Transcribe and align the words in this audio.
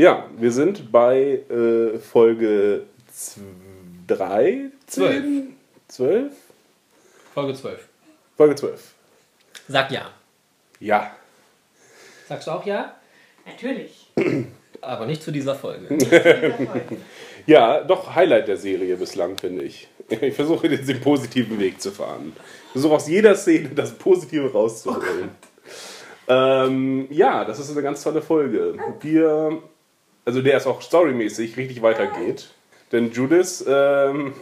Ja, 0.00 0.24
wir 0.38 0.50
sind 0.50 0.90
bei 0.90 1.42
äh, 1.50 1.98
Folge 1.98 2.84
3, 4.06 4.70
Zwölf. 4.86 5.24
12? 5.88 6.32
Folge 7.34 7.52
12. 7.52 7.88
Folge 8.34 8.54
12. 8.54 8.94
Sag 9.68 9.90
ja. 9.90 10.10
Ja. 10.78 11.14
Sagst 12.26 12.46
du 12.46 12.52
auch 12.52 12.64
ja? 12.64 12.94
Natürlich. 13.44 14.10
Aber 14.80 15.04
nicht 15.04 15.22
zu 15.22 15.30
dieser 15.32 15.54
Folge. 15.54 15.98
Ja, 17.46 17.82
doch 17.82 18.14
Highlight 18.14 18.48
der 18.48 18.56
Serie 18.56 18.96
bislang, 18.96 19.36
finde 19.36 19.64
ich. 19.64 19.88
Ich 20.08 20.34
versuche 20.34 20.68
jetzt 20.68 20.88
den 20.88 21.00
positiven 21.00 21.58
Weg 21.58 21.80
zu 21.80 21.90
fahren. 21.90 22.32
Ich 22.66 22.72
versuche 22.72 22.94
aus 22.94 23.08
jeder 23.08 23.34
Szene 23.34 23.70
das 23.74 23.92
Positive 23.92 24.50
rauszuholen. 24.52 25.30
ähm, 26.28 27.06
ja, 27.10 27.44
das 27.44 27.58
ist 27.58 27.70
eine 27.70 27.82
ganz 27.82 28.02
tolle 28.02 28.22
Folge. 28.22 28.76
Wir, 29.00 29.62
also 30.30 30.42
der 30.42 30.58
ist 30.58 30.68
auch 30.68 30.80
storymäßig 30.80 31.56
richtig 31.56 31.82
weitergeht. 31.82 32.50
Denn 32.92 33.10
Judith 33.10 33.64
ähm, 33.66 34.32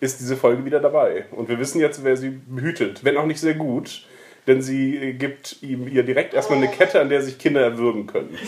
ist 0.00 0.20
diese 0.20 0.38
Folge 0.38 0.64
wieder 0.64 0.80
dabei. 0.80 1.26
Und 1.32 1.50
wir 1.50 1.58
wissen 1.58 1.82
jetzt, 1.82 2.02
wer 2.02 2.16
sie 2.16 2.30
behütet. 2.30 3.04
Wenn 3.04 3.18
auch 3.18 3.26
nicht 3.26 3.38
sehr 3.38 3.52
gut. 3.52 4.06
Denn 4.46 4.62
sie 4.62 5.12
gibt 5.18 5.58
ihm 5.60 5.86
ihr 5.86 6.02
direkt 6.02 6.32
erstmal 6.32 6.60
eine 6.60 6.68
Kette, 6.68 6.98
an 6.98 7.10
der 7.10 7.20
sich 7.20 7.36
Kinder 7.36 7.60
erwürgen 7.60 8.06
können. 8.06 8.38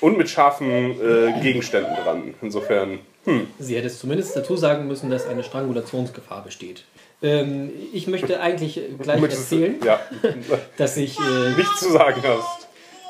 Und 0.00 0.16
mit 0.16 0.30
scharfen 0.30 0.92
äh, 0.98 1.42
Gegenständen 1.42 1.94
dran. 1.96 2.34
Insofern, 2.40 3.00
hm. 3.24 3.48
Sie 3.58 3.76
hätte 3.76 3.88
es 3.88 3.98
zumindest 3.98 4.34
dazu 4.34 4.56
sagen 4.56 4.88
müssen, 4.88 5.10
dass 5.10 5.26
eine 5.26 5.44
Strangulationsgefahr 5.44 6.42
besteht. 6.42 6.84
Ähm, 7.20 7.70
ich 7.92 8.06
möchte 8.06 8.40
eigentlich 8.40 8.80
gleich 8.98 9.20
erzählen, 9.20 9.76
Ja, 9.84 10.00
dass 10.78 10.96
ich 10.96 11.18
äh, 11.18 11.50
nichts 11.58 11.80
zu 11.80 11.92
sagen 11.92 12.22
hast. 12.24 12.67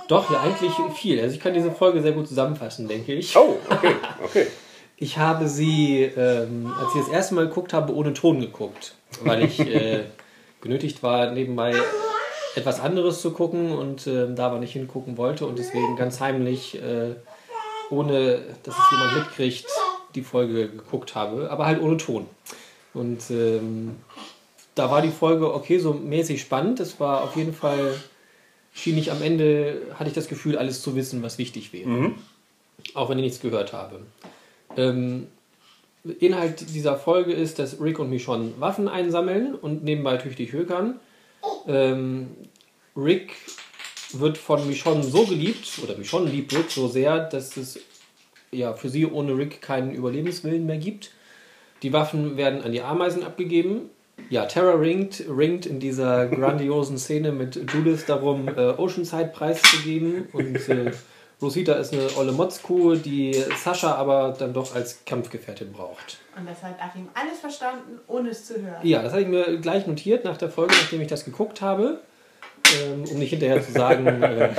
Doch 0.08 0.30
ja 0.30 0.40
eigentlich 0.40 0.72
viel. 0.96 1.20
Also 1.20 1.34
ich 1.34 1.40
kann 1.40 1.54
diese 1.54 1.70
Folge 1.70 2.02
sehr 2.02 2.12
gut 2.12 2.28
zusammenfassen, 2.28 2.88
denke 2.88 3.14
ich. 3.14 3.36
Oh, 3.36 3.56
okay, 3.70 3.94
okay. 4.22 4.46
Ich 5.00 5.16
habe 5.16 5.48
sie, 5.48 6.02
ähm, 6.02 6.74
als 6.76 6.92
ich 6.92 7.02
das 7.02 7.08
erste 7.08 7.36
Mal 7.36 7.46
geguckt 7.46 7.72
habe, 7.72 7.94
ohne 7.94 8.14
Ton 8.14 8.40
geguckt, 8.40 8.94
weil 9.22 9.44
ich 9.44 9.60
äh, 9.60 10.06
genötigt 10.60 11.04
war, 11.04 11.30
nebenbei 11.30 11.72
etwas 12.56 12.80
anderes 12.80 13.20
zu 13.20 13.30
gucken 13.30 13.70
und 13.70 14.08
ähm, 14.08 14.34
da 14.34 14.46
aber 14.46 14.58
nicht 14.58 14.72
hingucken 14.72 15.16
wollte 15.16 15.46
und 15.46 15.56
deswegen 15.56 15.94
ganz 15.94 16.18
heimlich, 16.18 16.82
äh, 16.82 17.14
ohne 17.90 18.40
dass 18.64 18.76
es 18.76 18.90
jemand 18.90 19.14
mitkriegt, 19.14 19.66
die 20.16 20.22
Folge 20.22 20.68
geguckt 20.68 21.14
habe, 21.14 21.48
aber 21.48 21.66
halt 21.66 21.80
ohne 21.80 21.96
Ton. 21.96 22.26
Und 22.92 23.30
ähm, 23.30 23.96
da 24.74 24.90
war 24.90 25.02
die 25.02 25.10
Folge 25.10 25.54
okay, 25.54 25.78
so 25.78 25.92
mäßig 25.92 26.40
spannend. 26.40 26.80
Es 26.80 26.98
war 26.98 27.22
auf 27.22 27.36
jeden 27.36 27.54
Fall, 27.54 27.94
schien 28.78 28.96
ich 28.96 29.10
am 29.10 29.22
Ende, 29.22 29.82
hatte 29.94 30.08
ich 30.08 30.14
das 30.14 30.28
Gefühl, 30.28 30.56
alles 30.56 30.82
zu 30.82 30.94
wissen, 30.94 31.22
was 31.22 31.38
wichtig 31.38 31.72
wäre. 31.72 31.88
Auch 32.94 33.10
wenn 33.10 33.18
ich 33.18 33.24
nichts 33.24 33.40
gehört 33.40 33.72
habe. 33.72 34.00
Ähm, 34.76 35.26
Inhalt 36.20 36.74
dieser 36.74 36.96
Folge 36.96 37.32
ist, 37.32 37.58
dass 37.58 37.80
Rick 37.80 37.98
und 37.98 38.08
Michonne 38.08 38.52
Waffen 38.58 38.88
einsammeln 38.88 39.54
und 39.54 39.82
nebenbei 39.82 40.16
tüchtig 40.16 40.52
hökern. 40.52 41.00
Ähm, 41.66 42.28
Rick 42.96 43.32
wird 44.12 44.38
von 44.38 44.66
Michonne 44.66 45.02
so 45.02 45.26
geliebt, 45.26 45.68
oder 45.82 45.96
Michonne 45.96 46.30
liebt 46.30 46.56
Rick 46.56 46.70
so 46.70 46.88
sehr, 46.88 47.18
dass 47.28 47.56
es 47.56 47.80
ja, 48.50 48.72
für 48.74 48.88
sie 48.88 49.06
ohne 49.06 49.36
Rick 49.36 49.60
keinen 49.60 49.92
Überlebenswillen 49.92 50.64
mehr 50.64 50.78
gibt. 50.78 51.10
Die 51.82 51.92
Waffen 51.92 52.36
werden 52.36 52.62
an 52.62 52.72
die 52.72 52.80
Ameisen 52.80 53.22
abgegeben. 53.22 53.90
Ja, 54.30 54.46
Terra 54.46 54.72
ringt, 54.72 55.24
ringt 55.28 55.66
in 55.66 55.80
dieser 55.80 56.26
grandiosen 56.26 56.98
Szene 56.98 57.32
mit 57.32 57.56
Judith 57.72 58.04
darum, 58.06 58.48
äh, 58.48 58.74
Oceanside 58.76 59.30
preiszugeben. 59.32 60.28
Und 60.32 60.68
äh, 60.68 60.92
Rosita 61.40 61.74
ist 61.74 61.92
eine 61.92 62.08
olle 62.16 62.32
Motzkuh, 62.32 62.96
die 62.96 63.32
Sascha 63.56 63.94
aber 63.94 64.34
dann 64.38 64.52
doch 64.52 64.74
als 64.74 65.04
Kampfgefährtin 65.04 65.72
braucht. 65.72 66.18
Und 66.36 66.48
das 66.48 66.62
hat 66.62 66.80
Achim 66.80 67.08
alles 67.14 67.38
verstanden, 67.38 68.00
ohne 68.08 68.30
es 68.30 68.44
zu 68.44 68.60
hören. 68.60 68.80
Ja, 68.82 69.02
das 69.02 69.12
habe 69.12 69.22
ich 69.22 69.28
mir 69.28 69.58
gleich 69.58 69.86
notiert 69.86 70.24
nach 70.24 70.36
der 70.36 70.50
Folge, 70.50 70.74
nachdem 70.74 71.00
ich 71.00 71.08
das 71.08 71.24
geguckt 71.24 71.60
habe. 71.60 72.00
Ähm, 72.82 73.04
um 73.10 73.18
nicht 73.18 73.30
hinterher 73.30 73.62
zu 73.62 73.72
sagen, 73.72 74.06
äh, 74.22 74.50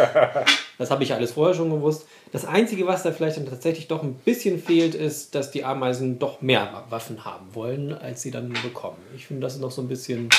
das 0.80 0.90
habe 0.90 1.04
ich 1.04 1.14
alles 1.14 1.34
vorher 1.34 1.54
schon 1.54 1.70
gewusst. 1.70 2.08
Das 2.32 2.46
Einzige, 2.46 2.88
was 2.88 3.04
da 3.04 3.12
vielleicht 3.12 3.38
dann 3.38 3.46
tatsächlich 3.46 3.88
doch 3.88 4.02
ein 4.02 4.16
bisschen 4.16 4.60
fehlt, 4.60 4.96
ist, 4.96 5.36
dass 5.36 5.52
die 5.52 5.64
Ameisen 5.64 6.18
doch 6.18 6.42
mehr 6.42 6.86
Waffen 6.90 7.24
haben 7.26 7.54
wollen, 7.54 7.94
als 7.94 8.24
sie 8.24 8.32
dann 8.32 8.52
bekommen. 8.64 8.98
Ich 9.16 9.28
finde, 9.28 9.42
das 9.44 9.54
ist 9.56 9.62
noch 9.62 9.70
so 9.72 9.82
ein 9.84 9.88
bisschen, 9.88 10.30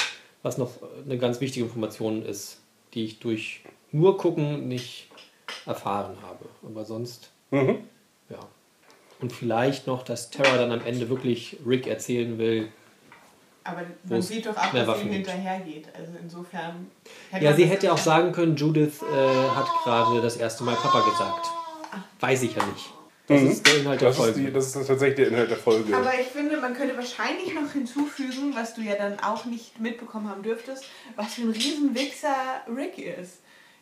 was 0.42 0.58
noch 0.58 0.70
eine 1.04 1.18
ganz 1.18 1.40
wichtige 1.40 1.66
Information 1.66 2.24
ist, 2.24 2.58
die 2.94 3.04
ich 3.04 3.20
durch 3.20 3.60
nur 3.92 4.16
gucken 4.16 4.66
nicht 4.66 5.08
erfahren 5.66 6.16
habe. 6.22 6.46
Aber 6.66 6.84
sonst, 6.84 7.30
Mhm. 7.50 7.78
ja. 8.30 8.38
Und 9.20 9.32
vielleicht 9.32 9.86
noch, 9.86 10.02
dass 10.02 10.30
Terra 10.30 10.56
dann 10.56 10.72
am 10.72 10.80
Ende 10.86 11.10
wirklich 11.10 11.58
Rick 11.66 11.86
erzählen 11.86 12.38
will, 12.38 12.68
Aber 13.70 13.82
Wo 14.04 14.14
man 14.14 14.22
sieht 14.22 14.46
doch 14.46 14.56
ab, 14.56 14.70
dass 14.72 14.86
Waffen 14.86 15.06
ihm 15.08 15.12
hinterhergeht. 15.14 15.88
Also 15.96 16.12
insofern. 16.22 16.90
Ja, 17.40 17.54
sie 17.54 17.64
hätte 17.64 17.92
auch 17.92 17.98
sagen 17.98 18.32
können, 18.32 18.56
Judith 18.56 19.02
äh, 19.02 19.48
hat 19.56 19.66
gerade 19.84 20.20
das 20.20 20.36
erste 20.36 20.64
Mal 20.64 20.74
Papa 20.76 21.00
gesagt. 21.08 21.46
Weiß 22.20 22.42
ich 22.42 22.54
ja 22.54 22.64
nicht. 22.66 22.90
Das 23.26 23.42
ist 23.42 23.64
der 23.64 23.76
Inhalt 23.78 24.00
der 24.00 24.08
Das 24.08 24.16
ist, 24.18 24.22
Folge. 24.24 24.40
die, 24.40 24.52
das 24.52 24.66
ist 24.74 24.86
tatsächlich 24.88 25.14
der 25.14 25.28
Inhalt 25.28 25.50
der 25.50 25.56
Folge. 25.56 25.96
Aber 25.96 26.12
ich 26.18 26.26
finde, 26.26 26.56
man 26.56 26.74
könnte 26.74 26.96
wahrscheinlich 26.96 27.54
noch 27.54 27.70
hinzufügen, 27.72 28.52
was 28.56 28.74
du 28.74 28.80
ja 28.80 28.96
dann 28.96 29.20
auch 29.20 29.44
nicht 29.44 29.78
mitbekommen 29.78 30.28
haben 30.28 30.42
dürftest, 30.42 30.84
was 31.14 31.34
für 31.34 31.42
ein 31.42 31.50
Riesenwichser 31.50 32.34
Rick 32.74 32.98
ist. 32.98 33.38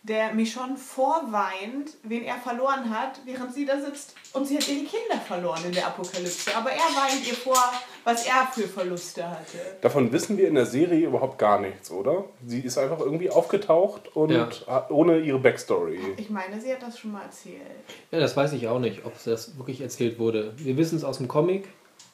Der 0.08 0.32
Michonne 0.32 0.76
vorweint, 0.76 1.91
wen 2.02 2.24
er 2.24 2.36
verloren 2.36 2.88
hat, 2.88 3.20
während 3.26 3.52
sie 3.52 3.66
da 3.66 3.78
sitzt 3.80 4.14
und 4.32 4.46
sie 4.46 4.56
hat 4.56 4.66
ihre 4.66 4.84
Kinder 4.86 5.20
verloren 5.26 5.60
in 5.66 5.72
der 5.72 5.86
Apokalypse. 5.86 6.56
Aber 6.56 6.70
er 6.70 6.78
weint 6.78 7.26
ihr 7.28 7.34
vor, 7.34 7.58
was 8.04 8.26
er 8.26 8.47
für 8.50 8.66
Verluste 8.66 9.28
hatte. 9.28 9.58
Davon 9.82 10.10
wissen 10.10 10.38
wir 10.38 10.48
in 10.48 10.54
der 10.54 10.64
Serie 10.66 11.06
überhaupt 11.06 11.38
gar 11.38 11.60
nichts, 11.60 11.91
oder? 11.91 12.24
Sie 12.47 12.60
ist 12.60 12.78
einfach 12.78 13.00
irgendwie 13.00 13.28
aufgetaucht 13.30 14.16
und 14.16 14.30
Ja. 14.30 14.48
hat- 14.66 14.91
ohne 14.91 15.18
ihre 15.18 15.38
Backstory. 15.38 16.00
Ich 16.16 16.30
meine, 16.30 16.58
sie 16.60 16.72
hat 16.72 16.82
das 16.82 16.98
schon 16.98 17.12
mal 17.12 17.22
erzählt. 17.22 17.60
Ja, 18.10 18.18
das 18.20 18.34
weiß 18.36 18.52
ich 18.54 18.66
auch 18.68 18.78
nicht, 18.78 19.04
ob 19.04 19.12
das 19.24 19.58
wirklich 19.58 19.80
erzählt 19.82 20.18
wurde. 20.18 20.54
Wir 20.56 20.76
wissen 20.78 20.97
es 20.97 21.04
aus 21.04 21.18
dem 21.18 21.28
Comic. 21.28 21.68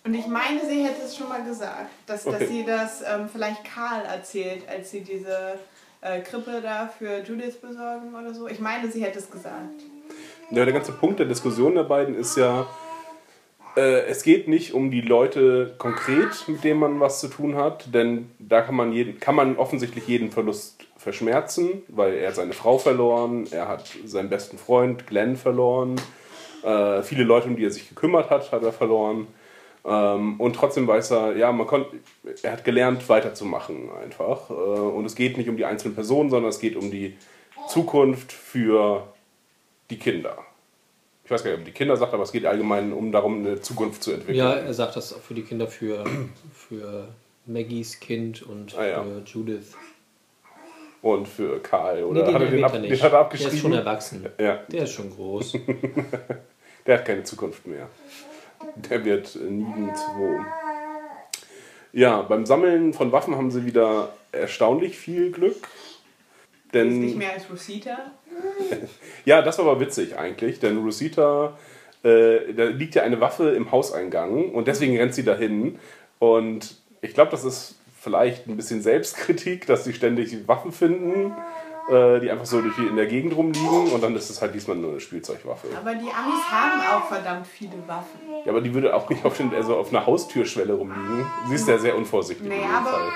Und 0.05 0.15
ich 0.15 0.27
meine, 0.27 0.61
sie 0.69 0.83
hätte 0.85 1.03
es 1.03 1.17
schon 1.17 1.29
mal 1.29 1.43
gesagt, 1.45 1.91
dass, 2.07 2.27
Okay. 2.27 2.39
dass 2.41 2.49
sie 2.49 2.65
das 2.65 3.03
ähm, 3.03 3.29
vielleicht 3.33 3.65
Karl 3.65 4.05
erzählt, 4.05 4.69
als 4.69 4.91
sie 4.91 5.01
diese 5.01 5.59
äh, 6.05 6.21
Krippe 6.21 6.61
da 6.63 6.87
für 6.87 7.23
Judith 7.23 7.57
besorgen 7.61 8.15
oder 8.15 8.33
so. 8.33 8.47
Ich 8.47 8.61
meine, 8.61 8.91
sie 8.91 9.03
hätte 9.03 9.19
es 9.19 9.31
gesagt. 9.31 9.83
Ja, 10.51 10.65
der 10.65 10.75
ganze 10.75 10.93
Punkt 10.93 11.19
der 11.19 11.27
Diskussion 11.27 11.75
der 11.75 11.85
beiden 11.85 12.15
ist 12.15 12.37
ja, 12.37 12.67
äh, 13.77 14.03
es 14.07 14.23
geht 14.23 14.47
nicht 14.47 14.75
um 14.75 14.91
die 14.91 15.01
Leute 15.01 15.75
konkret, 15.79 16.47
mit 16.47 16.63
denen 16.63 16.81
man 16.81 17.01
was 17.01 17.21
zu 17.21 17.29
tun 17.29 17.57
hat, 17.57 17.93
denn 17.95 18.31
da 18.39 18.61
kann 18.61 18.75
man, 18.75 18.93
jeden, 18.93 19.19
kann 19.19 19.35
man 19.35 19.57
offensichtlich 19.57 20.07
jeden 20.07 20.31
Verlust 20.31 20.85
verschmerzen, 20.97 21.83
weil 21.89 22.15
er 22.15 22.33
seine 22.33 22.53
Frau 22.53 22.79
verloren, 22.79 23.47
er 23.51 23.69
hat 23.69 23.91
seinen 24.05 24.29
besten 24.29 24.59
Freund 24.59 25.07
Glenn 25.07 25.37
verloren, 25.37 25.97
äh, 26.63 27.03
viele 27.03 27.25
Leute, 27.25 27.49
um 27.49 27.57
die 27.57 27.65
er 27.65 27.71
sich 27.71 27.89
gekümmert 27.89 28.31
hat, 28.31 28.53
hat 28.53 28.63
er 28.63 28.73
verloren. 28.73 29.27
Ähm, 29.87 30.41
und 30.41 30.57
trotzdem 30.57 30.87
weiß 30.87 31.11
er, 31.13 31.37
ja, 31.37 31.53
man 31.53 31.67
konnte, 31.67 31.97
er 32.43 32.53
hat 32.53 32.65
gelernt, 32.65 33.07
weiterzumachen 33.09 33.91
einfach. 34.03 34.49
Äh, 34.51 34.53
und 34.55 35.05
es 35.05 35.15
geht 35.15 35.37
nicht 35.37 35.49
um 35.49 35.57
die 35.57 35.65
einzelnen 35.67 35.95
Personen, 35.95 36.31
sondern 36.31 36.49
es 36.49 36.59
geht 36.59 36.77
um 36.77 36.91
die 36.91 37.17
Zukunft 37.69 38.33
für 38.33 39.13
die 39.91 39.99
Kinder. 39.99 40.39
Ich 41.25 41.31
weiß 41.31 41.43
gar 41.45 41.51
nicht, 41.53 41.61
ob 41.61 41.65
die 41.67 41.73
Kinder 41.73 41.97
sagt, 41.97 42.13
aber 42.15 42.23
es 42.23 42.33
geht 42.33 42.45
allgemein 42.47 42.93
um 42.93 43.11
darum, 43.13 43.39
eine 43.39 43.61
Zukunft 43.61 44.03
zu 44.03 44.13
entwickeln. 44.13 44.37
Ja, 44.37 44.53
er 44.55 44.75
sagt 44.75 44.97
das 44.97 45.13
für 45.13 45.35
die 45.35 45.43
Kinder, 45.43 45.67
für, 45.69 46.05
für 46.53 47.09
Maggies 47.47 47.99
Kind 48.01 48.43
und 48.43 48.77
Ah, 48.77 48.87
ja. 48.87 49.03
für 49.03 49.23
Judith. 49.25 49.75
Und 51.01 51.29
für 51.29 51.61
Karl, 51.61 52.05
oder? 52.05 52.21
Nee, 52.21 52.27
den 52.27 52.35
hat 52.35 52.43
er 52.43 52.51
den, 52.51 52.65
ab, 52.65 52.73
den 52.73 52.83
hat 52.93 53.03
er 53.03 53.11
Der 53.11 53.19
abgeschrieben? 53.21 53.55
ist 53.55 53.61
schon 53.61 53.73
erwachsen. 53.75 54.27
Ja, 54.39 54.57
Der 54.71 54.85
ist 54.85 54.93
schon 54.93 55.11
groß. 55.11 55.53
der 56.87 56.99
hat 56.99 57.05
keine 57.05 57.23
Zukunft 57.25 57.67
mehr. 57.67 57.89
Der 58.91 59.05
wird 59.05 59.37
nirgendwo. 59.37 60.41
Ja, 61.93 62.23
beim 62.23 62.45
Sammeln 62.45 62.93
von 62.93 63.13
Waffen 63.13 63.37
haben 63.37 63.51
sie 63.51 63.65
wieder 63.65 64.13
erstaunlich 64.33 64.99
viel 64.99 65.31
Glück. 65.31 65.69
Denn 66.73 67.01
Nicht 67.01 67.17
mehr 67.17 67.33
als 67.33 67.49
Rosita. 67.51 67.97
Ja, 69.25 69.41
das 69.41 69.59
war 69.59 69.67
aber 69.67 69.81
witzig 69.81 70.19
eigentlich, 70.19 70.61
denn 70.61 70.79
Rosita, 70.79 71.57
äh, 72.03 72.53
da 72.53 72.65
liegt 72.65 72.95
ja 72.95 73.03
eine 73.05 73.21
Waffe 73.21 73.51
im 73.51 73.71
Hauseingang 73.71 74.51
und 74.51 74.69
deswegen 74.69 74.99
rennt 74.99 75.15
sie 75.15 75.23
dahin. 75.23 75.79
Und 76.19 76.77
ich 77.01 77.15
glaube, 77.15 77.31
das 77.31 77.45
ist 77.45 77.77
vielleicht 77.99 78.47
ein 78.47 78.57
bisschen 78.57 78.83
Selbstkritik, 78.83 79.67
dass 79.67 79.85
sie 79.85 79.95
ständig 79.95 80.47
Waffen 80.47 80.73
finden, 80.73 81.33
äh, 81.91 82.21
die 82.21 82.31
einfach 82.31 82.47
so 82.47 82.59
in 82.61 82.97
der 82.97 83.07
Gegend 83.07 83.37
rumliegen 83.37 83.93
und 83.93 84.03
dann 84.03 84.15
ist 84.17 84.31
es 84.31 84.41
halt 84.41 84.55
diesmal 84.55 84.77
nur 84.77 84.91
eine 84.93 85.01
Spielzeugwaffe. 85.01 85.69
Aber 85.77 85.95
die 85.95 86.09
Amis 86.11 86.41
haben 86.51 86.81
auch 86.81 87.07
verdammt 87.09 87.47
viele 87.47 87.77
Waffen. 87.87 88.19
Ja, 88.45 88.53
aber 88.53 88.61
die 88.61 88.73
würde 88.73 88.95
auch 88.95 89.09
nicht 89.09 89.25
auf, 89.25 89.37
den, 89.37 89.55
also 89.55 89.77
auf 89.77 89.91
einer 89.91 90.07
Haustürschwelle 90.07 90.73
rumliegen. 90.73 91.27
Sie 91.49 91.55
ist 91.57 91.69
ja 91.69 91.79
sehr 91.79 91.97
unvorsichtig 91.97 92.47
Nee, 92.47 92.57
in 92.57 92.63
dem 92.63 92.71
aber 92.75 92.91
Fall. 92.91 93.13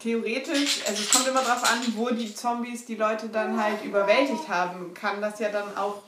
theoretisch, 0.00 0.80
also 0.86 1.02
es 1.02 1.10
kommt 1.10 1.26
immer 1.28 1.42
darauf 1.42 1.64
an, 1.64 1.78
wo 1.96 2.10
die 2.10 2.34
Zombies 2.34 2.84
die 2.86 2.96
Leute 2.96 3.28
dann 3.28 3.62
halt 3.62 3.84
überwältigt 3.84 4.48
haben, 4.48 4.92
kann 4.94 5.20
das 5.20 5.38
ja 5.40 5.48
dann 5.50 5.76
auch 5.76 6.02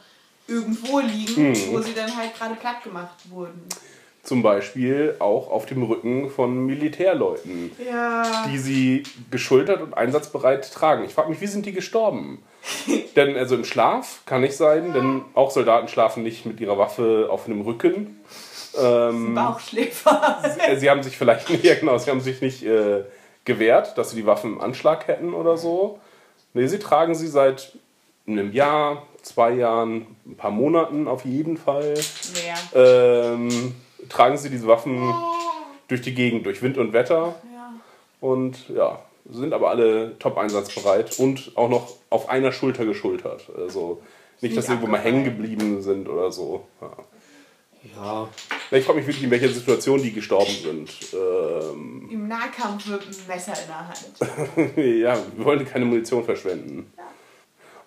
irgendwo 0.46 1.00
liegen, 1.00 1.54
Hm. 1.54 1.72
wo 1.72 1.80
sie 1.80 1.94
dann 1.94 2.14
halt 2.16 2.34
gerade 2.36 2.54
platt 2.54 2.82
gemacht 2.82 3.16
wurden. 3.30 3.62
Zum 4.28 4.42
Beispiel 4.42 5.16
auch 5.20 5.50
auf 5.50 5.64
dem 5.64 5.82
Rücken 5.82 6.28
von 6.28 6.66
Militärleuten. 6.66 7.72
Ja. 7.82 8.44
die 8.46 8.58
sie 8.58 9.02
geschultert 9.30 9.80
und 9.80 9.94
einsatzbereit 9.94 10.70
tragen. 10.70 11.04
Ich 11.06 11.14
frage 11.14 11.30
mich, 11.30 11.40
wie 11.40 11.46
sind 11.46 11.64
die 11.64 11.72
gestorben? 11.72 12.42
denn 13.16 13.38
also 13.38 13.54
im 13.54 13.64
Schlaf 13.64 14.20
kann 14.26 14.42
nicht 14.42 14.54
sein, 14.54 14.92
denn 14.92 15.22
auch 15.32 15.50
Soldaten 15.50 15.88
schlafen 15.88 16.24
nicht 16.24 16.44
mit 16.44 16.60
ihrer 16.60 16.76
Waffe 16.76 17.28
auf 17.30 17.46
einem 17.46 17.62
Rücken. 17.62 18.20
Ähm, 18.78 19.34
Bauchschläfer. 19.34 20.42
äh, 20.58 20.76
sie 20.76 20.90
haben 20.90 21.02
sich 21.02 21.16
vielleicht 21.16 21.48
nicht, 21.48 21.64
ja 21.64 21.76
genau, 21.76 21.96
sie 21.96 22.10
haben 22.10 22.20
sich 22.20 22.42
nicht 22.42 22.62
äh, 22.66 23.04
gewehrt, 23.46 23.96
dass 23.96 24.10
sie 24.10 24.16
die 24.16 24.26
Waffen 24.26 24.52
im 24.52 24.60
Anschlag 24.60 25.08
hätten 25.08 25.32
oder 25.32 25.56
so. 25.56 26.00
Nee, 26.52 26.66
sie 26.66 26.78
tragen 26.78 27.14
sie 27.14 27.28
seit 27.28 27.72
einem 28.26 28.52
Jahr, 28.52 29.06
zwei 29.22 29.52
Jahren, 29.52 30.06
ein 30.26 30.36
paar 30.36 30.50
Monaten 30.50 31.08
auf 31.08 31.24
jeden 31.24 31.56
Fall. 31.56 31.94
Mehr. 32.34 33.32
Ähm, 33.32 33.74
tragen 34.08 34.36
sie 34.36 34.50
diese 34.50 34.66
Waffen 34.66 35.12
durch 35.88 36.00
die 36.02 36.14
Gegend, 36.14 36.46
durch 36.46 36.62
Wind 36.62 36.78
und 36.78 36.92
Wetter. 36.92 37.34
Ja. 37.52 37.72
Und 38.20 38.68
ja, 38.68 39.02
sind 39.30 39.52
aber 39.52 39.70
alle 39.70 40.18
top 40.18 40.38
einsatzbereit 40.38 41.18
und 41.18 41.52
auch 41.54 41.68
noch 41.68 41.94
auf 42.10 42.28
einer 42.28 42.52
Schulter 42.52 42.84
geschultert. 42.84 43.48
Also 43.56 44.02
nicht, 44.40 44.56
dass 44.56 44.66
sie 44.66 44.72
irgendwo 44.72 44.90
mal 44.90 45.00
hängen 45.00 45.24
geblieben 45.24 45.82
sind 45.82 46.08
oder 46.08 46.30
so. 46.30 46.66
Ja. 46.80 46.90
Ja, 47.96 48.28
Ich 48.70 48.84
frage 48.84 48.98
mich 48.98 49.06
wirklich, 49.06 49.24
in 49.24 49.30
welcher 49.30 49.48
Situation 49.48 50.02
die 50.02 50.12
gestorben 50.12 50.50
sind. 50.50 50.90
Ähm, 51.12 52.08
Im 52.10 52.28
Nahkampf 52.28 52.86
mit 52.86 53.02
einem 53.02 53.26
Messer 53.26 53.52
in 53.52 53.68
der 53.68 53.88
Hand. 53.88 54.76
ja, 54.76 55.18
wir 55.36 55.44
wollen 55.44 55.64
keine 55.64 55.84
Munition 55.84 56.24
verschwenden. 56.24 56.92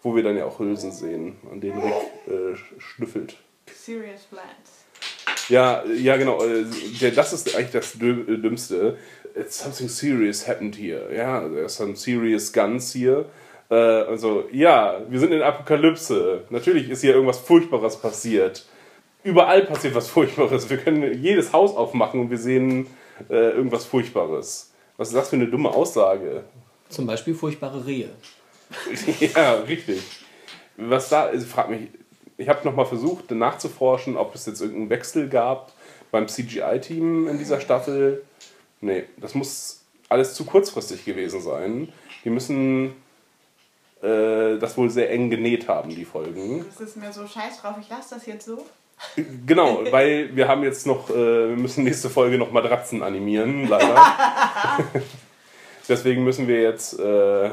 Wo 0.01 0.15
wir 0.15 0.23
dann 0.23 0.37
ja 0.37 0.45
auch 0.45 0.57
Hülsen 0.59 0.91
sehen, 0.91 1.35
an 1.51 1.61
denen 1.61 1.79
Rick 1.79 1.93
äh, 2.27 2.55
schnüffelt. 2.79 3.37
Serious 3.71 4.21
Plans. 4.21 4.85
Ja, 5.51 5.83
ja, 5.85 6.17
genau. 6.17 6.43
äh, 6.43 7.11
das 7.11 7.33
ist 7.33 7.55
eigentlich 7.55 7.71
das 7.71 7.95
äh, 7.95 8.37
Dümmste. 8.37 8.97
It's 9.35 9.59
something 9.59 9.87
serious 9.87 10.47
happened 10.47 10.75
here. 10.75 11.15
Ja, 11.15 11.47
there's 11.47 11.75
some 11.75 11.95
serious 11.95 12.51
guns 12.51 12.91
hier. 12.93 13.25
Äh, 13.69 13.75
also, 13.75 14.45
ja, 14.51 15.01
wir 15.09 15.19
sind 15.19 15.31
in 15.31 15.41
Apokalypse. 15.41 16.43
Natürlich 16.49 16.89
ist 16.89 17.01
hier 17.01 17.13
irgendwas 17.13 17.39
Furchtbares 17.39 17.97
passiert. 17.97 18.65
Überall 19.23 19.63
passiert 19.65 19.93
was 19.93 20.09
Furchtbares. 20.09 20.69
Wir 20.69 20.77
können 20.77 21.21
jedes 21.21 21.53
Haus 21.53 21.75
aufmachen 21.75 22.19
und 22.19 22.29
wir 22.31 22.39
sehen 22.39 22.87
äh, 23.29 23.51
irgendwas 23.51 23.85
Furchtbares. 23.85 24.71
Was 24.97 25.09
ist 25.09 25.15
das 25.15 25.29
für 25.29 25.35
eine 25.35 25.47
dumme 25.47 25.69
Aussage? 25.69 26.43
zum 26.91 27.07
Beispiel 27.07 27.33
furchtbare 27.33 27.85
Rehe. 27.85 28.09
ja, 29.35 29.55
richtig. 29.55 30.01
Was 30.77 31.09
da 31.09 31.27
ist, 31.27 31.47
frag 31.47 31.69
mich, 31.69 31.89
ich 32.41 32.49
habe 32.49 32.65
nochmal 32.65 32.85
versucht 32.85 33.29
nachzuforschen, 33.31 34.17
ob 34.17 34.33
es 34.33 34.45
jetzt 34.45 34.61
irgendeinen 34.61 34.89
Wechsel 34.89 35.29
gab 35.29 35.71
beim 36.11 36.27
CGI-Team 36.27 37.27
in 37.27 37.37
dieser 37.37 37.61
Staffel. 37.61 38.23
Nee, 38.81 39.03
das 39.17 39.35
muss 39.35 39.83
alles 40.09 40.33
zu 40.33 40.45
kurzfristig 40.45 41.05
gewesen 41.05 41.41
sein. 41.41 41.93
Die 42.25 42.31
müssen 42.31 42.95
äh, 44.01 44.57
das 44.57 44.75
wohl 44.75 44.89
sehr 44.89 45.11
eng 45.11 45.29
genäht 45.29 45.67
haben, 45.67 45.89
die 45.89 46.03
Folgen. 46.05 46.65
Das 46.65 46.81
ist 46.81 46.97
mir 46.97 47.13
so 47.13 47.27
scheiß 47.27 47.61
drauf. 47.61 47.75
Ich 47.79 47.89
lasse 47.89 48.15
das 48.15 48.25
jetzt 48.25 48.45
so. 48.45 48.65
Genau, 49.45 49.83
weil 49.91 50.35
wir 50.35 50.47
haben 50.47 50.63
jetzt 50.63 50.85
noch, 50.85 51.09
äh, 51.09 51.49
wir 51.49 51.57
müssen 51.57 51.83
nächste 51.83 52.09
Folge 52.09 52.37
noch 52.37 52.51
Matratzen 52.51 53.03
animieren, 53.03 53.67
leider. 53.67 53.99
Deswegen 55.89 56.23
müssen 56.23 56.47
wir 56.47 56.61
jetzt, 56.61 56.99
äh, 56.99 57.49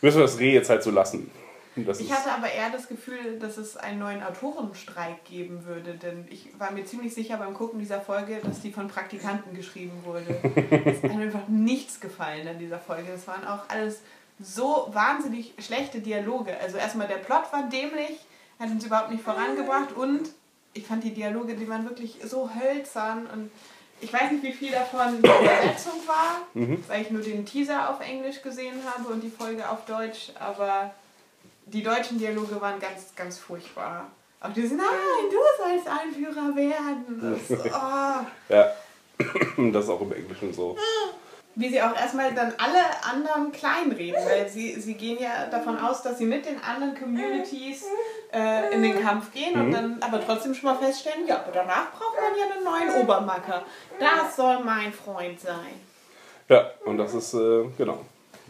müssen 0.00 0.18
wir 0.18 0.22
das 0.22 0.38
Reh 0.38 0.52
jetzt 0.52 0.70
halt 0.70 0.82
so 0.82 0.90
lassen. 0.90 1.30
Das 1.76 2.00
Ich 2.00 2.12
hatte 2.12 2.32
aber 2.32 2.50
eher 2.50 2.70
das 2.70 2.88
Gefühl, 2.88 3.38
dass 3.38 3.56
es 3.56 3.76
einen 3.76 3.98
neuen 3.98 4.22
Autorenstreik 4.22 5.24
geben 5.24 5.64
würde, 5.64 5.94
denn 5.94 6.26
ich 6.28 6.48
war 6.58 6.70
mir 6.70 6.84
ziemlich 6.84 7.14
sicher 7.14 7.38
beim 7.38 7.54
Gucken 7.54 7.78
dieser 7.78 8.00
Folge, 8.00 8.40
dass 8.44 8.60
die 8.60 8.72
von 8.72 8.88
Praktikanten 8.88 9.54
geschrieben 9.54 10.02
wurde. 10.04 10.36
Es 10.84 11.02
hat 11.02 11.14
mir 11.14 11.22
einfach 11.22 11.48
nichts 11.48 12.00
gefallen 12.00 12.46
an 12.46 12.58
dieser 12.58 12.78
Folge. 12.78 13.10
Das 13.10 13.26
waren 13.26 13.46
auch 13.46 13.68
alles 13.68 14.00
so 14.38 14.90
wahnsinnig 14.92 15.54
schlechte 15.58 16.00
Dialoge. 16.00 16.58
Also 16.60 16.76
erstmal 16.76 17.08
der 17.08 17.16
Plot 17.16 17.52
war 17.52 17.68
dämlich, 17.68 18.18
hat 18.58 18.70
uns 18.70 18.84
überhaupt 18.84 19.10
nicht 19.10 19.22
vorangebracht 19.22 19.92
und 19.92 20.30
ich 20.74 20.86
fand 20.86 21.04
die 21.04 21.12
Dialoge, 21.12 21.54
die 21.54 21.68
waren 21.68 21.84
wirklich 21.84 22.18
so 22.24 22.50
hölzern 22.54 23.26
und 23.26 23.50
ich 24.00 24.12
weiß 24.12 24.32
nicht, 24.32 24.42
wie 24.42 24.52
viel 24.52 24.72
davon 24.72 25.22
die 25.22 25.28
Übersetzung 25.28 26.00
war, 26.06 26.46
weil 26.88 27.02
ich 27.02 27.10
nur 27.10 27.22
den 27.22 27.46
Teaser 27.46 27.88
auf 27.88 28.00
Englisch 28.00 28.42
gesehen 28.42 28.74
habe 28.84 29.08
und 29.10 29.22
die 29.22 29.30
Folge 29.30 29.68
auf 29.68 29.84
Deutsch, 29.84 30.32
aber 30.40 30.92
die 31.66 31.82
deutschen 31.82 32.18
Dialoge 32.18 32.60
waren 32.60 32.78
ganz, 32.80 33.14
ganz 33.14 33.38
furchtbar. 33.38 34.10
Auch 34.40 34.52
diese, 34.52 34.74
nein, 34.74 34.86
du 35.30 35.36
sollst 35.62 35.86
Anführer 35.88 36.56
werden. 36.56 37.40
Das, 37.48 37.60
oh. 37.60 38.52
Ja, 38.52 38.72
das 39.72 39.84
ist 39.84 39.90
auch 39.90 40.00
im 40.00 40.12
Englischen 40.12 40.52
so. 40.52 40.76
Wie 41.54 41.68
sie 41.68 41.82
auch 41.82 41.94
erstmal 41.94 42.34
dann 42.34 42.52
alle 42.56 42.80
anderen 43.04 43.52
kleinreden, 43.52 44.24
weil 44.24 44.48
sie, 44.48 44.80
sie 44.80 44.94
gehen 44.94 45.18
ja 45.20 45.46
davon 45.46 45.78
aus, 45.78 46.02
dass 46.02 46.18
sie 46.18 46.24
mit 46.24 46.46
den 46.46 46.62
anderen 46.62 46.98
Communities 46.98 47.84
äh, 48.32 48.74
in 48.74 48.82
den 48.82 49.00
Kampf 49.02 49.32
gehen 49.32 49.60
und 49.60 49.70
dann 49.70 49.98
aber 50.00 50.24
trotzdem 50.24 50.54
schon 50.54 50.70
mal 50.70 50.78
feststellen, 50.78 51.26
ja, 51.26 51.36
aber 51.36 51.52
danach 51.52 51.92
braucht 51.92 52.16
man 52.16 52.38
ja 52.38 52.54
einen 52.54 52.64
neuen 52.64 53.02
Obermacker. 53.02 53.64
Das 54.00 54.34
soll 54.34 54.60
mein 54.64 54.92
Freund 54.92 55.38
sein. 55.38 55.78
Ja, 56.48 56.70
und 56.86 56.96
das 56.96 57.12
ist, 57.12 57.34
äh, 57.34 57.64
genau, 57.76 58.00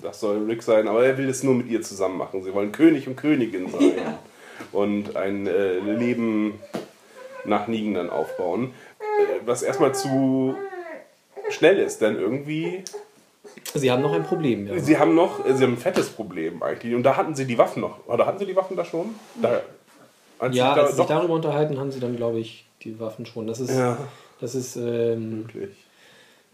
das 0.02 0.20
soll 0.20 0.44
Rick 0.44 0.62
sein, 0.62 0.88
aber 0.88 1.04
er 1.04 1.16
will 1.18 1.28
es 1.28 1.42
nur 1.42 1.54
mit 1.54 1.68
ihr 1.68 1.82
zusammen 1.82 2.18
machen. 2.18 2.42
Sie 2.42 2.52
wollen 2.54 2.72
König 2.72 3.06
und 3.08 3.16
Königin 3.16 3.68
sein 3.70 3.92
Ja. 3.96 4.18
und 4.72 5.16
ein 5.16 5.46
äh, 5.46 5.78
Leben 5.78 6.58
nach 7.44 7.66
Nigen 7.68 7.94
dann 7.94 8.10
aufbauen, 8.10 8.72
äh, 9.00 9.46
was 9.46 9.62
erstmal 9.62 9.94
zu 9.94 10.54
schnell 11.50 11.78
ist, 11.78 12.00
denn 12.00 12.16
irgendwie, 12.16 12.82
Sie 13.74 13.90
haben 13.90 14.02
noch 14.02 14.12
ein 14.12 14.22
Problem, 14.22 14.66
ja. 14.68 14.78
sie 14.78 14.98
haben 14.98 15.14
noch, 15.14 15.44
sie 15.44 15.62
haben 15.64 15.74
ein 15.74 15.76
fettes 15.78 16.08
Problem 16.10 16.62
eigentlich 16.62 16.94
und 16.94 17.02
da 17.02 17.16
hatten 17.16 17.34
sie 17.34 17.46
die 17.46 17.58
Waffen 17.58 17.80
noch, 17.80 18.06
oder 18.06 18.26
hatten 18.26 18.38
sie 18.38 18.46
die 18.46 18.56
Waffen 18.56 18.76
da 18.76 18.84
schon? 18.84 19.14
Da, 19.40 19.60
als 20.38 20.54
Ja, 20.56 20.70
sie 20.70 20.76
da, 20.76 20.82
als 20.82 20.90
sie 20.92 20.96
sich 20.98 21.06
darüber 21.06 21.34
unterhalten, 21.34 21.78
haben 21.78 21.90
sie 21.90 22.00
dann, 22.00 22.16
glaube 22.16 22.38
ich, 22.38 22.66
die 22.82 22.98
Waffen 23.00 23.26
schon. 23.26 23.46
Das 23.46 23.60
ist, 23.60 23.70
Ja. 23.76 23.98
das 24.40 24.54
ist, 24.54 24.76
ähm, 24.76 25.44
wirklich. 25.46 25.76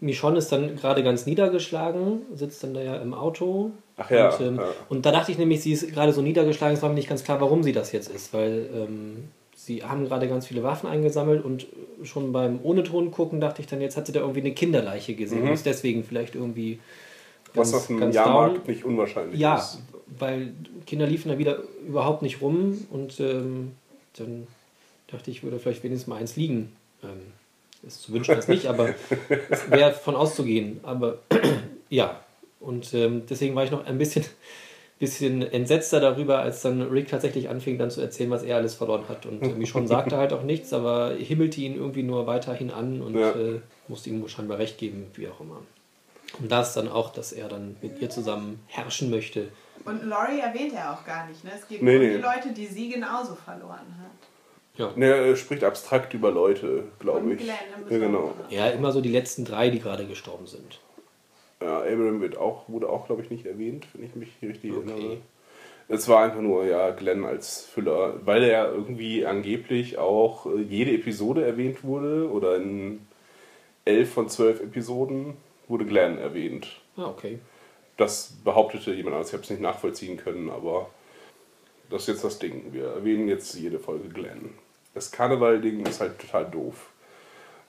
Michonne 0.01 0.37
ist 0.37 0.51
dann 0.51 0.75
gerade 0.77 1.03
ganz 1.03 1.25
niedergeschlagen, 1.25 2.21
sitzt 2.33 2.63
dann 2.63 2.73
da 2.73 2.81
ja 2.81 2.95
im 2.97 3.13
Auto. 3.13 3.71
Ach 3.97 4.09
ja, 4.09 4.29
Und, 4.33 4.41
ähm, 4.45 4.55
ja. 4.57 4.63
und 4.87 5.05
da 5.05 5.11
dachte 5.11 5.31
ich 5.31 5.37
nämlich, 5.37 5.61
sie 5.61 5.73
ist 5.73 5.91
gerade 5.91 6.13
so 6.13 6.21
niedergeschlagen, 6.21 6.75
es 6.75 6.81
war 6.81 6.89
mir 6.89 6.95
nicht 6.95 7.09
ganz 7.09 7.23
klar, 7.23 7.41
warum 7.41 7.63
sie 7.63 7.73
das 7.73 7.91
jetzt 7.91 8.09
ist, 8.09 8.33
weil 8.33 8.69
ähm, 8.73 9.25
sie 9.55 9.83
haben 9.83 10.05
gerade 10.05 10.29
ganz 10.29 10.47
viele 10.47 10.63
Waffen 10.63 10.87
eingesammelt 10.89 11.43
und 11.43 11.67
schon 12.03 12.31
beim 12.31 12.59
ohne 12.63 12.83
Ton 12.83 13.11
gucken 13.11 13.41
dachte 13.41 13.61
ich 13.61 13.67
dann, 13.67 13.81
jetzt 13.81 13.97
hat 13.97 14.05
sie 14.07 14.13
da 14.13 14.21
irgendwie 14.21 14.39
eine 14.39 14.53
Kinderleiche 14.53 15.15
gesehen 15.15 15.41
und 15.43 15.49
ist 15.53 15.65
deswegen 15.65 16.03
vielleicht 16.03 16.35
irgendwie 16.35 16.75
Mhm. 16.75 16.79
Was 17.55 17.71
ganz- 17.71 17.81
auf 17.81 17.87
dem 17.87 17.99
ganz 17.99 18.15
Jahrmarkt 18.15 18.57
down. 18.57 18.63
nicht 18.67 18.85
unwahrscheinlich 18.85 19.39
Ja, 19.39 19.55
ist. 19.57 19.79
weil 20.19 20.53
Kinder 20.85 21.07
liefen 21.07 21.29
da 21.29 21.37
wieder 21.39 21.57
überhaupt 21.87 22.21
nicht 22.21 22.41
rum 22.41 22.85
und 22.91 23.19
ähm, 23.19 23.71
dann 24.17 24.45
dachte 25.07 25.31
ich, 25.31 25.41
würde 25.43 25.57
vielleicht 25.57 25.83
wenigstens 25.83 26.07
mal 26.07 26.17
eins 26.17 26.35
liegen. 26.35 26.71
Ähm, 27.03 27.09
ist 27.83 28.01
zu 28.03 28.13
wünschen, 28.13 28.35
das 28.35 28.47
nicht, 28.47 28.65
aber 28.67 28.93
es 29.49 29.69
wäre 29.71 29.93
von 29.93 30.15
auszugehen. 30.15 30.79
Aber 30.83 31.19
ja, 31.89 32.19
und 32.59 32.93
ähm, 32.93 33.23
deswegen 33.29 33.55
war 33.55 33.63
ich 33.63 33.71
noch 33.71 33.85
ein 33.85 33.97
bisschen, 33.97 34.25
bisschen 34.99 35.41
entsetzter 35.41 35.99
darüber, 35.99 36.39
als 36.39 36.61
dann 36.61 36.81
Rick 36.81 37.07
tatsächlich 37.07 37.47
anfing, 37.49 37.77
dann 37.77 37.89
zu 37.89 38.01
erzählen, 38.01 38.29
was 38.31 38.43
er 38.43 38.57
alles 38.57 38.75
verloren 38.75 39.05
hat. 39.07 39.25
Und 39.25 39.41
äh, 39.41 39.47
Michonne 39.49 39.87
sagte 39.87 40.17
halt 40.17 40.33
auch 40.33 40.43
nichts, 40.43 40.73
aber 40.73 41.13
himmelte 41.17 41.61
ihn 41.61 41.75
irgendwie 41.75 42.03
nur 42.03 42.27
weiterhin 42.27 42.69
an 42.71 43.01
und 43.01 43.15
Ja. 43.17 43.31
äh, 43.31 43.61
musste 43.87 44.09
ihm 44.09 44.27
scheinbar 44.27 44.57
recht 44.59 44.77
geben, 44.77 45.07
wie 45.15 45.27
auch 45.29 45.39
immer. 45.39 45.61
Und 46.39 46.51
das 46.51 46.73
dann 46.73 46.87
auch, 46.89 47.11
dass 47.11 47.31
er 47.31 47.47
dann 47.47 47.75
mit 47.81 47.99
ihr 48.01 48.09
zusammen 48.09 48.59
herrschen 48.67 49.09
möchte. 49.09 49.47
Und 49.85 50.03
Laurie 50.05 50.39
erwähnt 50.41 50.73
er 50.75 50.93
auch 50.93 51.03
gar 51.05 51.27
nicht. 51.27 51.43
Ne? 51.43 51.51
Es 51.59 51.67
geht 51.67 51.81
Nee, 51.81 51.93
nur 51.95 52.03
nee. 52.03 52.15
die 52.17 52.21
Leute, 52.21 52.53
die 52.55 52.67
sie 52.67 52.89
genauso 52.89 53.33
verloren 53.35 53.95
hat. 53.99 54.28
Ja. 54.79 54.93
Ne, 54.95 55.07
er 55.07 55.35
spricht 55.35 55.65
abstrakt 55.65 56.13
über 56.13 56.31
Leute, 56.31 56.85
glaube 56.99 57.33
ich. 57.33 57.45
Ja, 57.45 57.53
genau. 57.89 58.33
Ja, 58.49 58.69
immer 58.69 58.93
so 58.93 59.01
die 59.01 59.09
letzten 59.09 59.43
drei, 59.43 59.69
die 59.69 59.79
gerade 59.79 60.07
gestorben 60.07 60.47
sind. 60.47 60.79
Ja, 61.61 61.79
Abraham 61.79 62.21
wird 62.21 62.37
auch, 62.37 62.69
wurde 62.69 62.87
auch, 62.87 63.05
glaube 63.05 63.21
ich, 63.21 63.29
nicht 63.29 63.45
erwähnt, 63.45 63.87
wenn 63.93 64.05
ich 64.05 64.15
mich 64.15 64.29
richtig 64.41 64.71
erinnere. 64.71 65.17
Es 65.89 66.07
war 66.07 66.23
einfach 66.23 66.39
nur, 66.39 66.63
ja, 66.65 66.91
Glenn 66.91 67.25
als 67.25 67.61
Füller, 67.65 68.25
weil 68.25 68.43
er 68.43 68.71
irgendwie 68.71 69.25
angeblich 69.25 69.97
auch 69.97 70.45
äh, 70.45 70.61
jede 70.61 70.91
Episode 70.91 71.45
erwähnt 71.45 71.83
wurde 71.83 72.31
oder 72.31 72.55
in 72.55 73.05
elf 73.83 74.13
von 74.13 74.29
zwölf 74.29 74.61
Episoden 74.61 75.35
wurde 75.67 75.85
Glenn 75.85 76.17
erwähnt. 76.19 76.67
Ah, 76.95 77.07
okay. 77.07 77.39
Das 77.97 78.37
behauptete 78.45 78.93
jemand 78.93 79.15
anders, 79.15 79.29
ich 79.29 79.33
habe 79.33 79.43
es 79.43 79.49
nicht 79.49 79.61
nachvollziehen 79.61 80.15
können, 80.15 80.49
aber 80.49 80.89
das 81.89 82.03
ist 82.03 82.07
jetzt 82.07 82.23
das 82.23 82.39
Ding. 82.39 82.71
Wir 82.71 82.85
erwähnen 82.85 83.27
jetzt 83.27 83.55
jede 83.55 83.79
Folge 83.79 84.07
Glenn. 84.07 84.51
Das 84.93 85.11
Karneval-Ding 85.11 85.85
ist 85.85 86.01
halt 86.01 86.19
total 86.19 86.45
doof. 86.45 86.89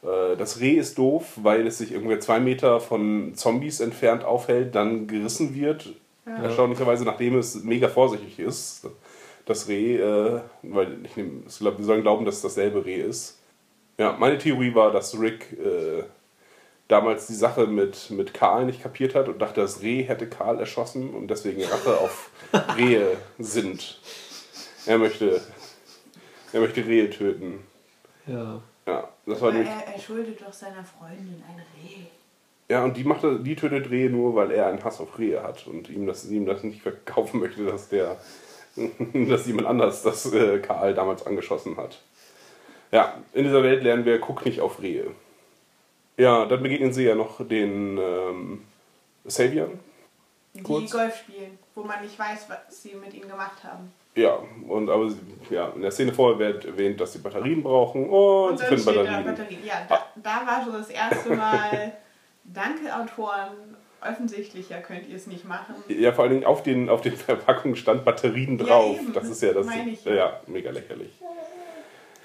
Äh, 0.02 0.36
Das 0.36 0.60
Reh 0.60 0.72
ist 0.74 0.98
doof, 0.98 1.24
weil 1.36 1.66
es 1.66 1.78
sich 1.78 1.92
irgendwie 1.92 2.18
zwei 2.18 2.40
Meter 2.40 2.80
von 2.80 3.34
Zombies 3.34 3.80
entfernt 3.80 4.24
aufhält, 4.24 4.74
dann 4.74 5.06
gerissen 5.06 5.54
wird. 5.54 5.90
Erstaunlicherweise, 6.26 7.04
nachdem 7.04 7.36
es 7.38 7.62
mega 7.64 7.88
vorsichtig 7.88 8.38
ist. 8.38 8.86
Das 9.46 9.68
Reh, 9.68 9.96
äh, 9.96 10.40
weil 10.62 10.98
ich 11.04 11.16
nehm, 11.16 11.44
wir 11.44 11.84
sollen 11.84 12.02
glauben, 12.02 12.24
dass 12.24 12.36
es 12.36 12.42
dasselbe 12.42 12.84
Reh 12.84 13.00
ist. 13.00 13.38
Ja, 13.98 14.16
meine 14.18 14.38
Theorie 14.38 14.74
war, 14.74 14.92
dass 14.92 15.18
Rick 15.18 15.52
äh, 15.58 16.04
damals 16.88 17.26
die 17.26 17.34
Sache 17.34 17.66
mit, 17.66 18.10
mit 18.10 18.32
Karl 18.32 18.64
nicht 18.66 18.82
kapiert 18.82 19.14
hat 19.14 19.28
und 19.28 19.40
dachte, 19.40 19.60
das 19.60 19.82
Reh 19.82 20.02
hätte 20.02 20.28
Karl 20.28 20.58
erschossen 20.60 21.10
und 21.14 21.28
deswegen 21.28 21.62
Rache 21.64 21.98
auf 21.98 22.30
Rehe 22.76 23.16
sind. 23.38 24.00
Er 24.86 24.98
möchte, 24.98 25.40
er 26.52 26.61
möchte 26.61 26.85
Rehe 26.87 27.11
töten. 27.11 27.61
Ja. 28.26 28.61
Ja, 28.87 29.09
das 29.26 29.40
war 29.40 29.49
Aber 29.49 29.59
nämlich. 29.59 29.73
er, 29.73 29.95
er 29.95 30.00
schuldet 30.00 30.40
doch 30.40 30.52
seiner 30.52 30.85
Freundin 30.85 31.42
ein 31.49 31.57
Reh. 31.57 32.04
Ja, 32.69 32.85
und 32.85 32.97
die 32.97 33.04
macht 33.04 33.23
die 33.25 33.57
tötet 33.57 33.90
Rehe 33.90 34.11
nur, 34.11 34.35
weil 34.35 34.50
er 34.52 34.66
einen 34.66 34.83
Hass 34.83 35.00
auf 35.00 35.19
Rehe 35.19 35.42
hat 35.42 35.66
und 35.66 35.88
ihm 35.88 36.07
das, 36.07 36.25
ihm 36.26 36.47
das 36.47 36.62
nicht 36.62 36.83
verkaufen 36.83 37.40
möchte, 37.40 37.64
dass 37.64 37.88
der 37.88 38.16
dass 39.28 39.47
jemand 39.47 39.66
anders 39.66 40.02
das 40.02 40.33
äh, 40.33 40.59
Karl 40.61 40.95
damals 40.95 41.26
angeschossen 41.26 41.76
hat. 41.76 42.00
Ja, 42.92 43.19
in 43.33 43.45
dieser 43.45 43.62
Welt 43.62 43.83
lernen 43.83 44.04
wir, 44.04 44.19
guck 44.19 44.45
nicht 44.45 44.61
auf 44.61 44.80
Rehe. 44.83 45.11
Ja, 46.16 46.45
dann 46.45 46.62
begegnen 46.62 46.92
sie 46.92 47.04
ja 47.04 47.14
noch 47.14 47.47
den 47.47 47.99
ähm, 47.99 48.64
Savian. 49.25 49.78
Die 50.54 50.62
Kurz. 50.62 50.90
Golf 50.90 51.16
spielen, 51.16 51.59
wo 51.75 51.85
man 51.85 52.02
nicht 52.02 52.19
weiß, 52.19 52.49
was 52.49 52.83
sie 52.83 52.95
mit 52.95 53.14
ihnen 53.14 53.28
gemacht 53.28 53.62
haben. 53.62 53.92
Ja, 54.17 54.38
und 54.69 54.88
aber 54.90 55.09
sie- 55.11 55.19
ja, 55.50 55.69
in 55.75 55.83
der 55.83 55.90
Szene 55.90 56.12
vorher 56.12 56.38
wird 56.38 56.64
erwähnt, 56.64 57.00
dass 57.00 57.12
sie 57.12 57.19
Batterien 57.21 57.62
brauchen 57.62 58.09
und, 58.09 58.50
Und 58.50 58.59
sie 58.59 58.64
finden 58.67 58.85
Batterien. 58.85 59.25
Batterien. 59.25 59.64
Ja, 59.64 59.87
da, 59.88 60.07
da 60.17 60.47
war 60.47 60.64
so 60.64 60.73
das 60.73 60.90
erste 60.90 61.35
Mal, 61.35 61.93
danke 62.45 62.95
Autoren, 62.95 63.52
offensichtlicher 64.02 64.79
könnt 64.81 65.09
ihr 65.09 65.17
es 65.17 65.26
nicht 65.26 65.45
machen. 65.45 65.75
Ja, 65.88 66.12
vor 66.12 66.25
allen 66.25 66.33
Dingen 66.35 66.45
auf 66.47 66.62
den, 66.62 66.88
auf 66.88 67.00
den 67.02 67.17
Verpackungen 67.17 67.76
stand 67.76 68.05
Batterien 68.05 68.59
Ja, 68.59 68.64
drauf. 68.64 68.97
eben, 68.97 69.12
das 69.12 69.29
ist 69.29 69.43
ja 69.43 69.52
das. 69.52 69.67
meine 69.67 69.90
ich. 69.90 70.05
Ja, 70.05 70.40
mega 70.47 70.71
lächerlich. 70.71 71.12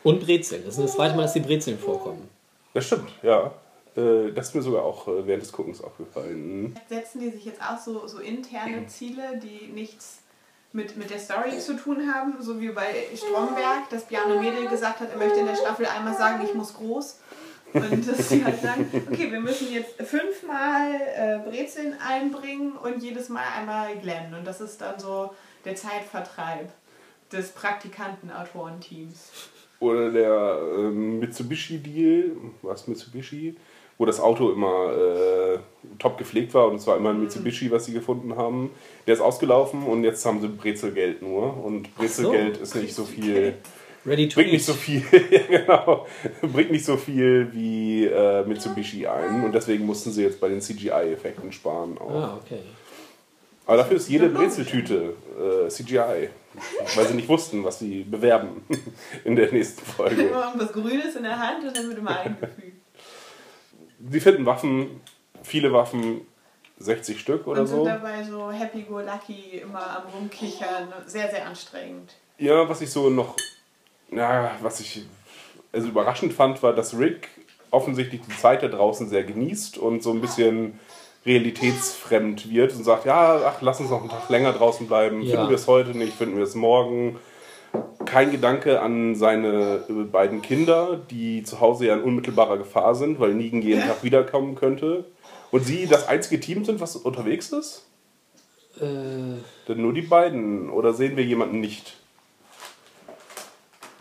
Und 0.04 0.20
Brezeln. 0.24 0.64
Das 0.66 0.78
ist 0.78 0.84
das 0.84 0.94
zweite 0.94 1.16
Mal, 1.16 1.24
dass 1.24 1.34
die 1.34 1.40
Brezeln 1.40 1.78
vorkommen. 1.80 2.30
Das 2.74 2.86
stimmt, 2.86 3.10
ja. 3.24 3.52
Äh, 3.98 4.32
Das 4.34 4.50
ist 4.50 4.56
mir 4.56 4.62
sogar 4.62 4.84
auch 4.84 5.08
äh, 5.08 5.26
während 5.26 5.42
des 5.44 5.52
Guckens 5.52 5.82
aufgefallen. 5.84 6.62
Mhm. 6.64 6.74
Setzen 6.88 7.22
die 7.22 7.30
sich 7.30 7.46
jetzt 7.46 7.62
auch 7.62 7.78
so, 7.80 8.06
so 8.08 8.20
interne 8.20 8.86
Ziele, 8.88 9.40
die 9.42 9.68
nichts 9.72 10.20
mit, 10.76 10.98
mit 10.98 11.10
der 11.10 11.20
Story 11.20 11.58
zu 11.58 11.78
tun 11.78 12.14
haben, 12.14 12.36
so 12.42 12.60
wie 12.60 12.70
bei 12.70 12.94
Stromberg, 13.16 13.90
dass 13.90 14.06
Bjarne 14.06 14.42
Mädel 14.42 14.68
gesagt 14.68 15.00
hat, 15.00 15.10
er 15.10 15.18
möchte 15.18 15.40
in 15.40 15.46
der 15.46 15.56
Staffel 15.56 15.86
einmal 15.86 16.14
sagen, 16.14 16.44
ich 16.44 16.54
muss 16.54 16.74
groß. 16.74 17.20
Und 17.74 18.08
dass 18.08 18.30
sie 18.30 18.44
halt 18.44 18.62
sagen, 18.62 18.90
okay, 19.12 19.32
wir 19.32 19.40
müssen 19.40 19.72
jetzt 19.72 20.02
fünfmal 20.02 20.94
äh, 21.16 21.40
Brezeln 21.50 21.96
einbringen 22.00 22.74
und 22.74 23.02
jedes 23.02 23.30
Mal 23.30 23.44
einmal 23.58 23.98
Glenn. 23.98 24.34
Und 24.34 24.46
das 24.46 24.62
ist 24.62 24.80
dann 24.82 25.00
so 25.00 25.34
der 25.64 25.76
Zeitvertreib 25.76 26.70
des 27.32 27.52
Praktikanten-Autorenteams. 27.52 29.32
Oder 29.80 30.10
der 30.12 30.60
ähm, 30.78 31.20
Mitsubishi-Deal, 31.20 32.32
was 32.62 32.88
Mitsubishi, 32.88 33.58
wo 33.98 34.06
das 34.06 34.20
Auto 34.20 34.52
immer 34.52 34.92
äh, 34.94 35.60
top 36.00 36.18
gepflegt 36.18 36.54
war 36.54 36.68
und 36.68 36.76
es 36.76 36.88
war 36.88 36.98
immer 36.98 37.12
Mhm. 37.14 37.20
ein 37.20 37.24
Mitsubishi, 37.24 37.72
was 37.72 37.86
sie 37.86 37.94
gefunden 37.94 38.36
haben. 38.36 38.72
Der 39.08 39.14
ist 39.14 39.22
ausgelaufen 39.22 39.84
und 39.84 40.04
jetzt 40.04 40.26
haben 40.26 40.42
sie 40.42 40.48
Brezelgeld 40.50 41.22
nur. 41.22 41.64
Und 41.64 41.96
Brezelgeld 41.96 42.58
ist 42.58 42.76
nicht 42.76 42.94
so 42.94 43.06
viel. 43.06 43.56
Ready 44.06 44.28
to 44.30 44.36
Bringt 44.36 44.50
eat. 44.50 44.54
nicht 44.54 44.66
so 44.66 44.74
viel, 44.74 45.02
ja, 45.32 45.40
genau, 45.60 46.06
bringt 46.42 46.70
nicht 46.72 46.86
so 46.86 46.96
viel 46.96 47.50
wie 47.54 48.06
äh, 48.06 48.46
Mitsubishi 48.46 49.08
ein 49.08 49.44
und 49.44 49.52
deswegen 49.56 49.84
mussten 49.86 50.12
sie 50.12 50.22
jetzt 50.22 50.40
bei 50.40 50.48
den 50.48 50.62
CGI-Effekten 50.62 51.52
sparen. 51.52 51.98
Auch. 51.98 52.12
Ah, 52.12 52.40
okay. 52.44 52.60
Aber 53.66 53.78
dafür 53.78 53.98
ist 53.98 54.08
jede 54.08 54.30
Brezeltüte 54.30 55.16
äh, 55.66 55.70
CGI, 55.70 56.30
weil 56.96 57.08
sie 57.08 57.16
nicht 57.16 57.28
wussten, 57.28 57.64
was 57.64 57.80
sie 57.80 58.04
bewerben 58.04 58.64
in 59.24 59.36
der 59.36 59.52
nächsten 59.52 59.84
Folge. 59.84 60.22
Immer 60.22 60.46
irgendwas 60.50 60.72
Grünes 60.72 61.16
in 61.16 61.24
der 61.24 61.40
Hand 61.40 61.66
und 61.68 61.76
dann 61.76 61.88
wird 61.88 61.98
immer 61.98 62.20
eingefügt. 62.20 62.85
Sie 64.10 64.20
finden 64.20 64.46
Waffen, 64.46 65.02
viele 65.44 65.72
Waffen, 65.74 66.22
60 66.78 67.20
Stück 67.20 67.48
oder 67.48 67.62
und 67.62 67.68
sind 67.68 67.78
so. 67.78 67.86
dabei 67.86 68.24
so 68.24 68.52
happy-go-lucky, 68.52 69.60
immer 69.64 69.98
am 69.98 70.04
Rumkichern. 70.14 70.92
Sehr, 71.06 71.30
sehr 71.30 71.48
anstrengend. 71.48 72.14
Ja, 72.38 72.68
was 72.68 72.82
ich 72.82 72.92
so 72.92 73.10
noch, 73.10 73.36
ja, 74.12 74.52
was 74.62 74.80
ich 74.82 75.06
also 75.72 75.88
überraschend 75.88 76.34
fand, 76.34 76.62
war, 76.64 76.74
dass 76.74 76.98
Rick 76.98 77.30
offensichtlich 77.72 78.22
die 78.22 78.36
Zeit 78.38 78.64
da 78.64 78.68
draußen 78.68 79.10
sehr 79.10 79.24
genießt 79.24 79.78
und 79.78 80.04
so 80.04 80.12
ein 80.12 80.22
bisschen 80.22 80.80
realitätsfremd 81.26 82.50
wird 82.50 82.74
und 82.74 82.84
sagt, 82.84 83.06
ja, 83.06 83.42
ach, 83.46 83.62
lass 83.62 83.80
uns 83.80 83.90
noch 83.90 84.02
einen 84.02 84.10
Tag 84.10 84.30
länger 84.30 84.54
draußen 84.54 84.88
bleiben. 84.88 85.22
Ja. 85.22 85.36
Finden 85.36 85.50
wir 85.50 85.56
es 85.56 85.68
heute 85.68 85.98
nicht, 85.98 86.14
finden 86.14 86.38
wir 86.38 86.44
es 86.44 86.56
morgen. 86.56 87.20
Kein 88.06 88.32
Gedanke 88.32 88.82
an 88.82 89.16
seine 89.16 89.84
äh, 89.90 90.04
beiden 90.04 90.42
Kinder, 90.42 91.00
die 91.10 91.44
zu 91.44 91.60
Hause 91.60 91.88
ja 91.88 91.96
in 91.96 92.04
unmittelbarer 92.04 92.58
Gefahr 92.58 92.96
sind, 92.96 93.20
weil 93.20 93.34
Negan 93.34 93.62
jeden 93.62 93.82
Tag 93.82 94.04
wiederkommen 94.04 94.56
könnte. 94.56 95.06
Und 95.52 95.66
sie 95.66 95.88
das 95.88 96.08
einzige 96.08 96.40
Team 96.40 96.66
sind, 96.66 96.80
was 96.80 96.96
unterwegs 96.96 97.52
ist? 97.52 97.86
Äh, 98.78 99.42
Denn 99.68 99.82
nur 99.82 99.94
die 99.94 100.02
beiden. 100.02 100.70
Oder 100.70 100.94
sehen 100.94 101.16
wir 101.16 101.24
jemanden 101.24 101.60
nicht? 101.60 101.98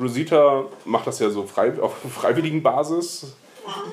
Rosita 0.00 0.64
macht 0.84 1.06
das 1.06 1.18
ja 1.20 1.30
so 1.30 1.44
frei, 1.44 1.72
auf 1.80 1.96
freiwilligen 1.96 2.62
Basis. 2.62 3.34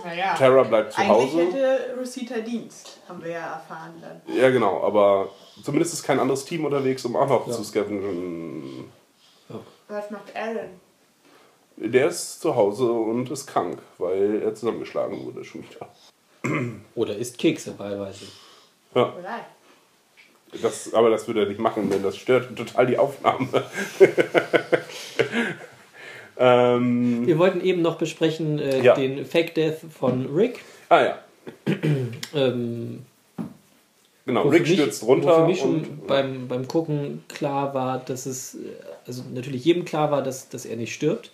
Naja, 0.03 0.33
Tara 0.35 0.63
bleibt 0.63 0.93
zu 0.93 0.99
eigentlich 0.99 1.33
Hause. 1.33 1.45
hätte 1.45 1.95
Rosita 1.97 2.39
Dienst, 2.39 2.99
haben 3.07 3.23
wir 3.23 3.31
ja 3.31 3.53
erfahren 3.53 3.93
dann. 4.01 4.35
Ja, 4.35 4.49
genau. 4.49 4.83
Aber 4.83 5.29
zumindest 5.63 5.93
ist 5.93 6.03
kein 6.03 6.19
anderes 6.19 6.43
Team 6.43 6.65
unterwegs, 6.65 7.05
um 7.05 7.15
auch 7.15 7.29
noch 7.29 7.49
zu 7.49 7.63
scavengen. 7.63 8.91
Was 9.91 10.09
macht 10.09 10.33
Alan? 10.33 10.69
Der 11.75 12.07
ist 12.07 12.39
zu 12.41 12.55
Hause 12.55 12.89
und 12.91 13.29
ist 13.29 13.45
krank, 13.47 13.77
weil 13.97 14.41
er 14.41 14.55
zusammengeschlagen 14.55 15.25
wurde 15.25 15.43
schon 15.43 15.63
wieder. 15.63 16.79
oder 16.95 17.15
isst 17.17 17.37
Kekse 17.37 17.77
wahlweise. 17.77 18.25
Ja, 18.95 19.13
Vielleicht. 19.17 20.63
das, 20.63 20.93
aber 20.93 21.09
das 21.09 21.27
würde 21.27 21.41
er 21.41 21.47
nicht 21.47 21.59
machen, 21.59 21.89
denn 21.89 22.03
das 22.03 22.15
stört 22.17 22.55
total 22.55 22.87
die 22.87 22.97
Aufnahme. 22.97 23.47
ähm, 26.37 27.27
Wir 27.27 27.37
wollten 27.37 27.61
eben 27.61 27.81
noch 27.81 27.97
besprechen 27.97 28.59
äh, 28.59 28.81
Ja. 28.83 28.95
den 28.95 29.25
Fake 29.25 29.53
Death 29.55 29.79
von 29.97 30.27
Rick. 30.33 30.61
ah 30.89 31.01
ja, 31.03 31.19
Ähm, 32.33 33.05
genau. 34.33 34.45
wo 34.45 34.49
Rick 34.49 34.63
mich- 34.63 34.73
stürzt 34.73 35.01
Wo 35.03 35.07
runter 35.07 35.35
für 35.41 35.45
mich 35.47 35.59
schon 35.59 35.75
und 35.75 36.07
beim, 36.07 36.47
beim 36.47 36.67
Gucken 36.67 37.23
klar 37.27 37.73
war, 37.73 37.99
dass 37.99 38.25
es, 38.25 38.57
also 39.05 39.23
natürlich 39.33 39.63
jedem 39.65 39.85
klar 39.85 40.11
war, 40.11 40.21
dass, 40.23 40.49
dass 40.49 40.65
er 40.65 40.75
nicht 40.77 40.93
stirbt. 40.93 41.31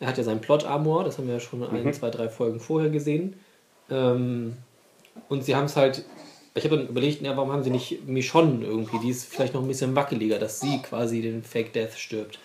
Er 0.00 0.08
hat 0.08 0.18
ja 0.18 0.24
seinen 0.24 0.40
Plot-Armor, 0.40 1.04
das 1.04 1.18
haben 1.18 1.26
wir 1.26 1.34
ja 1.34 1.40
schon 1.40 1.60
Mhm. 1.60 1.68
ein, 1.74 1.94
zwei, 1.94 2.10
drei 2.10 2.28
Folgen 2.28 2.58
vorher 2.60 2.90
gesehen. 2.90 3.34
Ähm, 3.90 4.56
und 5.28 5.44
sie 5.44 5.54
haben 5.54 5.66
es 5.66 5.76
halt, 5.76 6.04
ich 6.54 6.64
habe 6.64 6.76
dann 6.76 6.88
überlegt, 6.88 7.22
ja, 7.22 7.36
warum 7.36 7.52
haben 7.52 7.62
sie 7.62 7.70
nicht 7.70 8.06
Michonne 8.08 8.64
irgendwie, 8.64 8.98
die 8.98 9.10
ist 9.10 9.26
vielleicht 9.26 9.54
noch 9.54 9.62
ein 9.62 9.68
bisschen 9.68 9.94
wackeliger, 9.94 10.38
dass 10.38 10.60
sie 10.60 10.78
quasi 10.82 11.20
den 11.22 11.42
Fake 11.42 11.72
Death 11.72 11.94
stirbt. 11.96 12.38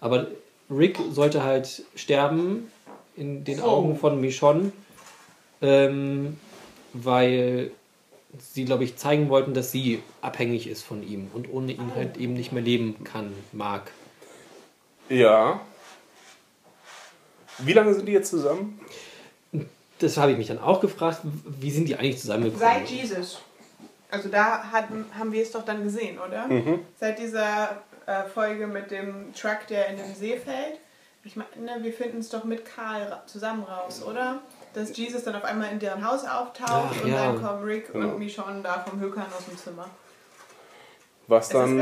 Aber 0.00 0.28
Rick 0.70 0.98
sollte 1.12 1.42
halt 1.42 1.82
sterben 1.94 2.70
in 3.16 3.44
den 3.44 3.60
Augen 3.60 3.96
von 3.96 4.20
Michonne, 4.20 4.72
ähm, 5.60 6.36
weil 6.92 7.70
sie, 8.38 8.64
glaube 8.64 8.84
ich, 8.84 8.96
zeigen 8.96 9.28
wollten, 9.28 9.54
dass 9.54 9.70
sie 9.70 10.02
abhängig 10.20 10.66
ist 10.68 10.82
von 10.82 11.02
ihm 11.02 11.30
und 11.32 11.52
ohne 11.52 11.72
ihn 11.72 11.94
halt 11.94 12.16
eben 12.16 12.34
nicht 12.34 12.52
mehr 12.52 12.62
leben 12.62 13.04
kann, 13.04 13.32
mag. 13.52 13.90
ja. 15.08 15.60
Wie 17.58 17.72
lange 17.72 17.94
sind 17.94 18.06
die 18.06 18.12
jetzt 18.12 18.30
zusammen? 18.30 18.80
Das 20.00 20.16
habe 20.16 20.32
ich 20.32 20.38
mich 20.38 20.48
dann 20.48 20.58
auch 20.58 20.80
gefragt, 20.80 21.20
wie 21.22 21.70
sind 21.70 21.88
die 21.88 21.94
eigentlich 21.94 22.18
zusammengekommen? 22.18 22.60
Seit 22.60 22.88
Jesus. 22.88 23.40
Also 24.10 24.28
da 24.28 24.72
hatten, 24.72 25.06
haben 25.16 25.32
wir 25.32 25.42
es 25.42 25.52
doch 25.52 25.64
dann 25.64 25.84
gesehen, 25.84 26.18
oder? 26.18 26.48
Mhm. 26.48 26.80
Seit 26.98 27.18
dieser 27.18 27.82
äh, 28.06 28.24
Folge 28.24 28.66
mit 28.66 28.90
dem 28.90 29.32
Truck, 29.34 29.66
der 29.68 29.88
in 29.88 29.96
den 29.96 30.14
See 30.14 30.36
fällt. 30.36 30.78
Ich 31.22 31.36
meine, 31.36 31.82
wir 31.82 31.92
finden 31.92 32.18
es 32.18 32.28
doch 32.28 32.44
mit 32.44 32.64
Karl 32.64 33.22
zusammen 33.26 33.62
raus, 33.62 34.02
oder? 34.02 34.42
Dass 34.74 34.96
Jesus 34.96 35.22
dann 35.24 35.36
auf 35.36 35.44
einmal 35.44 35.70
in 35.72 35.78
deren 35.78 36.04
Haus 36.06 36.24
auftaucht 36.24 36.94
Ach, 36.98 37.04
und 37.04 37.10
ja. 37.10 37.26
dann 37.32 37.42
kommen 37.42 37.62
Rick 37.64 37.92
Genau. 37.92 38.08
und 38.08 38.18
Michonne 38.18 38.60
da 38.62 38.80
vom 38.86 38.98
Hökern 39.00 39.26
aus 39.36 39.44
dem 39.46 39.56
Zimmer. 39.56 39.86
Was 41.28 41.46
Es 41.46 41.52
dann 41.52 41.78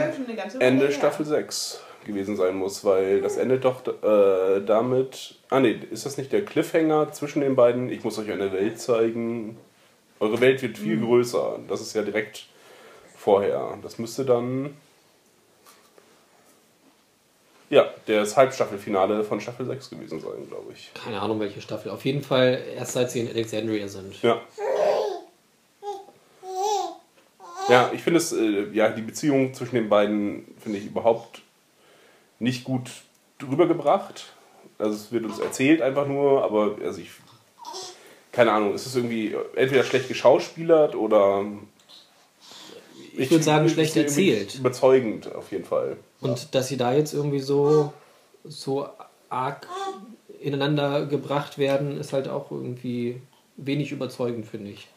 Ende 0.61 0.85
her. 0.85 0.93
Staffel 0.93 1.27
6 1.27 1.81
gewesen 2.05 2.37
sein 2.37 2.55
muss, 2.57 2.85
weil 2.85 3.21
das 3.23 3.37
endet 3.39 3.65
doch 3.65 3.83
äh, 4.03 4.61
damit. 4.65 5.37
Ah 5.51 5.61
nee, 5.61 5.81
ist 5.91 6.05
das 6.07 6.17
nicht 6.17 6.33
der 6.33 6.45
Cliffhanger 6.45 7.13
zwischen 7.13 7.41
den 7.41 7.57
beiden? 7.57 7.89
Ich 7.91 8.05
muss 8.05 8.19
euch 8.19 8.31
eine 8.31 8.53
Welt 8.53 8.81
zeigen. 8.81 9.57
Eure 10.21 10.41
Welt 10.41 10.63
wird 10.63 10.79
Mhm. 10.79 10.83
viel 10.83 11.01
größer. 11.01 11.59
Das 11.69 11.81
ist 11.81 11.95
ja 11.95 12.03
direkt 12.03 12.47
vorher. 13.17 13.79
Das 13.83 13.99
müsste 13.99 14.25
dann. 14.25 14.77
Ja, 17.73 17.87
das 18.05 18.37
Halbstaffelfinale 18.37 19.25
von 19.25 19.41
Staffel 19.41 19.65
6 19.65 19.89
gewesen 19.89 20.21
sein, 20.21 20.47
glaube 20.47 20.75
ich. 20.75 20.91
Keine 20.93 21.19
Ahnung, 21.19 21.41
welche 21.41 21.63
Staffel. 21.63 21.91
Auf 21.91 22.05
jeden 22.05 22.21
Fall 22.23 22.63
erst 22.77 22.93
seit 22.93 23.11
sie 23.11 23.21
in 23.21 23.29
Alexandria 23.29 23.89
sind. 23.89 24.21
Ja. 24.21 24.43
Ja, 27.71 27.91
ich 27.95 28.03
finde 28.03 28.19
es, 28.19 28.31
äh, 28.35 28.69
ja, 28.75 28.91
die 28.91 29.01
Beziehung 29.01 29.55
zwischen 29.55 29.77
den 29.77 29.89
beiden 29.89 30.55
finde 30.61 30.81
ich 30.81 30.85
überhaupt 30.85 31.41
nicht 32.39 32.65
gut 32.65 32.91
drüber 33.39 33.67
gebracht. 33.67 34.35
Also 34.79 34.95
es 34.95 35.11
wird 35.11 35.25
uns 35.25 35.39
erzählt 35.39 35.81
einfach 35.81 36.07
nur, 36.07 36.45
aber 36.45 36.77
also 36.85 37.01
ich, 37.01 37.09
keine 38.33 38.53
Ahnung, 38.53 38.75
es 38.75 38.85
ist 38.85 38.97
irgendwie 38.97 39.35
entweder 39.57 39.85
schlecht 39.85 40.09
geschauspielert 40.09 40.95
oder 40.95 41.47
Ich 43.17 43.31
würde 43.31 43.45
sagen, 43.45 43.69
schlecht 43.69 43.97
erzählt. 43.97 44.55
Überzeugend 44.57 45.35
auf 45.35 45.51
jeden 45.53 45.65
Fall. 45.65 45.97
Und 46.21 46.55
dass 46.55 46.69
sie 46.69 46.77
da 46.77 46.93
jetzt 46.93 47.13
irgendwie 47.13 47.41
so, 47.41 47.93
so 48.45 48.89
arg 49.29 49.67
ineinander 50.41 51.07
gebracht 51.07 51.59
werden, 51.59 51.99
ist 52.01 52.13
halt 52.13 52.29
auch 52.29 52.51
irgendwie 52.51 53.21
wenig 53.57 53.93
überzeugend, 53.93 54.47
finde 54.47 54.71
ich. 54.71 54.89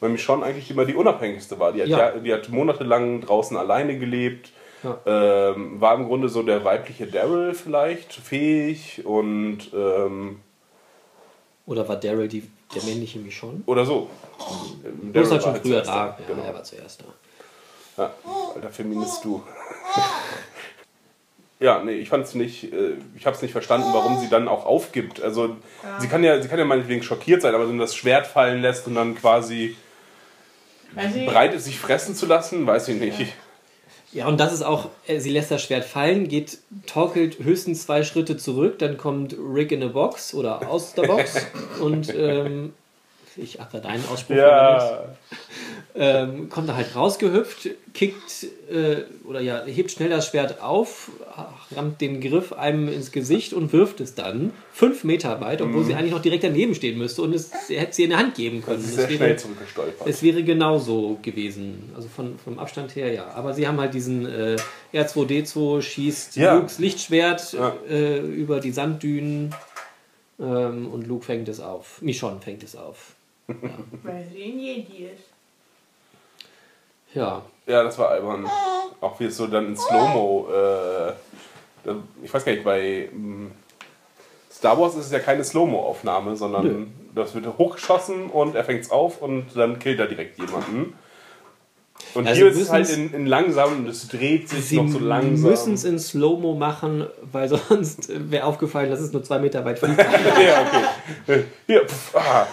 Weil 0.00 0.10
mich 0.10 0.22
schon 0.22 0.42
eigentlich 0.42 0.70
immer 0.70 0.84
die 0.84 0.94
unabhängigste 0.94 1.58
war. 1.58 1.72
Die 1.72 1.82
hat, 1.82 1.88
Ja. 1.88 1.98
ja. 1.98 2.18
die 2.18 2.32
hat 2.32 2.48
monatelang 2.48 3.20
draußen 3.22 3.56
alleine 3.56 3.98
gelebt. 3.98 4.50
Ja. 4.82 4.98
Ähm, 5.06 5.80
war 5.80 5.94
im 5.94 6.06
Grunde 6.06 6.28
so 6.28 6.42
der 6.42 6.64
weibliche 6.64 7.06
Daryl 7.06 7.54
vielleicht, 7.54 8.12
fähig 8.12 9.02
und 9.06 9.58
ähm, 9.72 10.40
Oder 11.66 11.86
war 11.88 11.96
Daryl 11.96 12.26
die, 12.26 12.42
der 12.74 12.82
männliche 12.82 13.20
Michonne? 13.20 13.62
oder 13.66 13.86
so. 13.86 14.08
Du 14.82 15.12
bist 15.12 15.30
halt 15.30 15.42
schon 15.44 15.54
früher 15.54 15.82
da. 15.82 16.06
Ja, 16.06 16.18
Genau. 16.26 16.42
er 16.42 16.54
war 16.54 16.64
zuerst 16.64 17.00
da. 17.00 17.04
Ja, 17.96 18.12
alter 18.54 18.70
Feminist 18.70 19.24
du. 19.24 19.42
Ja, 21.60 21.80
nee, 21.80 21.92
ich 21.92 22.08
fand's 22.08 22.34
nicht, 22.34 22.72
äh, 22.72 22.94
ich 23.16 23.24
hab's 23.24 23.40
nicht 23.40 23.52
verstanden, 23.52 23.86
warum 23.92 24.18
sie 24.18 24.28
dann 24.28 24.48
auch 24.48 24.66
aufgibt. 24.66 25.22
Also 25.22 25.54
sie 26.00 26.08
kann 26.08 26.24
ja, 26.24 26.42
sie 26.42 26.48
kann 26.48 26.58
ja 26.58 26.64
meinetwegen 26.64 27.04
schockiert 27.04 27.40
sein, 27.40 27.54
aber 27.54 27.68
wenn 27.68 27.78
das 27.78 27.94
Schwert 27.94 28.26
fallen 28.26 28.62
lässt 28.62 28.88
und 28.88 28.96
dann 28.96 29.14
quasi 29.14 29.76
bereit 30.96 31.54
ist, 31.54 31.66
sich 31.66 31.78
fressen 31.78 32.16
zu 32.16 32.26
lassen, 32.26 32.66
weiß 32.66 32.88
ich 32.88 33.00
nicht. 33.00 33.32
Ja, 34.12 34.26
und 34.26 34.40
das 34.40 34.52
ist 34.52 34.62
auch, 34.62 34.90
äh, 35.06 35.20
sie 35.20 35.30
lässt 35.30 35.52
das 35.52 35.62
Schwert 35.62 35.84
fallen, 35.84 36.26
geht, 36.26 36.58
torkelt 36.86 37.38
höchstens 37.38 37.84
zwei 37.84 38.02
Schritte 38.02 38.36
zurück, 38.36 38.80
dann 38.80 38.98
kommt 38.98 39.36
Rick 39.38 39.70
in 39.70 39.84
a 39.84 39.86
Box 39.86 40.34
oder 40.34 40.68
aus 40.68 40.94
der 40.94 41.04
Box 41.04 41.46
und 41.80 42.12
ähm, 42.14 42.74
ich 43.36 43.60
achte 43.60 43.80
deinen 43.80 44.04
Ausspruch. 44.08 44.36
Ja, 44.36 45.04
ähm, 45.94 46.48
kommt 46.48 46.68
da 46.70 46.74
halt 46.76 46.94
rausgehüpft, 46.96 47.68
kickt 47.92 48.46
äh, 48.70 49.02
oder 49.26 49.40
ja, 49.40 49.62
hebt 49.66 49.90
schnell 49.90 50.08
das 50.08 50.26
Schwert 50.28 50.62
auf, 50.62 51.10
rammt 51.76 52.00
den 52.00 52.20
Griff 52.22 52.52
einem 52.54 52.88
ins 52.88 53.12
Gesicht 53.12 53.52
und 53.52 53.72
wirft 53.74 54.00
es 54.00 54.14
dann 54.14 54.52
fünf 54.72 55.04
Meter 55.04 55.40
weit, 55.42 55.60
obwohl 55.60 55.84
sie 55.84 55.94
eigentlich 55.94 56.12
noch 56.12 56.22
direkt 56.22 56.44
daneben 56.44 56.74
stehen 56.74 56.96
müsste 56.96 57.20
und 57.22 57.34
es 57.34 57.50
er 57.68 57.82
hätte 57.82 57.94
sie 57.94 58.04
in 58.04 58.10
die 58.10 58.16
Hand 58.16 58.34
geben 58.36 58.62
können. 58.62 58.80
Es 58.80 58.94
sehr 58.94 59.04
wäre- 59.08 59.16
schnell 59.18 59.38
zurückgestolpert. 59.38 60.06
es 60.08 60.22
wäre 60.22 60.42
genauso 60.42 61.18
gewesen. 61.22 61.90
Also 61.94 62.08
von, 62.08 62.38
vom 62.38 62.58
Abstand 62.58 62.96
her, 62.96 63.12
ja. 63.12 63.26
Aber 63.34 63.52
sie 63.52 63.68
haben 63.68 63.78
halt 63.78 63.92
diesen 63.92 64.24
äh, 64.26 64.56
R2D2 64.94 65.82
schießt 65.82 66.36
Ja. 66.36 66.54
Lukes 66.56 66.78
Lichtschwert 66.78 67.52
Ja. 67.52 67.74
äh, 67.88 68.18
über 68.18 68.60
die 68.60 68.72
Sanddünen 68.72 69.54
ähm, 70.40 70.88
und 70.90 71.06
Luke 71.06 71.26
fängt 71.26 71.48
es 71.48 71.60
auf. 71.60 72.00
Michonne 72.00 72.40
fängt 72.40 72.62
es 72.62 72.76
auf. 72.76 73.14
Weil 73.46 74.26
sie 74.32 74.44
ein 74.44 74.58
Jedi 74.58 75.06
ist. 75.06 75.24
Ja. 77.14 77.42
Ja, 77.66 77.82
das 77.82 77.98
war 77.98 78.10
albern. 78.10 78.48
Auch 79.00 79.18
wie 79.20 79.24
es 79.26 79.36
so 79.36 79.46
dann 79.46 79.68
in 79.68 79.76
Slow-Mo. 79.76 80.48
Äh, 80.52 81.12
ich 82.22 82.32
weiß 82.32 82.44
gar 82.44 82.52
nicht, 82.52 82.64
bei 82.64 83.08
mm, 83.12 83.50
Star 84.50 84.78
Wars 84.78 84.94
ist 84.94 85.06
es 85.06 85.12
ja 85.12 85.18
keine 85.18 85.44
Slow-Mo-Aufnahme, 85.44 86.36
sondern 86.36 86.64
Nö. 86.64 86.86
das 87.14 87.34
wird 87.34 87.46
hochgeschossen 87.58 88.30
und 88.30 88.54
er 88.54 88.64
fängt 88.64 88.82
es 88.82 88.90
auf 88.90 89.20
und 89.20 89.56
dann 89.56 89.78
killt 89.78 89.98
er 89.98 90.06
direkt 90.06 90.38
jemanden. 90.38 90.94
Und 92.14 92.26
Ja, 92.26 92.32
hier 92.32 92.52
sie 92.52 92.60
ist 92.60 92.66
es 92.66 92.72
halt 92.72 92.90
in, 92.90 93.12
in 93.14 93.26
langsam 93.26 93.72
und 93.78 93.88
es 93.88 94.06
dreht 94.08 94.48
sich 94.48 94.66
Sie 94.66 94.76
noch 94.76 94.88
so 94.88 94.98
langsam. 94.98 95.50
müssen 95.50 95.74
es 95.74 95.84
in 95.84 95.98
Slow-Mo 95.98 96.54
machen, 96.54 97.06
weil 97.32 97.48
sonst 97.68 98.10
wäre 98.30 98.44
aufgefallen, 98.44 98.90
dass 98.90 99.00
es 99.00 99.12
nur 99.12 99.24
zwei 99.24 99.38
Meter 99.38 99.64
weit 99.64 99.78
fliegt. 99.78 99.98
ja, 99.98 100.66
okay. 101.26 101.44
Hier, 101.66 101.86
pff, 101.88 102.14
ah. 102.16 102.46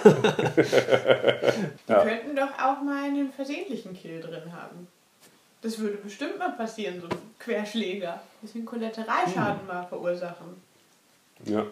Die 1.88 1.94
könnten 1.94 2.36
doch 2.36 2.52
auch 2.58 2.82
mal 2.84 3.04
einen 3.06 3.32
versehentlichen 3.32 3.94
Kill 3.94 4.22
drin 4.22 4.52
haben. 4.54 4.88
Das 5.62 5.78
würde 5.80 5.98
bestimmt 5.98 6.40
mal 6.40 6.52
passieren, 6.54 7.02
so 7.02 7.08
ein 7.08 7.18
Querschläger. 7.38 8.22
Bisschen 8.42 8.66
Kollateralschaden 8.66 9.68
mal 9.68 9.86
verursachen. 9.88 10.62
ja. 11.46 11.66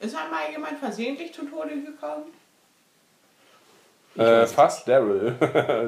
Ist 0.00 0.16
einmal 0.16 0.50
jemand 0.50 0.78
versehentlich 0.80 1.32
zu 1.32 1.42
Tode 1.44 1.80
gekommen? 1.80 2.24
Äh, 4.16 4.46
fast 4.46 4.86
Daryl 4.86 5.34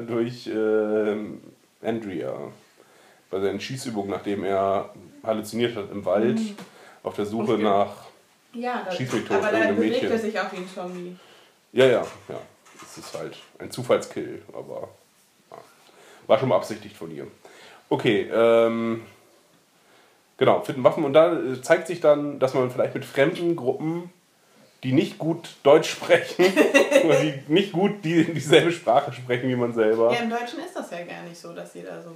durch 0.07 0.47
ähm, 0.47 1.41
Andrea. 1.81 2.33
Bei 3.29 3.39
seinen 3.39 3.59
Schießübungen, 3.59 4.11
nachdem 4.11 4.43
er 4.43 4.89
halluziniert 5.23 5.75
hat 5.75 5.91
im 5.91 6.05
Wald, 6.05 6.39
auf 7.03 7.15
der 7.15 7.25
Suche 7.25 7.57
nach. 7.57 7.91
Ja, 8.53 8.83
das, 8.85 8.95
Schieß 8.95 9.11
mich 9.13 9.25
tot, 9.25 9.37
aber 9.37 9.51
dann 9.51 9.75
bewegt 9.75 9.93
Mädchen. 9.93 10.11
er 10.11 10.19
sich 10.19 10.39
auch 10.39 10.51
wie 10.51 10.57
ein 10.57 10.69
Zombie. 10.73 11.15
Ja, 11.73 11.85
ja, 11.85 12.07
ja. 12.29 12.39
Es 12.81 12.97
ist 12.97 13.17
halt 13.17 13.37
ein 13.59 13.71
Zufallskill, 13.71 14.41
aber 14.53 14.89
ja. 15.51 15.57
war 16.27 16.39
schon 16.39 16.49
beabsichtigt 16.49 16.95
von 16.95 17.11
ihr. 17.11 17.27
Okay, 17.89 18.29
ähm, 18.33 19.01
genau, 20.37 20.61
finden 20.61 20.83
Waffen 20.83 21.03
und 21.03 21.13
da 21.13 21.33
äh, 21.33 21.61
zeigt 21.61 21.87
sich 21.87 21.99
dann, 21.99 22.39
dass 22.39 22.53
man 22.53 22.71
vielleicht 22.71 22.95
mit 22.95 23.05
fremden 23.05 23.55
Gruppen, 23.55 24.09
die 24.85 24.93
nicht 24.93 25.17
gut 25.17 25.49
Deutsch 25.63 25.89
sprechen, 25.89 26.45
oder 27.05 27.19
die 27.19 27.33
nicht 27.47 27.71
gut 27.71 28.03
die, 28.03 28.23
dieselbe 28.23 28.71
Sprache 28.71 29.11
sprechen 29.11 29.49
wie 29.49 29.55
man 29.55 29.73
selber. 29.73 30.13
Ja, 30.13 30.19
im 30.19 30.29
Deutschen 30.29 30.59
ist 30.59 30.75
das 30.75 30.91
ja 30.91 30.97
gar 30.97 31.23
nicht 31.27 31.41
so, 31.41 31.53
dass 31.53 31.73
jeder 31.73 32.03
so. 32.03 32.11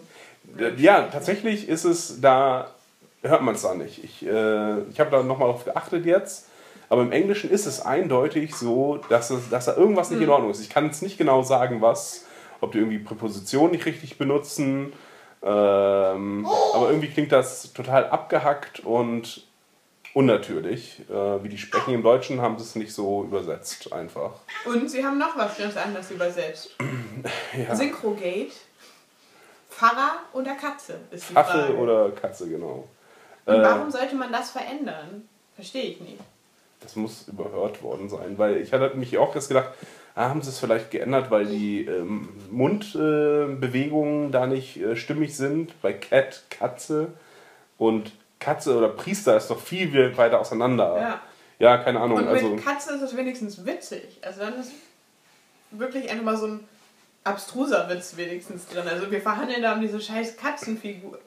Ja, 0.77 1.01
tatsächlich 1.12 1.67
ist 1.67 1.84
es 1.84 2.21
da, 2.21 2.69
hört 3.23 3.41
man 3.41 3.55
es 3.55 3.63
da 3.63 3.73
nicht. 3.73 4.03
Ich, 4.03 4.23
äh, 4.23 4.82
ich 4.84 4.99
habe 4.99 5.10
da 5.10 5.23
nochmal 5.23 5.49
drauf 5.49 5.65
geachtet 5.65 6.05
jetzt, 6.05 6.47
aber 6.89 7.01
im 7.01 7.12
Englischen 7.12 7.49
ist 7.49 7.65
es 7.65 7.82
eindeutig 7.82 8.53
so, 8.53 8.99
dass, 9.10 9.32
es, 9.32 9.49
dass 9.49 9.65
da 9.65 9.75
irgendwas 9.75 10.12
nicht 10.12 10.21
in 10.21 10.29
Ordnung 10.29 10.51
ist. 10.51 10.62
Ich 10.62 10.69
kann 10.69 10.86
jetzt 10.86 11.01
nicht 11.01 11.17
genau 11.17 11.41
sagen, 11.41 11.82
was, 11.82 12.25
ob 12.62 12.71
die 12.73 12.77
irgendwie 12.77 12.99
Präpositionen 12.99 13.71
nicht 13.71 13.88
richtig 13.88 14.19
benutzen, 14.19 14.93
ähm, 15.41 16.47
aber 16.75 16.89
irgendwie 16.89 17.10
klingt 17.10 17.32
das 17.32 17.73
total 17.73 18.10
abgehackt 18.10 18.82
und 18.82 19.48
unnatürlich. 20.13 21.01
Äh, 21.09 21.43
wie 21.43 21.49
die 21.49 21.57
sprechen 21.57 21.93
im 21.93 22.03
Deutschen, 22.03 22.41
haben 22.41 22.57
sie 22.57 22.63
es 22.63 22.75
nicht 22.75 22.93
so 22.93 23.23
übersetzt 23.23 23.91
einfach. 23.93 24.31
Und 24.65 24.89
sie 24.89 25.03
haben 25.05 25.17
noch 25.17 25.37
was 25.37 25.57
ganz 25.57 25.77
anderes 25.77 26.11
übersetzt. 26.11 26.75
Ja. 27.67 27.75
Synchrogate. 27.75 28.51
Pfarrer 29.69 30.19
oder 30.33 30.55
Katze 30.55 30.99
ist 31.11 31.29
die 31.29 31.35
Affe 31.35 31.51
Frage. 31.59 31.75
oder 31.77 32.11
Katze, 32.11 32.47
genau. 32.49 32.87
Und 33.45 33.55
Äh, 33.55 33.61
warum 33.61 33.91
sollte 33.91 34.15
man 34.15 34.31
das 34.31 34.51
verändern? 34.51 35.27
Verstehe 35.55 35.83
ich 35.83 35.99
nicht. 35.99 36.19
Das 36.81 36.95
muss 36.95 37.27
überhört 37.27 37.81
worden 37.83 38.07
sein, 38.07 38.37
weil 38.37 38.57
ich 38.57 38.71
hatte 38.71 38.95
mich 38.95 39.17
auch 39.17 39.35
erst 39.35 39.49
gedacht, 39.49 39.69
ah, 40.15 40.29
haben 40.29 40.41
sie 40.41 40.49
es 40.49 40.59
vielleicht 40.59 40.91
geändert, 40.91 41.29
weil 41.31 41.45
die 41.45 41.85
ähm, 41.85 42.29
Mundbewegungen 42.51 44.29
äh, 44.29 44.31
da 44.31 44.47
nicht 44.47 44.77
äh, 44.77 44.95
stimmig 44.95 45.35
sind. 45.35 45.79
Bei 45.81 45.93
Cat, 45.93 46.43
Katze 46.49 47.13
und 47.77 48.11
Katze 48.39 48.75
oder 48.78 48.89
Priester 48.89 49.36
ist 49.38 49.49
doch 49.49 49.60
viel 49.60 50.15
weiter 50.17 50.39
auseinander. 50.39 50.99
Ja. 50.99 51.21
Ja, 51.60 51.78
keine 51.78 51.99
Ahnung. 51.99 52.19
Und 52.19 52.28
Also, 52.28 52.49
mit 52.49 52.63
Katze 52.63 52.93
ist 52.93 53.02
es 53.02 53.15
wenigstens 53.17 53.65
witzig. 53.65 54.17
Also 54.21 54.39
dann 54.39 54.58
ist 54.60 54.71
wirklich 55.71 56.10
einfach 56.10 56.23
mal 56.23 56.38
so 56.38 56.47
ein 56.47 56.67
abstruser 57.25 57.89
Witz 57.89 58.15
wenigstens 58.15 58.67
drin. 58.67 58.88
Also 58.88 59.12
wir 59.12 59.21
verhandeln 59.21 59.62
da 59.62 59.73
um 59.73 59.82
diese 59.82 59.99
scheiß 59.99 60.38
Katzenfigur. 60.38 61.19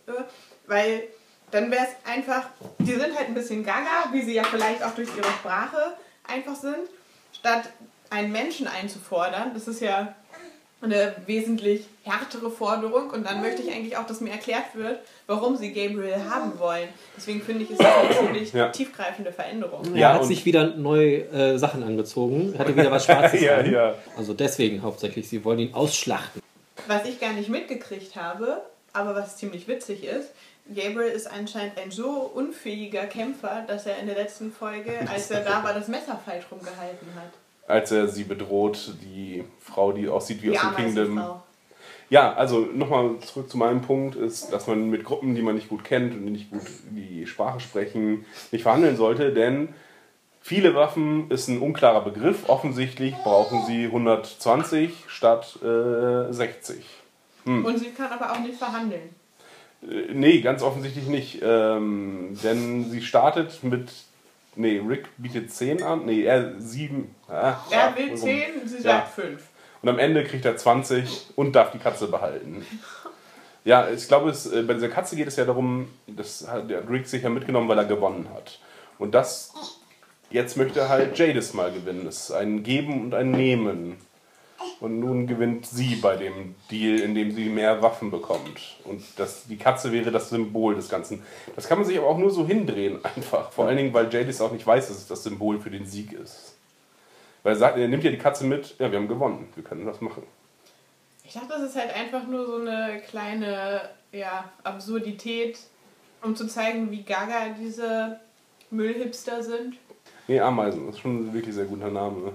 Weil 0.67 1.05
dann 1.51 1.71
wäre 1.71 1.85
es 1.85 2.11
einfach, 2.11 2.47
die 2.79 2.93
sind 2.93 3.15
halt 3.15 3.29
ein 3.29 3.35
bisschen 3.35 3.63
gaga, 3.63 4.09
wie 4.13 4.23
sie 4.23 4.35
ja 4.35 4.45
vielleicht 4.45 4.83
auch 4.83 4.95
durch 4.95 5.11
ihre 5.15 5.29
Sprache 5.29 5.97
einfach 6.27 6.57
sind. 6.57 6.89
Statt 7.35 7.65
einen 8.09 8.33
Menschen 8.33 8.67
einzufordern, 8.67 9.53
das 9.53 9.69
ist 9.69 9.81
ja 9.81 10.15
eine 10.83 11.15
wesentlich 11.27 11.87
härtere 12.03 12.51
Forderung 12.51 13.11
und 13.11 13.25
dann 13.25 13.41
möchte 13.41 13.63
ich 13.63 13.71
eigentlich 13.73 13.97
auch, 13.97 14.07
dass 14.07 14.21
mir 14.21 14.31
erklärt 14.31 14.75
wird, 14.75 14.99
warum 15.29 15.57
sie 15.57 15.73
Gabriel 15.73 16.17
haben 16.29 16.59
wollen. 16.59 16.89
Deswegen 17.17 17.41
finde 17.41 17.63
ich, 17.65 17.71
ist 17.71 17.81
das 17.81 17.87
eine 17.97 18.17
ziemlich 18.17 18.53
Ja. 18.53 18.69
tiefgreifende 18.71 19.33
Veränderung. 19.33 19.85
er 19.95 20.01
Ja, 20.01 20.13
hat 20.15 20.23
und- 20.23 20.27
sich 20.29 20.45
wieder 20.45 20.75
neue 20.75 21.21
äh, 21.31 21.59
Sachen 21.59 21.83
angezogen, 21.85 22.55
hatte 22.59 22.77
wieder 22.77 22.91
was 22.91 23.05
Schwarzes 23.05 23.41
ja, 23.43 23.59
an. 23.59 23.71
ja. 23.73 23.95
Also 24.17 24.35
deswegen 24.35 24.83
hauptsächlich, 24.83 25.29
sie 25.29 25.45
wollen 25.45 25.61
ihn 25.61 25.75
ausschlachten. 25.75 26.43
Was 26.89 27.05
ich 27.07 27.21
gar 27.21 27.33
nicht 27.33 27.49
mitgekriegt 27.49 28.17
habe, 28.17 28.63
aber 28.93 29.15
was 29.15 29.37
ziemlich 29.37 29.69
witzig 29.69 30.03
ist, 30.05 30.31
Gabriel 30.75 31.11
ist 31.13 31.29
anscheinend 31.31 31.79
ein 31.79 31.91
so 31.91 32.11
unfähiger 32.35 33.05
Kämpfer, 33.07 33.65
dass 33.67 33.87
er 33.87 33.99
in 33.99 34.07
der 34.07 34.15
letzten 34.17 34.53
Folge, 34.53 34.93
als 35.13 35.31
er 35.31 35.41
da 35.41 35.63
war, 35.65 35.75
das 35.75 35.89
Messer 35.89 36.21
falsch 36.25 36.45
rumgehalten 36.51 37.09
hat. 37.17 37.31
Als 37.67 37.93
er 37.93 38.09
sie 38.09 38.25
bedroht, 38.25 38.95
die 39.03 39.45
Frau, 39.61 39.93
die 39.93 40.09
aussieht 40.09 40.43
wie 40.43 40.51
Die 40.51 40.59
aus 40.59 40.63
dem 40.63 40.75
Kingdom. 40.77 41.23
Ja, 42.11 42.35
also 42.35 42.61
nochmal 42.75 43.19
zurück 43.21 43.49
zu 43.49 43.57
meinem 43.57 43.81
Punkt, 43.81 44.17
ist, 44.17 44.53
dass 44.53 44.67
man 44.67 44.91
mit 44.91 45.03
Gruppen, 45.05 45.35
die 45.35 45.41
man 45.41 45.55
nicht 45.55 45.71
gut 45.71 45.83
kennt 45.83 46.13
und 46.13 46.27
die 46.27 46.33
nicht 46.33 46.51
gut 46.51 46.61
die 46.91 47.27
Sprache 47.27 47.61
sprechen, 47.61 48.27
nicht 48.51 48.63
verhandeln 48.63 48.97
sollte, 48.97 49.33
denn 49.33 49.69
viele 50.43 50.75
Waffen 50.75 51.31
ist 51.31 51.49
ein 51.49 51.61
unklarer 51.61 52.05
Begriff. 52.05 52.49
Offensichtlich 52.51 53.15
brauchen 53.23 53.65
sie 53.67 53.87
120 53.87 54.93
statt 55.07 55.59
äh, 55.63 56.31
60. 56.31 56.85
Und 57.47 57.79
sie 57.79 57.91
kann 57.91 58.13
aber 58.13 58.33
auch 58.33 58.41
nicht 58.41 58.59
verhandeln. 58.59 59.15
Äh, 59.83 60.13
Nee, 60.13 60.41
ganz 60.43 60.63
offensichtlich 60.63 61.07
nicht. 61.07 61.41
Ähm, 61.43 62.39
denn 62.43 62.91
sie 62.91 63.03
startet 63.03 63.65
mit. 63.65 63.91
Nee, 64.55 64.83
Rick 64.87 65.09
bietet 65.17 65.53
10 65.53 65.83
an. 65.83 66.05
Nee, 66.05 66.25
er 66.25 66.61
7. 66.61 67.15
Ah, 67.29 67.57
Er 67.71 67.97
will 67.97 68.07
warum? 68.09 68.19
10, 68.19 68.45
sie 68.67 68.81
sagt 68.83 69.15
5. 69.15 69.43
Und 69.83 69.89
am 69.89 69.99
Ende 69.99 70.25
kriegt 70.25 70.45
er 70.45 70.57
20 70.57 71.31
und 71.37 71.53
darf 71.57 71.73
die 71.73 71.79
Katze 71.79 72.09
behalten. 72.09 72.65
Ja, 73.65 73.89
ich 73.89 74.07
glaube, 74.09 74.31
es, 74.31 74.47
äh, 74.47 74.63
bei 74.63 74.75
dieser 74.75 74.89
Katze 74.89 75.17
geht 75.17 75.29
es 75.29 75.37
ja 75.37 75.45
darum, 75.45 75.89
das 76.07 76.47
hat 76.49 76.69
der 76.69 76.89
Rick 76.89 77.07
sicher 77.07 77.31
mitgenommen, 77.31 77.69
weil 77.69 77.79
er 77.79 77.85
gewonnen 77.85 78.29
hat. 78.35 78.59
Und 78.99 79.15
das, 79.15 79.53
jetzt 80.31 80.57
möchte 80.57 80.89
halt 80.89 81.19
Jadis 81.19 81.55
mal 81.55 81.73
gewinnen. 81.73 82.07
Es 82.07 82.25
ist 82.25 82.33
ein 82.33 82.63
Geben 82.63 83.01
und 83.03 83.15
ein 83.15 83.31
Nehmen. 83.31 83.97
Und 84.83 84.99
nun 84.99 85.29
gewinnt 85.29 85.65
sie 85.65 85.95
bei 85.95 86.17
dem 86.17 86.57
Deal, 86.69 86.99
in 86.99 87.15
dem 87.15 87.31
sie 87.31 87.49
mehr 87.49 87.83
Waffen 87.83 88.11
bekommt. 88.11 88.79
Und 88.83 89.01
das, 89.15 89.45
die 89.47 89.57
Katze 89.57 89.93
wäre 89.93 90.11
das 90.11 90.31
Symbol 90.31 90.75
des 90.75 90.89
Ganzen. 90.89 91.23
Das 91.55 91.69
kann 91.69 91.79
man 91.79 91.87
sich 91.87 91.97
aber 91.97 92.09
auch 92.09 92.19
nur 92.19 92.33
so 92.33 92.45
hindrehen, 92.45 92.99
einfach. 93.17 93.53
Vor 93.53 93.67
allen 93.67 93.77
Dingen, 93.77 93.95
weil 93.95 94.13
Jadis 94.13 94.41
auch 94.41 94.51
nicht 94.51 94.67
weiß, 94.67 94.89
dass 94.89 94.97
es 94.97 95.07
das 95.07 95.23
Symbol 95.23 95.61
für 95.61 95.71
den 95.71 95.87
Sieg 95.87 96.13
ist. 96.13 96.57
Weil 97.45 97.53
er 97.53 97.59
sagt, 97.59 97.79
er 97.79 97.87
nimmt 97.87 98.03
ja 98.03 98.11
die 98.11 98.19
Katze 98.19 98.45
mit, 98.45 98.75
ja, 98.81 98.91
wir 98.91 98.99
haben 98.99 99.07
gewonnen, 99.07 99.49
wir 99.55 99.63
können 99.63 99.87
das 99.87 100.01
machen. 100.01 100.25
Ich 101.23 101.35
dachte, 101.35 101.51
das 101.51 101.63
ist 101.63 101.77
halt 101.77 101.95
einfach 101.95 102.27
nur 102.27 102.45
so 102.45 102.57
eine 102.57 103.03
kleine 103.09 103.83
ja, 104.11 104.51
Absurdität, 104.65 105.61
um 106.23 106.35
zu 106.35 106.49
zeigen, 106.49 106.91
wie 106.91 107.05
gaga 107.05 107.51
diese 107.57 108.19
Müllhipster 108.73 109.45
sind. 109.45 109.77
Nee, 110.27 110.41
Ameisen, 110.41 110.87
das 110.87 110.97
ist 110.97 111.03
schon 111.03 111.29
ein 111.29 111.33
wirklich 111.33 111.55
sehr 111.55 111.67
guter 111.67 111.89
Name. 111.89 112.33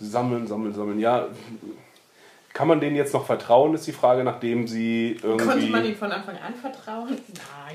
Sammeln, 0.00 0.46
sammeln, 0.46 0.74
sammeln. 0.74 0.98
Ja, 0.98 1.28
kann 2.52 2.68
man 2.68 2.80
denen 2.80 2.96
jetzt 2.96 3.12
noch 3.12 3.26
vertrauen, 3.26 3.74
ist 3.74 3.86
die 3.86 3.92
Frage, 3.92 4.24
nachdem 4.24 4.66
sie 4.66 5.18
Konnte 5.20 5.44
man 5.44 5.60
ihnen 5.60 5.74
irgendwie, 5.74 5.94
von 5.94 6.10
Anfang 6.10 6.36
an 6.38 6.54
vertrauen? 6.54 7.18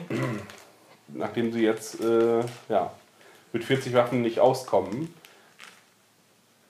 Nein. 0.09 0.39
nachdem 1.13 1.51
sie 1.53 1.61
jetzt 1.61 2.01
äh, 2.01 2.39
ja, 2.69 2.91
mit 3.53 3.63
40 3.63 3.93
Waffen 3.93 4.21
nicht 4.21 4.39
auskommen. 4.39 5.13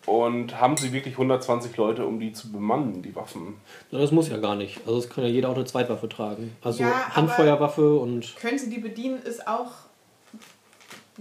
Und 0.07 0.59
haben 0.59 0.77
sie 0.77 0.93
wirklich 0.93 1.13
120 1.13 1.77
Leute, 1.77 2.05
um 2.05 2.19
die 2.19 2.33
zu 2.33 2.51
bemannen, 2.51 3.03
die 3.03 3.15
Waffen? 3.15 3.61
Na, 3.91 3.99
das 3.99 4.11
muss 4.11 4.29
ja 4.29 4.37
gar 4.37 4.55
nicht. 4.55 4.79
Also 4.85 4.97
es 4.97 5.09
kann 5.09 5.23
ja 5.23 5.29
jeder 5.29 5.49
auch 5.49 5.55
eine 5.55 5.65
Zweitwaffe 5.65 6.09
tragen. 6.09 6.55
Also 6.61 6.83
Ja, 6.83 7.15
Handfeuerwaffe 7.15 7.95
und 7.95 8.35
Können 8.37 8.57
sie 8.57 8.69
die 8.69 8.79
bedienen, 8.79 9.21
ist 9.21 9.47
auch 9.47 9.71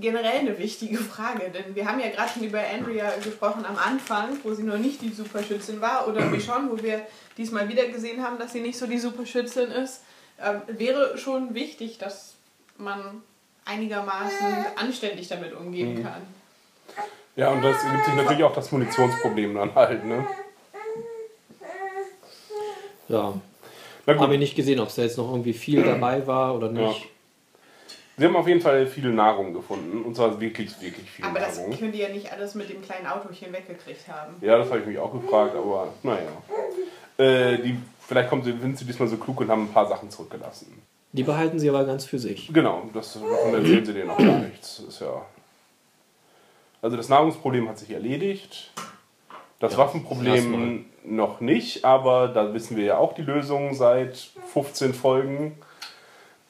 generell 0.00 0.40
eine 0.40 0.58
wichtige 0.58 0.98
Frage. 0.98 1.50
Denn 1.50 1.74
wir 1.74 1.86
haben 1.86 2.00
ja 2.00 2.08
gerade 2.08 2.30
schon 2.32 2.44
über 2.44 2.60
Andrea 2.60 3.12
gesprochen 3.22 3.64
am 3.64 3.76
Anfang, 3.76 4.38
wo 4.42 4.54
sie 4.54 4.62
noch 4.62 4.78
nicht 4.78 5.02
die 5.02 5.10
Superschützin 5.10 5.80
war. 5.80 6.08
Oder 6.08 6.24
Michonne, 6.26 6.70
wo 6.70 6.82
wir 6.82 7.06
diesmal 7.36 7.68
wieder 7.68 7.86
gesehen 7.86 8.22
haben, 8.22 8.38
dass 8.38 8.52
sie 8.52 8.60
nicht 8.60 8.78
so 8.78 8.86
die 8.86 8.98
Superschützin 8.98 9.70
ist. 9.70 10.02
Ähm, 10.42 10.62
wäre 10.66 11.18
schon 11.18 11.54
wichtig, 11.54 11.98
dass 11.98 12.34
man 12.78 13.22
einigermaßen 13.64 14.66
anständig 14.76 15.28
damit 15.28 15.52
umgehen 15.52 16.02
kann. 16.02 16.22
Ja, 17.36 17.50
und 17.50 17.62
das 17.62 17.82
ergibt 17.84 18.04
sich 18.06 18.14
natürlich 18.14 18.44
auch 18.44 18.54
das 18.54 18.72
Munitionsproblem 18.72 19.54
dann 19.54 19.74
halt. 19.74 20.04
Ne? 20.04 20.26
ja. 23.08 23.34
Habe 24.06 24.34
ich 24.34 24.40
nicht 24.40 24.56
gesehen, 24.56 24.80
ob 24.80 24.88
es 24.88 24.96
da 24.96 25.02
jetzt 25.02 25.18
noch 25.18 25.30
irgendwie 25.30 25.52
viel 25.52 25.84
dabei 25.84 26.26
war 26.26 26.56
oder 26.56 26.68
nicht. 26.68 27.08
Sie 28.20 28.26
haben 28.26 28.36
auf 28.36 28.46
jeden 28.46 28.60
Fall 28.60 28.86
viel 28.86 29.10
Nahrung 29.12 29.54
gefunden. 29.54 30.02
Und 30.04 30.14
zwar 30.14 30.38
wirklich, 30.40 30.78
wirklich 30.80 31.10
viel 31.10 31.24
Aber 31.24 31.40
das 31.40 31.56
Nahrung. 31.56 31.78
könnt 31.78 31.94
ihr 31.94 32.08
ja 32.08 32.14
nicht 32.14 32.30
alles 32.30 32.54
mit 32.54 32.68
dem 32.68 32.82
kleinen 32.82 33.06
Autochen 33.06 33.50
weggekriegt 33.50 34.06
haben. 34.08 34.34
Ja, 34.42 34.58
das 34.58 34.68
habe 34.68 34.80
ich 34.80 34.86
mich 34.86 34.98
auch 34.98 35.12
gefragt, 35.12 35.54
aber 35.56 35.88
naja. 36.02 36.28
Äh, 37.16 37.58
die, 37.62 37.78
vielleicht 38.06 38.28
kommen 38.28 38.42
sie, 38.42 38.52
sind 38.58 38.78
sie 38.78 38.84
diesmal 38.84 39.08
so 39.08 39.16
klug 39.16 39.40
und 39.40 39.48
haben 39.50 39.64
ein 39.64 39.72
paar 39.72 39.88
Sachen 39.88 40.10
zurückgelassen. 40.10 40.82
Die 41.12 41.22
behalten 41.22 41.58
sie 41.58 41.70
aber 41.70 41.84
ganz 41.84 42.04
für 42.04 42.18
sich. 42.18 42.50
Genau, 42.52 42.82
das 42.92 43.14
davon 43.14 43.54
erzählen 43.54 43.84
sie 43.84 43.94
denen 43.94 44.10
auch 44.10 44.18
gar 44.18 44.38
nichts. 44.40 44.76
Das 44.76 44.94
ist 44.94 45.00
ja. 45.00 45.24
Also 46.82 46.96
das 46.98 47.08
Nahrungsproblem 47.08 47.68
hat 47.68 47.78
sich 47.78 47.90
erledigt. 47.90 48.70
Das 49.60 49.72
Ja, 49.72 49.78
Waffenproblem 49.78 50.86
noch 51.04 51.40
nicht, 51.40 51.84
aber 51.84 52.28
da 52.28 52.52
wissen 52.54 52.76
wir 52.76 52.84
ja 52.84 52.98
auch 52.98 53.14
die 53.14 53.22
Lösung 53.22 53.74
seit 53.74 54.30
15 54.52 54.94
Folgen. 54.94 55.58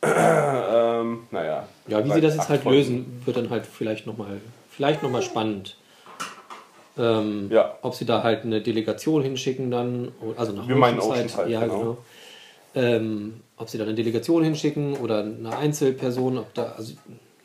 Ähm, 0.03 1.21
naja. 1.31 1.69
Ja, 1.89 2.05
wie 2.05 2.13
sie 2.13 2.21
das 2.21 2.37
jetzt 2.37 2.49
halt 2.49 2.63
Folgen. 2.63 2.79
lösen, 2.79 3.23
wird 3.25 3.37
dann 3.37 3.51
halt 3.51 3.67
vielleicht 3.67 4.07
nochmal 4.07 4.41
vielleicht 4.71 5.03
noch 5.03 5.11
mal 5.11 5.23
spannend. 5.23 5.77
Ähm, 6.99 7.49
Ja. 7.51 7.77
Ob 7.83 7.95
sie 7.95 8.05
da 8.05 8.23
halt 8.23 8.45
eine 8.45 8.61
Delegation 8.61 9.23
hinschicken 9.23 9.71
dann, 9.71 10.13
also 10.37 10.53
nach 10.53 10.67
Wir 10.67 10.77
meinen 10.77 10.99
Oceanside, 10.99 11.25
Oceanside, 11.25 11.51
ja, 11.51 11.61
genau. 11.61 11.79
genau. 11.79 11.99
Ähm, 12.75 13.41
ob 13.57 13.69
sie 13.69 13.79
da 13.79 13.85
eine 13.85 13.95
Delegation 13.95 14.43
hinschicken 14.45 14.97
oder 14.97 15.21
eine 15.21 15.57
Einzelperson, 15.57 16.39
ob 16.39 16.55
da, 16.55 16.75
also, 16.77 16.95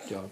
ja. 0.10 0.24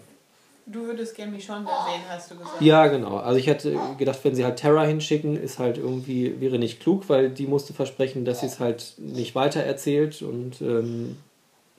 Du 0.66 0.86
würdest 0.86 1.14
gerne 1.14 1.32
Michonne 1.32 1.66
da 1.66 1.84
sehen, 1.84 2.02
hast 2.08 2.30
du 2.30 2.36
gesagt. 2.36 2.62
Ja, 2.62 2.86
genau. 2.86 3.18
Also 3.18 3.38
ich 3.38 3.46
hätte 3.46 3.76
gedacht, 3.98 4.18
wenn 4.22 4.34
sie 4.34 4.44
halt 4.44 4.56
Terra 4.56 4.84
hinschicken, 4.84 5.36
ist 5.36 5.58
halt 5.58 5.76
irgendwie, 5.76 6.40
wäre 6.40 6.58
nicht 6.58 6.80
klug, 6.80 7.08
weil 7.08 7.28
die 7.28 7.46
musste 7.46 7.74
versprechen, 7.74 8.24
dass 8.24 8.40
sie 8.40 8.46
es 8.46 8.60
halt 8.60 8.94
nicht 8.96 9.34
weiter 9.34 9.60
erzählt 9.60 10.22
und 10.22 10.62
ähm, 10.62 11.16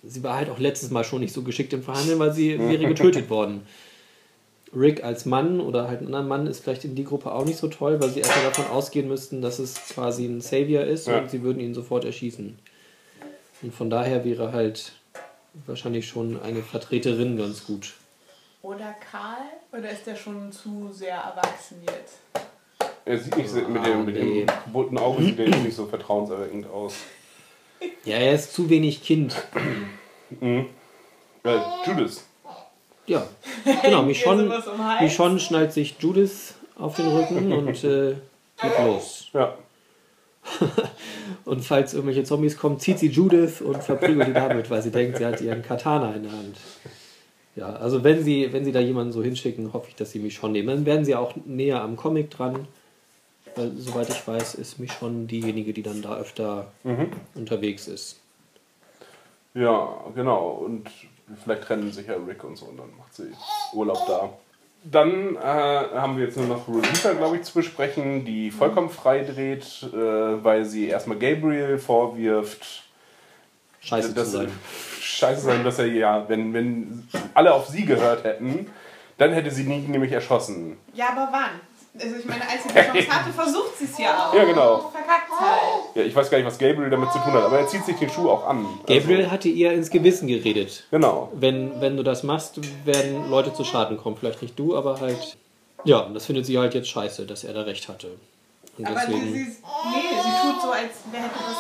sie 0.08 0.24
war 0.24 0.36
halt 0.36 0.50
auch 0.50 0.60
letztes 0.60 0.91
Mal 0.91 1.04
schon 1.04 1.22
nicht 1.22 1.34
so 1.34 1.41
geschickt 1.44 1.74
im 1.74 1.84
Verhandeln, 1.84 2.20
weil 2.20 2.34
sie 2.34 2.58
wäre 2.60 2.88
getötet 2.88 3.30
worden. 3.30 3.65
Rick 4.76 5.04
als 5.04 5.26
Mann 5.26 5.62
oder 5.62 5.88
halt 5.88 6.02
ein 6.02 6.08
anderer 6.08 6.24
Mann 6.24 6.48
ist 6.48 6.62
vielleicht 6.63 6.84
in 6.84 6.96
die 6.96 7.06
Gruppe 7.06 7.32
auch 7.32 7.46
nicht 7.46 7.58
so 7.58 7.68
toll, 7.68 8.02
weil 8.02 8.10
sie 8.10 8.20
erstmal 8.20 8.46
davon 8.46 8.68
ausgehen 8.68 9.08
müssten, 9.08 9.41
dass 9.41 9.60
es 9.60 9.76
quasi 9.89 10.26
ein 10.26 10.41
Savior 10.41 10.84
ist 10.84 11.08
Ja. 11.08 11.20
und 11.20 11.30
sie 11.30 11.44
würden 11.44 11.60
ihn 11.60 11.74
sofort 11.74 12.04
erschießen. 12.04 12.58
Und 13.62 13.74
von 13.74 13.89
daher 13.89 14.26
wäre 14.26 14.52
halt 14.52 14.91
wahrscheinlich 15.65 16.08
schon 16.08 16.41
eine 16.41 16.62
Vertreterin 16.62 17.38
ganz 17.38 17.65
gut. 17.65 17.94
Oder 18.62 18.96
Karl? 19.12 19.38
Oder 19.72 19.91
ist 19.91 20.06
der 20.06 20.15
schon 20.15 20.52
zu 20.52 20.89
sehr 20.91 21.15
erwachsen 21.15 21.78
jetzt? 21.86 22.18
Er 23.06 23.18
sieht 23.20 23.38
nicht 23.38 23.50
so, 23.50 23.60
mit 23.62 23.86
dem, 23.86 24.06
mit 24.06 24.15
nee. 24.15 24.39
dem 24.39 24.48
kaputten 24.48 24.98
Auge 24.98 25.24
sieht 25.24 25.39
er 25.39 25.46
jetzt 25.48 25.63
nicht 25.63 25.76
so 25.76 25.86
vertrauenserweckend 25.86 26.68
aus. 26.68 26.96
Ja, 28.06 28.17
er 28.17 28.34
ist 28.34 28.54
zu 28.54 28.69
wenig 28.69 29.04
Kind. 29.04 29.36
Äh, 30.41 30.65
Judas. 31.86 32.26
Ja, 33.08 33.28
genau. 33.84 34.02
Michonne? 34.04 34.63
Michonne 35.02 35.39
schnallt 35.39 35.74
sich 35.74 35.95
Judith 36.00 36.56
auf 36.78 36.95
den 36.95 37.08
Rücken 37.08 37.52
und 37.54 37.84
äh, 37.84 38.15
geht 38.62 38.80
los. 38.86 39.28
Ja. 39.34 39.56
Und 41.45 41.65
falls 41.65 41.95
irgendwelche 41.95 42.24
Zombies 42.24 42.56
kommen, 42.56 42.80
zieht 42.80 43.00
sie 43.00 43.08
Judith 43.08 43.62
und 43.62 43.84
verprügelt 43.84 44.28
die 44.28 44.34
damit, 44.34 44.69
weil 44.69 44.82
sie 44.84 44.91
denkt, 44.91 45.17
sie 45.17 45.26
hat 45.26 45.41
ihren 45.41 45.63
Katana 45.63 46.13
in 46.13 46.24
der 46.24 46.32
Hand. 46.32 46.58
Ja, 47.56 47.69
also 47.74 48.04
wenn 48.04 48.24
sie, 48.24 48.54
wenn 48.54 48.63
sie 48.63 48.71
da 48.71 48.80
jemanden 48.80 49.12
so 49.12 49.24
hinschicken, 49.24 49.74
hoffe 49.74 49.88
ich, 49.89 49.95
dass 49.95 50.12
sie 50.12 50.19
Michonne 50.19 50.54
nehmen. 50.54 50.67
Dann 50.67 50.86
werden 50.86 51.04
sie 51.06 51.15
auch 51.15 51.34
näher 51.45 51.82
am 51.82 51.95
Comic 51.95 52.30
dran. 52.30 52.67
Weil, 53.56 53.72
soweit 53.78 54.10
ich 54.10 54.28
weiß, 54.28 54.56
ist 54.56 54.80
Michonne 54.80 55.26
diejenige, 55.26 55.74
die 55.74 55.84
dann 55.84 56.02
da 56.02 56.18
öfter 56.18 56.72
unterwegs 57.36 57.88
ist. 57.88 58.20
Ja, 59.54 60.04
genau. 60.13 60.50
Und 60.65 60.89
vielleicht 61.44 61.63
trennen 61.63 61.91
sich 61.91 62.08
ja 62.08 62.15
Rick 62.15 62.44
und 62.44 62.58
so 62.58 62.65
und 62.65 62.78
dann 62.78 62.89
macht 62.98 63.13
sie 63.15 63.32
Urlaub 63.74 64.06
da. 64.08 64.30
Dann 64.84 65.36
äh, 65.36 65.39
haben 65.39 66.18
wir 66.18 66.26
jetzt 66.26 66.38
nur 66.38 66.46
noch 66.46 66.68
Rosita, 66.68 67.13
glaube 67.13 67.38
ich, 67.38 67.44
zu 67.44 67.54
besprechen, 67.56 68.24
die 68.24 68.52
vollkommen 68.52 68.89
frei 68.89 69.24
dreht, 69.24 69.82
äh, 69.82 70.44
weil 70.44 70.65
sie 70.65 70.88
erstmal 70.88 71.18
Gabriel 71.18 71.80
vorwirft, 71.80 72.84
Scheiße 73.80 74.13
dass 74.13 74.32
zu 74.32 74.38
sein. 74.38 74.52
scheiße 75.00 75.41
sein, 75.41 75.63
dass 75.63 75.80
er 75.80 75.88
ja, 75.88 76.30
wenn, 76.30 76.54
wenn 76.54 77.08
alle 77.34 77.54
auf 77.54 77.68
sie 77.68 77.86
gehört 77.86 78.26
hätten, 78.26 78.68
dann 79.18 79.32
hätte 79.32 79.50
sie 79.50 79.63
nie 79.63 79.80
nämlich 79.80 80.12
erschossen. 80.12 80.78
Ja, 80.94 81.10
aber 81.15 81.30
wann? 81.32 81.62
Also 82.01 82.15
ich 82.17 82.25
meine, 82.25 82.41
als 82.41 82.63
sie 82.63 82.69
die 82.69 82.75
Chance 82.75 83.10
hatte, 83.10 83.31
versucht 83.34 83.77
sie 83.77 83.86
es 83.86 83.97
ja 83.97 84.29
auch. 84.29 84.34
Ja, 84.34 84.43
genau. 84.45 84.91
Verkackt 84.91 85.31
halt. 85.39 85.95
Ja, 85.95 86.01
ich 86.03 86.15
weiß 86.15 86.29
gar 86.29 86.38
nicht, 86.38 86.47
was 86.47 86.58
Gabriel 86.58 86.89
damit 86.89 87.12
zu 87.12 87.19
tun 87.19 87.31
hat, 87.34 87.43
aber 87.43 87.60
er 87.60 87.67
zieht 87.67 87.86
sich 87.86 87.95
den 87.97 88.10
Schuh 88.10 88.29
auch 88.29 88.45
an. 88.47 88.65
Gabriel 88.86 89.19
Also, 89.19 89.31
hatte 89.31 89.47
ihr 89.49 89.71
ins 89.71 89.89
Gewissen 89.89 90.27
geredet. 90.27 90.84
genau. 90.91 91.31
wenn, 91.34 91.79
wenn 91.79 91.95
du 91.97 92.03
das 92.03 92.23
machst, 92.23 92.60
werden 92.86 93.29
Leute 93.29 93.53
zu 93.53 93.63
Schaden 93.63 93.97
kommen. 93.97 94.17
Vielleicht 94.17 94.41
nicht 94.41 94.60
du, 94.60 94.75
aber 94.75 94.99
halt. 94.99 95.38
Ja, 95.86 95.99
und 95.99 96.13
das 96.15 96.25
findet 96.25 96.45
sie 96.45 96.58
halt 96.58 96.73
jetzt 96.73 96.89
scheiße, 96.89 97.25
dass 97.25 97.43
er 97.43 97.53
da 97.53 97.62
recht 97.62 97.88
hatte. 97.88 98.08
Und 98.77 98.88
Aber 98.88 98.99
sie, 99.01 99.05
deswegen. 99.13 99.34
sie, 99.34 99.39
nee, 99.39 100.21
sie 100.21 100.51
tut 100.51 100.62
so, 100.62 100.71
als 100.71 100.81
hätte 101.13 101.29
das. 101.47 101.58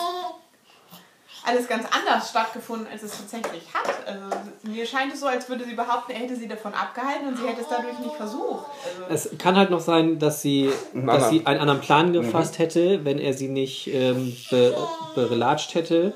Alles 1.45 1.67
ganz 1.67 1.85
anders 1.91 2.29
stattgefunden, 2.29 2.87
als 2.91 3.03
es 3.03 3.11
tatsächlich 3.17 3.63
hat. 3.73 3.89
Also 4.07 4.23
mir 4.63 4.85
scheint 4.85 5.13
es 5.13 5.19
so, 5.19 5.27
als 5.27 5.47
würde 5.49 5.65
sie 5.65 5.73
behaupten, 5.75 6.11
er 6.11 6.19
hätte 6.19 6.35
sie 6.35 6.47
davon 6.47 6.73
abgehalten 6.73 7.27
und 7.27 7.37
sie 7.37 7.47
hätte 7.47 7.61
es 7.61 7.67
dadurch 7.69 7.99
nicht 7.99 8.15
versucht. 8.15 8.65
Also, 9.09 9.29
Es 9.29 9.37
kann 9.37 9.55
halt 9.55 9.69
noch 9.69 9.79
sein, 9.79 10.19
dass 10.19 10.41
sie, 10.41 10.71
Einen 10.93 11.05
dass 11.07 11.15
anderen. 11.15 11.31
sie 11.39 11.45
einen 11.45 11.59
anderen 11.59 11.81
Plan 11.81 12.13
gefasst 12.13 12.59
hätte, 12.59 13.05
wenn 13.05 13.19
er 13.19 13.33
sie 13.33 13.47
nicht 13.47 13.87
ähm, 13.93 14.35
be, 14.49 14.75
berelatscht 15.15 15.75
hätte, 15.75 16.13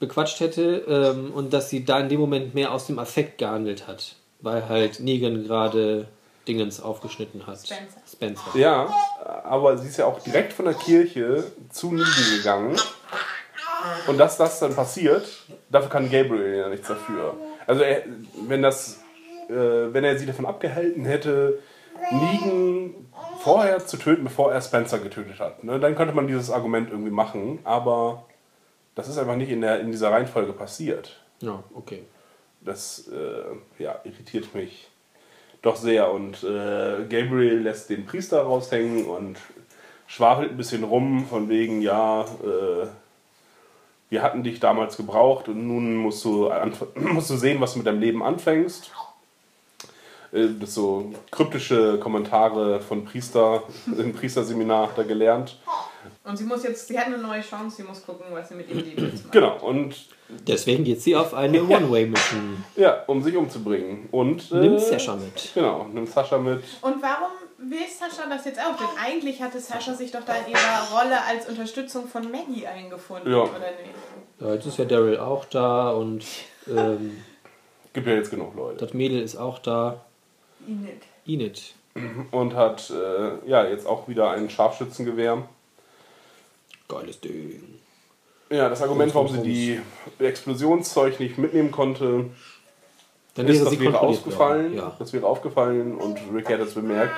bequatscht 0.00 0.40
hätte 0.40 0.84
ähm, 1.16 1.32
und 1.32 1.52
dass 1.52 1.70
sie 1.70 1.84
da 1.84 1.98
in 2.00 2.08
dem 2.08 2.20
Moment 2.20 2.54
mehr 2.54 2.72
aus 2.72 2.86
dem 2.86 2.98
Affekt 2.98 3.38
gehandelt 3.38 3.86
hat, 3.86 4.14
weil 4.40 4.68
halt 4.68 5.00
Negan 5.00 5.44
gerade 5.44 6.06
Dingens 6.46 6.80
aufgeschnitten 6.80 7.46
hat. 7.46 7.58
Spencer. 7.58 8.00
Spencer. 8.10 8.42
Ja, 8.54 8.88
aber 9.44 9.76
sie 9.76 9.88
ist 9.88 9.98
ja 9.98 10.06
auch 10.06 10.18
direkt 10.20 10.52
von 10.52 10.64
der 10.64 10.74
Kirche 10.74 11.44
zu 11.70 11.92
Negan 11.92 12.36
gegangen. 12.36 12.76
Und 14.06 14.18
dass 14.18 14.36
das 14.36 14.60
dann 14.60 14.74
passiert, 14.74 15.26
dafür 15.70 15.90
kann 15.90 16.10
Gabriel 16.10 16.56
ja 16.56 16.68
nichts 16.68 16.88
dafür. 16.88 17.34
Also 17.66 17.82
er, 17.82 18.02
wenn 18.46 18.62
das, 18.62 19.00
äh, 19.48 19.52
wenn 19.92 20.04
er 20.04 20.18
sie 20.18 20.26
davon 20.26 20.46
abgehalten 20.46 21.04
hätte, 21.04 21.58
Negan 22.10 22.94
vorher 23.40 23.84
zu 23.84 23.96
töten, 23.96 24.24
bevor 24.24 24.52
er 24.52 24.60
Spencer 24.60 24.98
getötet 24.98 25.40
hat, 25.40 25.64
ne, 25.64 25.78
dann 25.78 25.94
könnte 25.94 26.14
man 26.14 26.26
dieses 26.26 26.50
Argument 26.50 26.90
irgendwie 26.90 27.10
machen. 27.10 27.58
Aber 27.64 28.24
das 28.94 29.08
ist 29.08 29.18
einfach 29.18 29.36
nicht 29.36 29.50
in, 29.50 29.60
der, 29.60 29.80
in 29.80 29.90
dieser 29.90 30.10
Reihenfolge 30.10 30.52
passiert. 30.52 31.16
Ja, 31.40 31.62
okay. 31.74 32.04
Das 32.60 33.08
äh, 33.08 33.82
ja, 33.82 34.00
irritiert 34.04 34.54
mich 34.54 34.88
doch 35.62 35.76
sehr. 35.76 36.10
Und 36.10 36.42
äh, 36.42 37.04
Gabriel 37.08 37.60
lässt 37.60 37.90
den 37.90 38.06
Priester 38.06 38.42
raushängen 38.42 39.06
und 39.06 39.38
schwafelt 40.06 40.50
ein 40.50 40.56
bisschen 40.56 40.84
rum, 40.84 41.26
von 41.28 41.48
wegen, 41.48 41.82
ja, 41.82 42.22
äh, 42.22 42.86
wir 44.10 44.22
hatten 44.22 44.42
dich 44.42 44.60
damals 44.60 44.96
gebraucht 44.96 45.48
und 45.48 45.66
nun 45.66 45.96
musst 45.96 46.24
du, 46.24 46.50
musst 46.94 47.30
du 47.30 47.36
sehen, 47.36 47.60
was 47.60 47.72
du 47.72 47.78
mit 47.78 47.86
deinem 47.86 48.00
Leben 48.00 48.22
anfängst. 48.22 48.90
Äh, 50.32 50.48
Das 50.60 50.74
so 50.74 51.12
kryptische 51.30 51.98
Kommentare 51.98 52.80
von 52.80 53.04
Priester 53.04 53.62
im 53.98 54.12
Priesterseminar 54.12 54.88
hat 54.88 54.98
er 54.98 55.04
gelernt. 55.04 55.58
und 56.24 56.36
sie 56.36 56.44
muss 56.44 56.62
jetzt, 56.64 56.86
sie 56.88 56.98
hat 56.98 57.06
eine 57.06 57.18
neue 57.18 57.40
Chance, 57.42 57.76
sie 57.76 57.82
muss 57.82 58.04
gucken, 58.04 58.26
was 58.30 58.48
sie 58.48 58.54
mit 58.54 58.68
ihrem 58.68 58.84
Leben 58.84 59.04
jetzt 59.06 59.24
macht. 59.24 59.32
Genau, 59.32 59.58
und 59.60 59.94
Deswegen 60.46 60.84
geht 60.84 61.00
sie 61.00 61.16
auf 61.16 61.32
eine 61.32 61.62
One-Way-Mission. 61.76 62.62
ja, 62.76 63.02
um 63.06 63.22
sich 63.22 63.34
umzubringen. 63.34 64.08
Und 64.10 64.52
äh, 64.52 64.56
Nimmt 64.56 64.80
Sascha 64.80 65.16
mit. 65.16 65.52
Genau, 65.54 65.86
nimmt 65.90 66.10
Sascha 66.10 66.36
mit. 66.36 66.62
Und 66.82 67.02
warum 67.02 67.30
will 67.70 67.86
Sascha 67.88 68.28
das 68.28 68.44
jetzt 68.44 68.58
auch? 68.60 68.76
Denn 68.76 68.86
eigentlich 69.02 69.40
hatte 69.42 69.60
Sascha 69.60 69.94
sich 69.94 70.10
doch 70.10 70.24
da 70.24 70.34
in 70.36 70.52
ihrer 70.52 70.88
Rolle 70.92 71.22
als 71.24 71.48
Unterstützung 71.48 72.06
von 72.08 72.30
Maggie 72.30 72.66
eingefunden, 72.66 73.30
Ja. 73.32 73.42
oder 73.42 73.50
nicht? 73.58 74.40
Ja, 74.40 74.54
jetzt 74.54 74.66
ist 74.66 74.78
ja 74.78 74.84
Daryl 74.84 75.18
auch 75.18 75.44
da 75.46 75.90
und 75.90 76.24
ähm, 76.68 77.22
Gibt 77.92 78.06
ja 78.06 78.14
jetzt 78.14 78.30
genug 78.30 78.54
Leute. 78.54 78.84
das 78.84 78.94
Mädel 78.94 79.20
ist 79.22 79.36
auch 79.36 79.58
da. 79.58 80.04
Enid. 80.66 81.02
Enid. 81.26 81.74
und 82.30 82.54
hat 82.54 82.90
äh, 82.90 83.48
ja 83.48 83.64
jetzt 83.66 83.86
auch 83.86 84.06
wieder 84.08 84.30
ein 84.30 84.48
Scharfschützengewehr. 84.50 85.48
Geiles 86.88 87.20
Ding. 87.20 87.80
Ja, 88.50 88.68
das 88.68 88.80
Argument, 88.82 89.14
warum 89.14 89.28
sie 89.28 89.42
die 89.42 89.80
Explosionszeug 90.24 91.20
nicht 91.20 91.36
mitnehmen 91.36 91.70
konnte, 91.70 92.26
Dann 93.34 93.46
ist, 93.46 93.62
das 93.62 93.70
sie 93.70 93.80
wäre 93.80 94.00
worden. 94.00 94.74
Ja. 94.74 94.96
Das 94.98 95.12
wäre 95.12 95.26
aufgefallen 95.26 95.96
und 95.96 96.18
Rick 96.32 96.48
hat 96.48 96.60
es 96.60 96.74
bemerkt. 96.74 97.12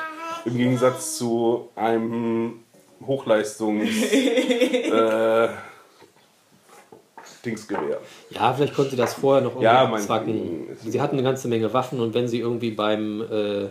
Im 0.45 0.57
Gegensatz 0.57 1.17
zu 1.19 1.69
einem 1.77 2.61
Hochleistungs 3.07 3.89
äh, 4.13 5.49
Dingsgewehr. 7.45 8.01
ja, 8.31 8.53
vielleicht 8.53 8.75
konnte 8.75 8.91
sie 8.91 8.97
das 8.97 9.15
vorher 9.15 9.43
noch 9.43 9.61
Ja, 9.61 9.87
mein- 9.87 10.77
Sie 10.85 11.01
hatten 11.01 11.15
eine 11.17 11.23
ganze 11.23 11.49
Menge 11.49 11.73
Waffen 11.73 12.01
und 12.01 12.13
wenn 12.15 12.29
sie 12.29 12.39
irgendwie 12.39 12.71
beim 12.73 13.23
äh, 13.23 13.69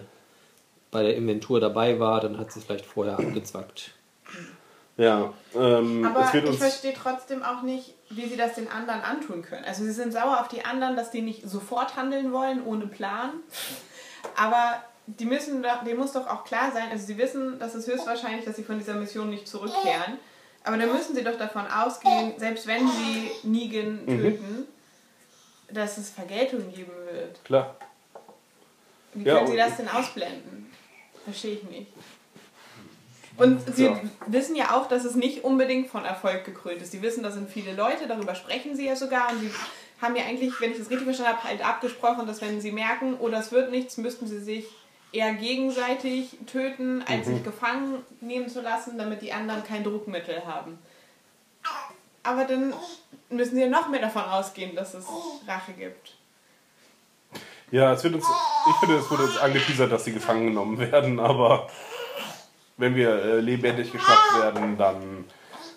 bei 0.91 1.03
der 1.03 1.15
Inventur 1.15 1.59
dabei 1.59 1.99
war, 1.99 2.19
dann 2.19 2.39
hat 2.39 2.51
sie 2.51 2.59
es 2.59 2.65
vielleicht 2.65 2.85
vorher 2.85 3.13
abgezwackt. 3.19 3.91
Ja, 4.97 5.33
ähm, 5.55 6.03
Aber 6.03 6.25
es 6.25 6.33
wird 6.33 6.49
ich 6.49 6.57
verstehe 6.57 6.93
trotzdem 6.93 7.43
auch 7.43 7.61
nicht, 7.61 7.93
wie 8.09 8.27
sie 8.27 8.35
das 8.37 8.55
den 8.55 8.67
anderen 8.69 9.01
antun 9.01 9.43
können. 9.43 9.63
Also 9.65 9.83
sie 9.83 9.91
sind 9.91 10.11
sauer 10.11 10.41
auf 10.41 10.47
die 10.47 10.65
anderen, 10.65 10.95
dass 10.95 11.11
die 11.11 11.21
nicht 11.21 11.47
sofort 11.47 11.95
handeln 11.95 12.33
wollen, 12.33 12.65
ohne 12.65 12.87
Plan. 12.87 13.29
Aber 14.35 14.81
die 15.17 15.25
müssen, 15.25 15.63
doch- 15.63 15.83
denen 15.83 15.97
muss 15.99 16.11
doch 16.13 16.27
auch 16.27 16.43
klar 16.43 16.71
sein, 16.71 16.89
also 16.91 17.05
sie 17.05 17.17
wissen, 17.17 17.57
dass 17.59 17.73
es 17.75 17.87
höchstwahrscheinlich, 17.87 18.45
dass 18.45 18.55
sie 18.57 18.63
von 18.63 18.77
dieser 18.77 18.93
Mission 18.95 19.29
nicht 19.29 19.47
zurückkehren. 19.47 20.17
Aber 20.63 20.77
dann 20.77 20.91
müssen 20.91 21.15
sie 21.15 21.23
doch 21.23 21.37
davon 21.37 21.65
ausgehen, 21.67 22.33
selbst 22.37 22.67
wenn 22.67 22.87
sie 22.87 23.31
Negan 23.43 24.05
töten, 24.05 24.65
dass 25.71 25.97
es 25.97 26.09
Vergeltung 26.09 26.71
geben 26.73 26.91
wird. 27.11 27.43
klar. 27.43 27.75
Wie 29.13 29.23
Ja, 29.23 29.37
können 29.37 29.47
sie 29.47 29.57
das 29.57 29.77
denn 29.77 29.87
ausblenden? 29.89 30.71
Verstehe 31.23 31.55
ich 31.55 31.63
nicht. 31.63 31.87
Und 33.37 33.73
sie 33.75 33.85
Ja. 33.85 33.99
wissen 34.27 34.55
ja 34.55 34.75
auch, 34.75 34.87
dass 34.87 35.05
es 35.05 35.15
nicht 35.15 35.43
unbedingt 35.43 35.89
von 35.89 36.03
Erfolg 36.05 36.43
gekrönt 36.43 36.81
ist. 36.81 36.91
Sie 36.91 37.01
wissen, 37.01 37.23
da 37.23 37.31
sind 37.31 37.49
viele 37.49 37.73
Leute, 37.73 38.05
darüber 38.07 38.35
sprechen 38.35 38.75
sie 38.75 38.85
ja 38.85 38.95
sogar. 38.95 39.31
Und 39.31 39.39
sie 39.39 39.49
haben 40.01 40.15
ja 40.15 40.25
eigentlich, 40.25 40.59
wenn 40.59 40.71
ich 40.71 40.77
das 40.77 40.89
richtig 40.89 41.05
verstanden 41.05 41.37
habe, 41.37 41.43
halt 41.47 41.65
abgesprochen, 41.65 42.27
dass 42.27 42.41
wenn 42.41 42.59
sie 42.61 42.71
merken, 42.71 43.15
oder 43.15 43.39
es 43.39 43.51
wird 43.51 43.71
nichts, 43.71 43.97
müssten 43.97 44.27
sie 44.27 44.39
sich 44.39 44.65
eher 45.11 45.33
gegenseitig 45.33 46.37
töten, 46.45 47.03
als 47.07 47.27
Mhm. 47.27 47.33
sich 47.35 47.43
gefangen 47.43 47.95
nehmen 48.21 48.47
zu 48.49 48.61
lassen, 48.61 48.97
damit 48.97 49.21
die 49.21 49.33
anderen 49.33 49.63
kein 49.63 49.83
Druckmittel 49.83 50.45
haben. 50.45 50.77
Aber 52.23 52.45
dann 52.45 52.73
müssen 53.29 53.55
sie 53.55 53.61
ja 53.61 53.67
noch 53.69 53.89
mehr 53.89 54.01
davon 54.01 54.23
ausgehen, 54.23 54.75
dass 54.75 54.93
es 54.93 55.05
Rache 55.47 55.73
gibt. 55.73 56.15
Ja, 57.71 57.93
es 57.93 58.03
wird 58.03 58.15
uns, 58.15 58.25
ich 58.69 58.75
finde, 58.77 58.97
es 58.97 59.09
wurde 59.11 59.23
uns 59.23 59.37
angeteasert, 59.37 59.91
dass 59.91 60.03
sie 60.05 60.11
gefangen 60.13 60.47
genommen 60.47 60.77
werden, 60.79 61.19
aber 61.19 61.69
wenn 62.77 62.95
wir 62.95 63.09
äh, 63.23 63.39
lebendig 63.39 63.91
geschnappt 63.91 64.39
werden, 64.41 64.77
dann 64.77 65.25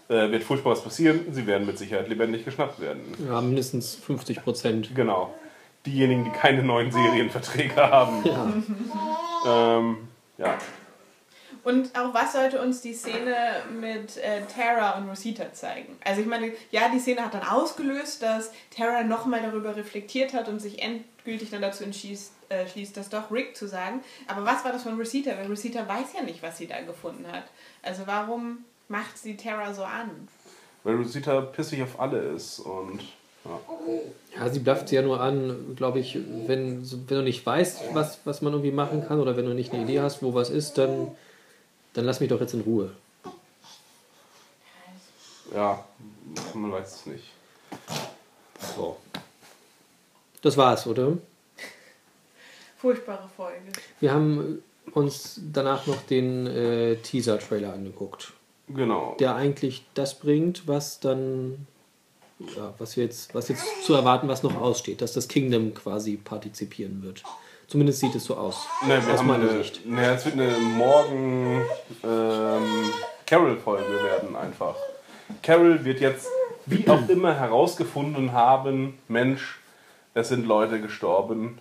äh, 0.09 0.31
wird 0.31 0.43
furchtbar 0.45 0.71
was 0.73 0.83
passieren. 0.83 1.27
Sie 1.33 1.47
werden 1.47 1.67
mit 1.67 1.77
Sicherheit 1.79 2.09
lebendig 2.09 2.45
geschnappt 2.45 2.81
werden. 2.81 3.03
Ja, 3.29 3.41
mindestens 3.41 3.95
50 3.95 4.43
Prozent. 4.43 4.95
Genau. 4.95 5.35
Diejenigen, 5.87 6.25
die 6.25 6.31
keine 6.31 6.63
neuen 6.63 6.93
Serienverträge 6.93 7.77
haben. 7.77 8.25
Ja. 8.25 9.79
Ähm, 9.79 10.09
ja. 10.39 10.59
Und 11.65 11.97
auch 11.97 12.13
was 12.13 12.33
sollte 12.33 12.61
uns 12.61 12.81
die 12.81 12.93
Szene 12.93 13.37
mit 13.81 14.17
äh, 14.17 14.43
Tara 14.47 14.99
und 14.99 15.09
Rosita 15.09 15.53
zeigen? 15.53 15.97
Also 16.05 16.21
ich 16.21 16.27
meine, 16.27 16.53
ja, 16.71 16.89
die 16.89 16.99
Szene 16.99 17.25
hat 17.25 17.35
dann 17.35 17.45
ausgelöst, 17.47 18.23
dass 18.23 18.53
Tara 18.77 19.05
nochmal 19.05 19.43
darüber 19.43 19.77
reflektiert 19.77 20.35
hat 20.35 20.49
und 20.49 20.59
sich 20.59 20.83
endgültig 20.83 21.51
dann 21.51 21.63
dazu 21.63 21.85
entschließt, 21.85 22.33
äh, 22.49 22.67
schließt, 22.67 22.97
das 22.97 23.11
doch 23.11 23.31
Rick 23.31 23.57
zu 23.57 23.69
sagen. 23.69 24.03
Aber 24.27 24.45
was 24.45 24.65
war 24.65 24.73
das 24.73 24.83
von 24.83 24.99
Rosita? 24.99 25.31
Weil 25.37 25.47
Rosita 25.47 25.87
weiß 25.87 26.15
ja 26.17 26.23
nicht, 26.23 26.43
was 26.43 26.59
sie 26.59 26.67
da 26.67 26.81
gefunden 26.81 27.27
hat. 27.31 27.45
Also 27.83 28.07
warum 28.07 28.65
macht 28.89 29.17
sie 29.17 29.37
Tara 29.37 29.73
so 29.73 29.85
an? 29.85 30.29
Weil 30.83 30.97
Rosita 30.97 31.41
pissig 31.43 31.81
auf 31.83 32.01
alle 32.01 32.19
ist 32.19 32.59
und 32.59 33.01
ja. 33.45 34.49
Sie 34.51 34.61
blafft 34.61 34.89
sie 34.89 34.97
ja 34.97 35.03
nur 35.03 35.21
an, 35.21 35.75
glaube 35.77 35.99
ich, 36.01 36.17
wenn, 36.47 36.83
wenn 36.83 37.17
du 37.19 37.23
nicht 37.23 37.45
weißt, 37.45 37.95
was, 37.95 38.19
was 38.25 38.43
man 38.43 38.53
irgendwie 38.53 38.73
machen 38.73 39.07
kann 39.07 39.21
oder 39.21 39.37
wenn 39.37 39.47
du 39.47 39.55
nicht 39.55 39.73
eine 39.73 39.83
Idee 39.85 40.01
hast, 40.01 40.23
wo 40.23 40.35
was 40.35 40.51
ist, 40.51 40.79
dann, 40.79 41.09
dann 41.95 42.05
lass 42.05 42.21
mich 42.21 42.29
doch 42.29 42.41
jetzt 42.41 42.55
in 42.55 42.61
Ruhe. 42.63 42.93
ja, 45.55 45.85
man 46.55 46.73
weiß 46.73 46.95
es 46.97 47.07
nicht. 47.07 47.25
So. 48.77 48.97
Das 50.41 50.57
war's, 50.57 50.87
oder? 50.87 51.19
Furchtbare 52.79 53.29
Folge. 53.37 53.61
Wir 54.01 54.13
haben 54.13 54.63
uns 54.93 55.41
danach 55.53 55.87
noch 55.87 56.03
den 56.03 56.47
äh, 56.47 56.97
Teaser-Trailer 56.97 57.73
angeguckt, 57.73 58.33
Genau. 58.69 59.15
der 59.21 59.35
eigentlich 59.37 59.85
das 59.95 60.19
bringt, 60.19 60.67
was 60.67 60.99
dann, 61.01 61.67
ja, 62.57 62.75
was 62.79 62.97
jetzt, 62.97 63.35
was 63.35 63.49
jetzt 63.49 63.65
zu 63.85 63.95
erwarten, 63.95 64.29
was 64.29 64.43
noch 64.43 64.61
aussteht, 64.61 65.01
dass 65.01 65.13
das 65.13 65.29
Kingdom 65.29 65.75
quasi 65.75 66.17
partizipieren 66.17 67.03
wird. 67.03 67.23
Zumindest 67.67 68.01
sieht 68.01 68.15
es 68.15 68.25
so 68.25 68.37
aus. 68.37 68.67
Ne, 68.87 69.01
wir 69.05 69.15
aus 69.15 69.21
haben 69.21 69.29
meiner 69.29 69.49
eine, 69.51 69.63
Sicht. 69.63 69.87
ne, 69.87 70.15
es 70.15 70.25
wird 70.25 70.35
eine 70.35 70.59
morgen 70.59 71.63
ähm, 72.05 72.93
Carol-Folge 73.27 74.05
werden 74.05 74.37
einfach. 74.37 74.77
Carol 75.43 75.85
wird 75.85 76.01
jetzt, 76.01 76.29
wie 76.67 76.89
auch 76.89 77.09
immer, 77.09 77.35
herausgefunden 77.35 78.33
haben, 78.33 78.99
Mensch, 79.09 79.59
es 80.15 80.29
sind 80.29 80.47
Leute 80.47 80.81
gestorben 80.81 81.59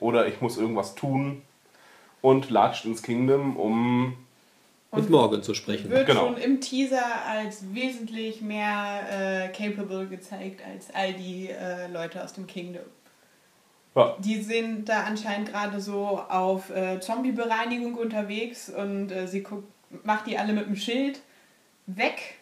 oder 0.00 0.26
ich 0.26 0.40
muss 0.40 0.56
irgendwas 0.56 0.94
tun 0.94 1.42
und 2.22 2.48
latscht 2.48 2.86
ins 2.86 3.02
Kingdom, 3.02 3.56
um 3.56 4.16
Mit 4.94 5.08
Morgan 5.08 5.42
zu 5.42 5.54
sprechen. 5.54 5.90
Wird 5.90 6.06
Genau. 6.06 6.26
schon 6.26 6.36
im 6.36 6.60
Teaser 6.60 7.24
als 7.26 7.72
wesentlich 7.74 8.42
mehr 8.42 9.06
äh, 9.10 9.48
capable 9.48 10.06
gezeigt 10.06 10.60
als 10.66 10.88
all 10.94 11.14
die 11.14 11.48
äh, 11.48 11.86
Leute 11.90 12.22
aus 12.22 12.34
dem 12.34 12.46
Kingdom. 12.46 12.82
ja, 13.96 14.16
Die 14.18 14.42
sind 14.42 14.88
da 14.88 15.04
anscheinend 15.04 15.48
gerade 15.50 15.80
so 15.80 16.18
auf 16.18 16.68
äh, 16.70 17.00
Zombie-Bereinigung 17.00 17.94
unterwegs 17.94 18.68
und 18.68 19.10
äh, 19.10 19.26
sie 19.26 19.42
guckt, 19.42 19.64
macht 20.04 20.26
die 20.26 20.36
alle 20.36 20.52
mit 20.52 20.66
dem 20.66 20.76
Schild 20.76 21.20
weg. 21.86 22.34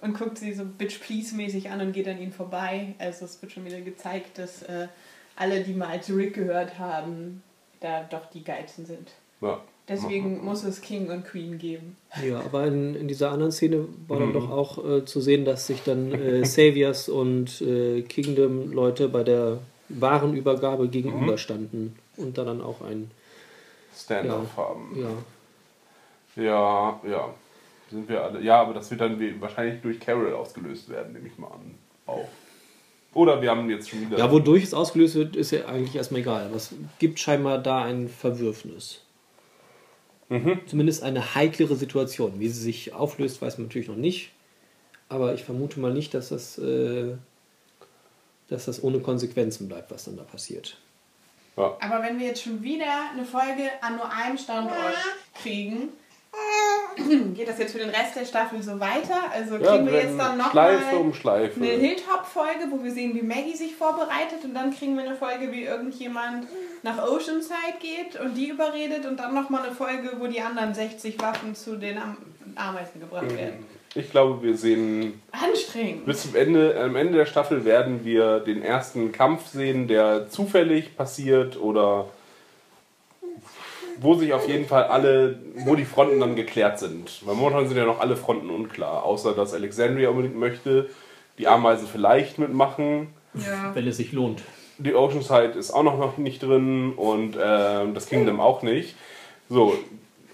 und 0.00 0.16
guckt 0.16 0.38
sie 0.38 0.52
so 0.52 0.64
Bitch 0.64 1.00
Please 1.00 1.34
mäßig 1.34 1.70
an 1.70 1.80
und 1.80 1.92
geht 1.92 2.06
an 2.06 2.20
ihn 2.20 2.32
vorbei. 2.32 2.94
Also 2.98 3.24
es 3.24 3.42
wird 3.42 3.50
schon 3.50 3.64
wieder 3.64 3.80
gezeigt, 3.80 4.38
dass 4.38 4.62
äh, 4.62 4.86
alle, 5.34 5.62
die 5.64 5.72
mal 5.74 5.88
als 5.88 6.08
Rick 6.08 6.34
gehört 6.34 6.78
haben, 6.78 7.42
da 7.80 8.04
doch 8.04 8.26
die 8.26 8.44
geilsten 8.44 8.86
sind. 8.86 9.10
Ja. 9.40 9.60
Deswegen 9.88 10.44
muss 10.44 10.64
es 10.64 10.80
King 10.80 11.08
und 11.10 11.24
Queen 11.24 11.58
geben. 11.58 11.96
Ja, 12.26 12.40
aber 12.40 12.66
in, 12.66 12.96
in 12.96 13.06
dieser 13.06 13.30
anderen 13.30 13.52
Szene 13.52 13.86
war 14.08 14.18
dann 14.18 14.32
doch 14.32 14.50
auch 14.50 14.84
äh, 14.84 15.04
zu 15.04 15.20
sehen, 15.20 15.44
dass 15.44 15.68
sich 15.68 15.82
dann 15.84 16.12
äh, 16.12 16.44
Saviors 16.44 17.08
und 17.08 17.60
äh, 17.62 18.02
Kingdom-Leute 18.02 19.08
bei 19.08 19.22
der 19.22 19.58
Warenübergabe 19.88 20.88
gegenüberstanden 20.88 21.94
und 22.16 22.36
da 22.36 22.44
dann 22.44 22.60
auch 22.62 22.80
ein. 22.80 23.10
Stand-off 23.96 24.48
Ja. 24.56 24.62
haben. 24.64 24.96
Ja, 26.36 26.42
Ja, 26.42 27.00
ja. 27.08 27.34
Sind 27.90 28.08
wir 28.08 28.22
alle. 28.24 28.42
Ja, 28.42 28.60
aber 28.62 28.74
das 28.74 28.90
wird 28.90 29.00
dann 29.00 29.20
wie- 29.20 29.40
wahrscheinlich 29.40 29.80
durch 29.80 30.00
Carol 30.00 30.34
ausgelöst 30.34 30.88
werden, 30.88 31.12
nehme 31.12 31.28
ich 31.28 31.38
mal 31.38 31.46
an. 31.46 31.74
Auch. 32.06 32.26
Oder 33.14 33.40
wir 33.40 33.50
haben 33.50 33.70
jetzt 33.70 33.88
schon 33.88 34.00
wieder. 34.02 34.18
ja, 34.18 34.30
wodurch 34.30 34.64
es 34.64 34.74
ausgelöst 34.74 35.14
wird, 35.14 35.36
ist 35.36 35.52
ja 35.52 35.66
eigentlich 35.66 35.94
erstmal 35.94 36.20
egal. 36.22 36.46
Aber 36.46 36.56
es 36.56 36.74
gibt 36.98 37.20
scheinbar 37.20 37.58
da 37.58 37.84
ein 37.84 38.08
Verwürfnis. 38.08 39.00
Zumindest 40.66 41.02
eine 41.02 41.34
heiklere 41.34 41.76
Situation. 41.76 42.40
Wie 42.40 42.48
sie 42.48 42.60
sich 42.60 42.92
auflöst, 42.92 43.40
weiß 43.40 43.58
man 43.58 43.68
natürlich 43.68 43.88
noch 43.88 43.96
nicht. 43.96 44.32
Aber 45.08 45.34
ich 45.34 45.44
vermute 45.44 45.78
mal 45.78 45.92
nicht, 45.92 46.14
dass 46.14 46.30
das, 46.30 46.58
äh, 46.58 47.14
dass 48.48 48.64
das 48.64 48.82
ohne 48.82 48.98
Konsequenzen 48.98 49.68
bleibt, 49.68 49.90
was 49.92 50.04
dann 50.04 50.16
da 50.16 50.24
passiert. 50.24 50.78
ja. 51.56 51.76
Aber 51.80 52.02
wenn 52.02 52.18
wir 52.18 52.26
jetzt 52.26 52.42
schon 52.42 52.62
wieder 52.62 53.10
eine 53.12 53.24
Folge 53.24 53.70
an 53.80 53.96
nur 53.96 54.10
einem 54.10 54.36
Standort 54.36 54.96
kriegen, 55.40 55.90
geht 57.34 57.48
das 57.48 57.58
jetzt 57.58 57.72
für 57.72 57.78
den 57.78 57.90
Rest 57.90 58.16
der 58.16 58.24
Staffel 58.24 58.62
so 58.62 58.78
weiter? 58.80 59.30
Also 59.32 59.56
Ja, 59.56 59.72
kriegen 59.72 59.86
wir 59.86 59.92
wenn 59.92 60.08
jetzt 60.08 60.18
dann 60.18 60.40
Schleife 60.50 60.82
nochmal 60.84 61.00
um 61.00 61.14
Schleife. 61.14 61.60
eine 61.60 61.70
Hilltop-Folge, 61.72 62.66
wo 62.70 62.82
wir 62.82 62.90
sehen, 62.92 63.14
wie 63.14 63.22
Maggie 63.22 63.54
sich 63.56 63.74
vorbereitet 63.76 64.44
und 64.44 64.54
dann 64.54 64.74
kriegen 64.74 64.96
wir 64.96 65.04
eine 65.04 65.14
Folge, 65.16 65.52
wie 65.52 65.64
irgendjemand 65.64 66.46
nach 66.82 67.02
Oceanside 67.02 67.54
geht 67.80 68.20
und 68.20 68.34
die 68.34 68.48
überredet 68.48 69.06
und 69.06 69.18
dann 69.18 69.34
nochmal 69.34 69.64
eine 69.66 69.74
Folge, 69.74 70.12
wo 70.18 70.26
die 70.26 70.40
anderen 70.40 70.74
60 70.74 71.20
Waffen 71.20 71.54
zu 71.54 71.76
den 71.76 71.98
Am 71.98 72.16
Ameisen 72.54 73.00
gebracht 73.00 73.30
Mhm. 73.30 73.36
werden. 73.36 73.66
Ich 73.94 74.10
glaube, 74.10 74.42
wir 74.42 74.56
sehen 74.56 75.22
Anstrengend. 75.32 76.04
bis 76.04 76.22
zum 76.22 76.36
Ende, 76.36 76.78
am 76.78 76.96
Ende 76.96 77.14
der 77.18 77.26
Staffel 77.26 77.64
werden 77.64 78.04
wir 78.04 78.40
den 78.40 78.62
ersten 78.62 79.10
Kampf 79.10 79.46
sehen, 79.48 79.88
der 79.88 80.28
zufällig 80.28 80.96
passiert 80.96 81.58
oder 81.58 82.06
wo 84.00 84.14
sich 84.14 84.32
auf 84.32 84.48
jeden 84.48 84.66
Fall 84.66 84.84
alle, 84.84 85.38
wo 85.64 85.74
die 85.74 85.84
Fronten 85.84 86.20
dann 86.20 86.36
geklärt 86.36 86.78
sind. 86.78 87.26
Weil 87.26 87.34
momentan 87.34 87.68
sind 87.68 87.76
ja 87.76 87.84
noch 87.84 88.00
alle 88.00 88.16
Fronten 88.16 88.50
unklar, 88.50 89.04
außer 89.04 89.34
dass 89.34 89.54
Alexandria 89.54 90.10
unbedingt 90.10 90.36
möchte, 90.36 90.88
die 91.38 91.48
Ameisen 91.48 91.86
vielleicht 91.86 92.38
mitmachen. 92.38 93.08
Ja. 93.34 93.74
Wenn 93.74 93.86
es 93.86 93.98
sich 93.98 94.12
lohnt. 94.12 94.42
Die 94.78 94.94
Oceanside 94.94 95.58
ist 95.58 95.70
auch 95.70 95.82
noch, 95.82 96.16
nicht 96.16 96.42
drin 96.42 96.92
und 96.94 97.36
ähm, 97.40 97.94
das 97.94 98.06
Kingdom 98.06 98.40
auch 98.40 98.62
nicht. 98.62 98.94
So, 99.48 99.76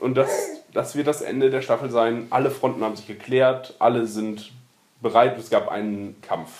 und 0.00 0.16
das, 0.16 0.30
das 0.72 0.96
wird 0.96 1.06
das 1.06 1.22
Ende 1.22 1.50
der 1.50 1.62
Staffel 1.62 1.90
sein. 1.90 2.26
Alle 2.30 2.50
Fronten 2.50 2.82
haben 2.82 2.96
sich 2.96 3.06
geklärt, 3.06 3.74
alle 3.78 4.06
sind 4.06 4.52
bereit, 5.00 5.38
es 5.38 5.50
gab 5.50 5.68
einen 5.68 6.20
Kampf. 6.22 6.50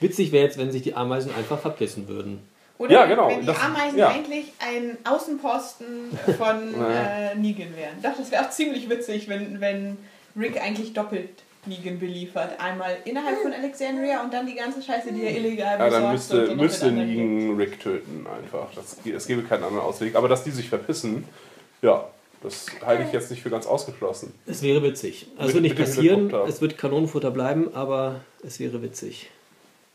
Witzig 0.00 0.30
wäre 0.30 0.44
jetzt, 0.44 0.58
wenn 0.58 0.70
sich 0.70 0.82
die 0.82 0.94
Ameisen 0.94 1.34
einfach 1.34 1.58
verpissen 1.58 2.08
würden. 2.08 2.48
Oder 2.78 2.92
Ja, 2.92 3.06
genau, 3.06 3.28
wenn 3.28 3.40
die 3.40 3.46
das- 3.46 3.60
Ameisen 3.60 3.98
ja. 3.98 4.08
eigentlich 4.08 4.52
ein 4.60 4.96
Außenposten 5.04 6.16
von 6.38 6.74
äh, 6.90 7.34
Negan 7.34 7.76
wären. 7.76 8.00
Doch, 8.02 8.16
das 8.16 8.30
wäre 8.30 8.44
auch 8.46 8.50
ziemlich 8.50 8.88
witzig, 8.88 9.28
wenn, 9.28 9.60
wenn 9.60 9.98
Rick 10.36 10.60
eigentlich 10.62 10.92
doppelt 10.92 11.30
Negan 11.66 11.98
beliefert. 11.98 12.58
Einmal 12.60 12.96
innerhalb 13.04 13.38
von 13.42 13.52
Alexandria 13.52 14.22
und 14.22 14.32
dann 14.32 14.46
die 14.46 14.54
ganze 14.54 14.80
Scheiße, 14.80 15.12
die 15.12 15.22
er 15.24 15.36
illegal 15.36 15.78
Ja, 15.78 15.84
besorgt. 15.86 15.94
dann 15.94 16.04
und 16.04 16.12
müsste, 16.12 16.46
so 16.46 16.54
müsste. 16.54 16.92
Negan 16.92 17.56
Rick 17.56 17.80
töten 17.80 18.26
einfach. 18.26 18.68
Das, 18.74 18.96
es 19.04 19.26
gäbe 19.26 19.42
keinen 19.42 19.64
anderen 19.64 19.84
Ausweg. 19.84 20.14
Aber 20.14 20.28
dass 20.28 20.44
die 20.44 20.50
sich 20.52 20.68
verpissen, 20.68 21.24
ja, 21.82 22.08
das 22.42 22.66
halte 22.86 23.02
ich 23.02 23.12
jetzt 23.12 23.30
nicht 23.32 23.42
für 23.42 23.50
ganz 23.50 23.66
ausgeschlossen. 23.66 24.32
Es 24.46 24.62
wäre 24.62 24.80
witzig. 24.84 25.26
Also 25.36 25.46
Mit- 25.46 25.54
wird 25.54 25.62
nicht 25.64 25.78
mit 25.78 25.88
passieren, 25.88 26.32
es 26.46 26.60
wird 26.60 26.78
Kanonenfutter 26.78 27.32
bleiben, 27.32 27.74
aber 27.74 28.20
es 28.46 28.60
wäre 28.60 28.80
witzig. 28.82 29.28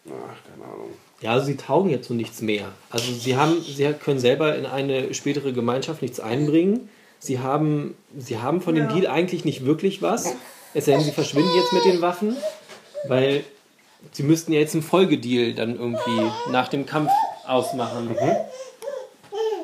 Ach, 0.07 0.11
keine 0.51 0.65
Ahnung. 0.69 0.89
Ja, 1.23 1.31
also 1.31 1.45
sie 1.45 1.55
taugen 1.55 1.89
jetzt 1.89 2.09
so 2.09 2.13
nichts 2.13 2.41
mehr. 2.41 2.65
Also 2.89 3.13
sie 3.13 3.37
haben, 3.37 3.61
sie 3.61 3.85
können 3.93 4.19
selber 4.19 4.57
in 4.57 4.65
eine 4.65 5.13
spätere 5.13 5.53
Gemeinschaft 5.53 6.01
nichts 6.01 6.19
einbringen. 6.19 6.89
Sie 7.17 7.39
haben, 7.39 7.95
sie 8.17 8.39
haben 8.39 8.59
von 8.59 8.75
dem 8.75 8.89
Ja. 8.89 8.93
Deal 8.93 9.07
eigentlich 9.07 9.45
nicht 9.45 9.65
wirklich 9.65 10.01
was. 10.01 10.35
Es 10.73 10.83
sei 10.85 10.91
denn, 10.91 11.01
sie 11.01 11.11
verschwinden 11.11 11.51
jetzt 11.55 11.71
mit 11.71 11.85
den 11.85 12.01
Waffen, 12.01 12.35
weil 13.07 13.45
sie 14.11 14.23
müssten 14.23 14.51
ja 14.51 14.59
jetzt 14.59 14.73
einen 14.73 14.83
Folgedeal 14.83 15.53
dann 15.53 15.79
irgendwie 15.79 16.29
nach 16.51 16.67
dem 16.67 16.85
Kampf 16.85 17.09
ausmachen. 17.47 18.15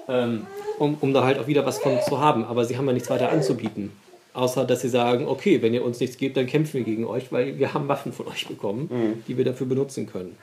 Ähm, 0.07 0.47
um, 0.77 0.97
um 1.01 1.13
da 1.13 1.25
halt 1.25 1.39
auch 1.39 1.47
wieder 1.47 1.65
was 1.65 1.79
von 1.79 1.99
zu 2.07 2.21
haben. 2.21 2.45
Aber 2.45 2.63
sie 2.63 2.77
haben 2.77 2.87
ja 2.87 2.93
nichts 2.93 3.09
weiter 3.09 3.31
anzubieten. 3.31 3.91
Außer, 4.33 4.63
dass 4.63 4.79
sie 4.79 4.89
sagen, 4.89 5.27
okay, 5.27 5.61
wenn 5.61 5.73
ihr 5.73 5.83
uns 5.83 5.99
nichts 5.99 6.15
gebt, 6.15 6.37
dann 6.37 6.45
kämpfen 6.47 6.75
wir 6.75 6.83
gegen 6.83 7.05
euch, 7.05 7.33
weil 7.33 7.59
wir 7.59 7.73
haben 7.73 7.89
Waffen 7.89 8.13
von 8.13 8.27
euch 8.27 8.47
bekommen, 8.47 9.23
die 9.27 9.37
wir 9.37 9.43
dafür 9.43 9.67
benutzen 9.67 10.07
können. 10.07 10.37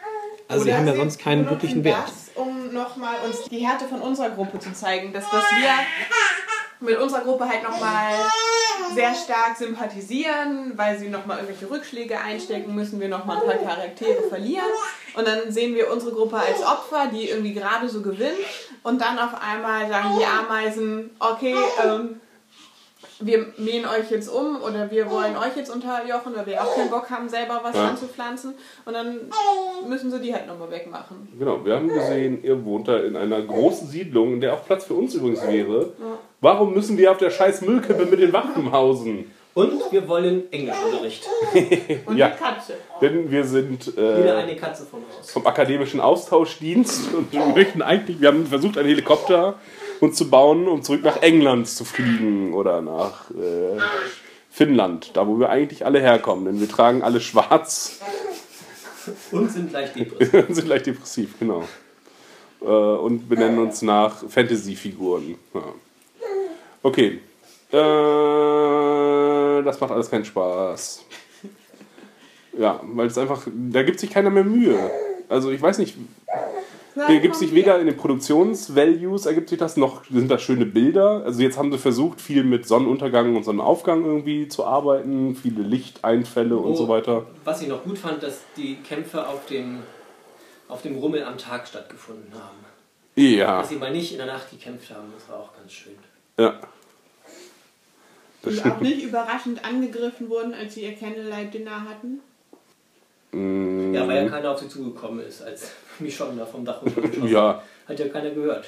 Also 0.49 0.65
sie 0.65 0.71
Oder 0.71 0.79
haben 0.79 0.87
ja 0.87 0.93
sie 0.93 0.99
sonst 0.99 1.19
keinen 1.19 1.49
wirklichen 1.49 1.85
Wert. 1.85 2.05
Das, 2.07 2.31
um 2.35 2.73
nochmal 2.73 3.17
uns 3.25 3.45
die 3.45 3.67
Härte 3.67 3.87
von 3.87 4.01
unserer 4.01 4.31
Gruppe 4.31 4.59
zu 4.59 4.73
zeigen, 4.73 5.13
dass, 5.13 5.25
dass 5.31 5.45
wir 5.53 5.71
mit 6.81 6.99
unserer 6.99 7.23
Gruppe 7.23 7.49
halt 7.49 7.63
nochmal 7.63 8.13
sehr 8.95 9.15
stark 9.15 9.57
sympathisieren, 9.57 10.73
weil 10.77 10.99
sie 10.99 11.09
nochmal 11.09 11.39
irgendwelche 11.39 11.71
Rückschläge 11.71 12.21
einstecken 12.21 12.75
müssen, 12.75 13.01
wir 13.01 13.09
nochmal 13.09 13.39
ein 13.39 13.47
paar 13.47 13.75
Charaktere 13.75 14.23
verlieren. 14.29 14.67
Und 15.15 15.27
dann 15.27 15.51
sehen 15.51 15.75
wir 15.75 15.91
unsere 15.91 16.13
Gruppe 16.13 16.37
als 16.37 16.63
Opfer, 16.63 17.09
die 17.13 17.29
irgendwie 17.29 17.55
gerade 17.55 17.89
so 17.89 18.03
gewinnt. 18.03 18.37
Und 18.83 19.01
dann 19.01 19.19
auf 19.19 19.41
einmal 19.41 19.89
sagen 19.89 20.19
die 20.19 20.25
Ameisen, 20.25 21.11
okay, 21.19 21.57
ähm, 21.85 22.21
wir 23.21 23.47
mähen 23.57 23.85
euch 23.87 24.11
jetzt 24.11 24.29
um 24.29 24.61
oder 24.63 24.91
wir 24.91 25.11
wollen 25.11 25.37
euch 25.37 25.57
jetzt 25.57 25.75
unterjochen 25.75 26.35
oder 26.35 26.47
wir 26.47 26.63
auch 26.63 26.75
keinen 26.75 26.91
Bock 26.91 27.09
haben, 27.11 27.29
selber 27.29 27.61
was 27.63 27.75
Ja. 27.75 27.89
anzupflanzen. 27.89 28.55
Und 28.85 28.93
dann 28.93 29.21
müssen 29.89 30.11
sie 30.11 30.21
die 30.21 30.35
halt 30.35 30.47
nochmal 30.47 30.71
wegmachen. 30.71 31.29
Genau, 31.39 31.65
wir 31.65 31.77
haben 31.77 31.89
gesehen, 31.89 32.43
ihr 32.45 32.65
wohnt 32.65 32.89
da 32.89 32.99
in 32.99 33.17
einer 33.17 33.41
großen 33.43 33.89
Siedlung, 33.89 34.35
in 34.35 34.41
der 34.41 34.55
auch 34.55 34.65
Platz 34.65 34.85
für 34.85 34.95
uns 34.95 35.15
übrigens 35.15 35.47
wäre. 35.47 35.93
Warum 36.41 36.75
müssen 36.75 36.99
wir 36.99 37.11
auf 37.11 37.19
der 37.19 37.31
scheiß 37.31 37.63
Müllkippe 37.63 38.05
mit 38.07 38.21
den 38.21 38.33
Waffen 38.33 38.71
hausen? 38.71 39.31
Und 39.55 39.91
wir 39.91 40.07
wollen 40.07 40.53
Englischunterricht. 40.53 41.27
Und 42.05 42.19
Ja. 42.19 42.29
die 42.29 42.39
Katze. 42.39 42.75
Denn 43.01 43.31
wir 43.31 43.43
sind 43.43 43.87
Wieder 43.97 44.35
äh, 44.39 44.43
eine 44.43 44.55
Katze 44.55 44.85
von 44.85 45.01
uns. 45.19 45.31
vom 45.31 45.47
akademischen 45.47 45.99
Austauschdienst 46.01 47.15
und 47.15 47.33
wir 47.33 47.41
möchten 47.47 47.81
eigentlich, 47.81 48.21
wir 48.21 48.29
haben 48.29 48.45
versucht, 48.47 48.77
einen 48.77 48.89
Helikopter 48.89 49.55
uns 50.01 50.17
zu 50.17 50.31
bauen, 50.31 50.69
um 50.69 50.83
zurück 50.83 51.03
nach 51.03 51.23
England 51.23 51.69
zu 51.69 51.85
fliegen 51.85 52.53
oder 52.55 52.81
nach 52.81 53.31
äh, 53.31 53.79
Finnland, 54.51 55.11
da 55.15 55.27
wo 55.27 55.39
wir 55.39 55.51
eigentlich 55.51 55.85
alle 55.85 56.01
herkommen. 56.01 56.45
Denn 56.47 56.61
wir 56.61 56.69
tragen 56.69 57.03
alle 57.03 57.21
schwarz 57.21 58.01
Und 59.31 59.51
sind 59.51 59.73
leicht 59.73 59.97
depressiv. 59.99 60.49
und 60.49 60.55
sind 60.55 60.69
leicht 60.69 60.87
depressiv, 60.87 61.39
genau. 61.39 61.65
Äh, 62.63 62.67
und 62.67 63.29
benennen 63.29 63.59
uns 63.59 63.83
nach 63.83 64.25
Fantasy-Figuren. 64.29 65.37
Ja. 65.55 65.63
Okay. 66.83 67.21
Äh, 67.73 69.63
das 69.63 69.81
macht 69.81 69.91
alles 69.91 70.11
keinen 70.11 70.25
Spaß. 70.25 71.05
Ja, 72.59 72.81
weil 72.83 73.09
es 73.09 73.19
einfach, 73.19 73.47
da 73.47 73.83
gibt 73.83 74.01
sich 74.01 74.11
keiner 74.11 74.31
mehr 74.31 74.45
Mühe. 74.45 74.79
Also 75.29 75.51
ich 75.51 75.61
weiß 75.61 75.79
nicht, 75.79 75.97
hier 77.07 77.21
gibt 77.21 77.37
sich 77.37 77.53
weder 77.55 77.79
in 77.79 77.87
den 77.87 77.97
Produktionsvalues 77.97 79.27
ergibt 79.27 79.49
sich 79.51 79.59
das, 79.59 79.77
noch 79.77 80.05
sind 80.11 80.31
da 80.31 80.39
schöne 80.39 80.65
Bilder. 80.67 81.23
Also 81.25 81.43
jetzt 81.43 81.59
haben 81.59 81.71
sie 81.71 81.79
versucht, 81.79 82.21
viel 82.21 82.43
mit 82.45 82.67
Sonnenuntergang 82.67 83.37
und 83.37 83.45
Sonnenaufgang 83.45 84.05
irgendwie 84.05 84.49
zu 84.49 84.65
arbeiten, 84.65 85.35
viele 85.37 85.63
Lichteinfälle 85.63 86.57
und 86.57 86.73
Oh. 86.73 86.77
so 86.77 86.89
weiter. 86.89 87.27
Was 87.45 87.61
ich 87.63 87.69
noch 87.69 87.85
gut 87.85 87.99
fand, 87.99 88.23
dass 88.23 88.41
die 88.57 88.77
Kämpfe 88.77 89.27
auf 89.29 89.47
dem, 89.47 89.81
auf 90.69 90.83
dem 90.83 90.97
Rummel 90.97 91.23
am 91.25 91.37
Tag 91.39 91.69
stattgefunden 91.69 92.33
haben. 92.35 92.65
Ja, 93.15 93.61
Dass 93.61 93.69
sie 93.71 93.77
mal 93.77 93.93
nicht 93.93 94.13
in 94.13 94.19
der 94.19 94.27
Nacht 94.27 94.51
gekämpft 94.51 94.91
haben, 94.91 95.13
das 95.17 95.29
war 95.29 95.41
auch 95.41 95.55
ganz 95.57 95.73
schön. 95.73 95.95
ja. 96.39 96.59
Das 98.43 98.55
Die 98.55 98.63
auch 98.71 98.81
nicht 98.81 99.03
überraschend 99.03 99.65
angegriffen 99.65 100.29
wurden, 100.31 100.55
als 100.55 100.75
sie 100.75 100.83
ihr 100.83 100.95
Candlelight-Dinner 100.95 101.85
hatten. 101.89 102.21
Mm, 103.33 103.93
Ja, 103.93 104.07
weil 104.07 104.25
ja 104.25 104.29
keiner 104.31 104.53
auf 104.53 104.61
sie 104.61 104.69
zugekommen 104.69 105.19
ist, 105.27 105.43
als 105.43 105.73
Michonne 106.01 106.37
da 106.37 106.47
vom 106.47 106.65
Dach 106.65 106.83
runtergeschossen 106.83 107.29
Ja, 107.29 107.63
Hat 107.89 107.99
ja 107.99 108.09
keiner 108.09 108.31
gehört. 108.31 108.67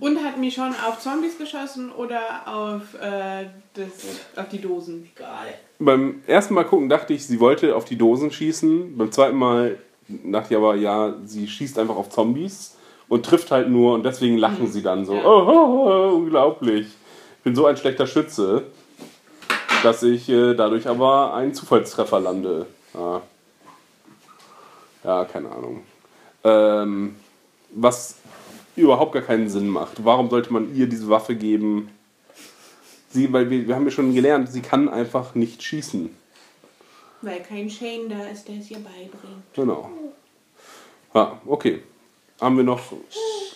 Und 0.00 0.22
hat 0.24 0.38
Michonne 0.38 0.74
auf 0.88 1.00
Zombies 1.00 1.36
geschossen 1.36 1.92
oder 1.92 2.20
auf, 2.46 2.94
äh, 3.00 3.46
das, 3.74 4.20
auf 4.36 4.48
die 4.48 4.60
Dosen? 4.60 5.10
Egal. 5.14 5.54
beim 5.78 6.22
ersten 6.26 6.54
Mal 6.54 6.64
gucken 6.64 6.88
dachte 6.88 7.12
ich, 7.12 7.26
sie 7.26 7.40
wollte 7.40 7.76
auf 7.76 7.84
die 7.84 7.96
Dosen 7.96 8.30
schießen. 8.30 8.96
Beim 8.96 9.12
zweiten 9.12 9.36
Mal 9.36 9.78
dachte 10.08 10.54
ich 10.54 10.56
aber, 10.56 10.76
ja, 10.76 11.14
sie 11.24 11.46
schießt 11.46 11.78
einfach 11.78 11.96
auf 11.96 12.08
Zombies 12.08 12.76
und 13.08 13.26
trifft 13.26 13.50
halt 13.50 13.68
nur 13.68 13.92
und 13.94 14.04
deswegen 14.04 14.38
lachen 14.38 14.72
sie 14.72 14.82
dann 14.82 15.04
so. 15.04 15.14
Ja. 15.14 15.24
Oh, 15.24 15.46
oh, 15.46 15.86
oh, 15.86 16.16
unglaublich. 16.16 16.86
Ich 16.86 17.42
bin 17.44 17.54
so 17.54 17.66
ein 17.66 17.76
schlechter 17.76 18.06
Schütze. 18.06 18.64
dass 19.82 20.02
ich 20.02 20.28
äh, 20.28 20.54
dadurch 20.54 20.86
aber 20.86 21.34
einen 21.34 21.54
Zufallstreffer 21.54 22.20
lande. 22.20 22.66
Ja, 22.94 23.20
ja 25.04 25.24
keine 25.24 25.50
Ahnung. 25.50 25.82
Ähm, 26.44 27.16
was 27.70 28.16
überhaupt 28.76 29.12
gar 29.12 29.22
keinen 29.22 29.48
Sinn 29.48 29.68
macht. 29.68 30.04
Warum 30.04 30.30
sollte 30.30 30.52
man 30.52 30.74
ihr 30.74 30.86
diese 30.86 31.08
Waffe 31.08 31.34
geben? 31.34 31.90
Sie, 33.10 33.32
weil 33.32 33.50
wir, 33.50 33.68
wir 33.68 33.74
haben 33.74 33.84
ja 33.84 33.90
schon 33.90 34.14
gelernt, 34.14 34.50
sie 34.50 34.62
kann 34.62 34.88
einfach 34.88 35.34
nicht 35.34 35.62
schießen. 35.62 36.14
Weil 37.20 37.40
kein 37.40 37.70
Shane 37.70 38.08
da 38.08 38.26
ist, 38.26 38.48
der 38.48 38.56
es 38.56 38.70
ihr 38.70 38.78
beibringt. 38.78 39.44
Genau. 39.54 39.90
Ja, 41.14 41.40
okay. 41.46 41.82
Haben 42.40 42.56
wir 42.56 42.64
noch 42.64 42.80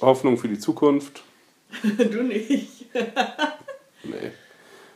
Hoffnung 0.01 0.37
für 0.37 0.49
die 0.49 0.59
Zukunft? 0.59 1.23
du 1.83 2.23
nicht. 2.23 2.87
Nee. 4.05 4.31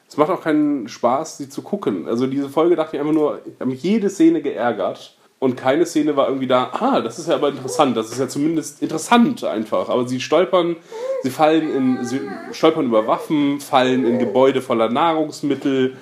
Es 0.09 0.16
macht 0.16 0.30
auch 0.30 0.43
keinen 0.43 0.86
Spaß, 0.86 1.38
sie 1.38 1.49
zu 1.49 1.62
gucken. 1.62 2.07
Also 2.07 2.28
diese 2.28 2.49
Folge 2.49 2.76
dachte 2.76 2.97
ich 2.97 3.01
einfach 3.01 3.14
nur, 3.14 3.41
ich 3.45 3.55
habe 3.59 3.70
mich 3.70 3.82
jede 3.82 4.09
Szene 4.09 4.41
geärgert 4.41 5.16
und 5.41 5.57
keine 5.57 5.86
Szene 5.86 6.14
war 6.16 6.28
irgendwie 6.28 6.47
da, 6.47 6.70
ah, 6.74 7.01
das 7.01 7.18
ist 7.18 7.28
ja 7.28 7.34
aber 7.34 7.49
interessant, 7.49 7.97
das 7.97 8.12
ist 8.12 8.18
ja 8.20 8.28
zumindest 8.28 8.82
interessant 8.82 9.43
einfach. 9.43 9.88
Aber 9.88 10.07
sie 10.07 10.20
stolpern, 10.20 10.76
sie 11.22 11.30
fallen 11.30 11.74
in, 11.74 12.05
sie 12.05 12.20
stolpern 12.53 12.84
über 12.84 13.07
Waffen, 13.07 13.59
fallen 13.59 14.07
in 14.07 14.18
Gebäude 14.18 14.61
voller 14.61 14.91
Nahrungsmittel. 14.91 15.97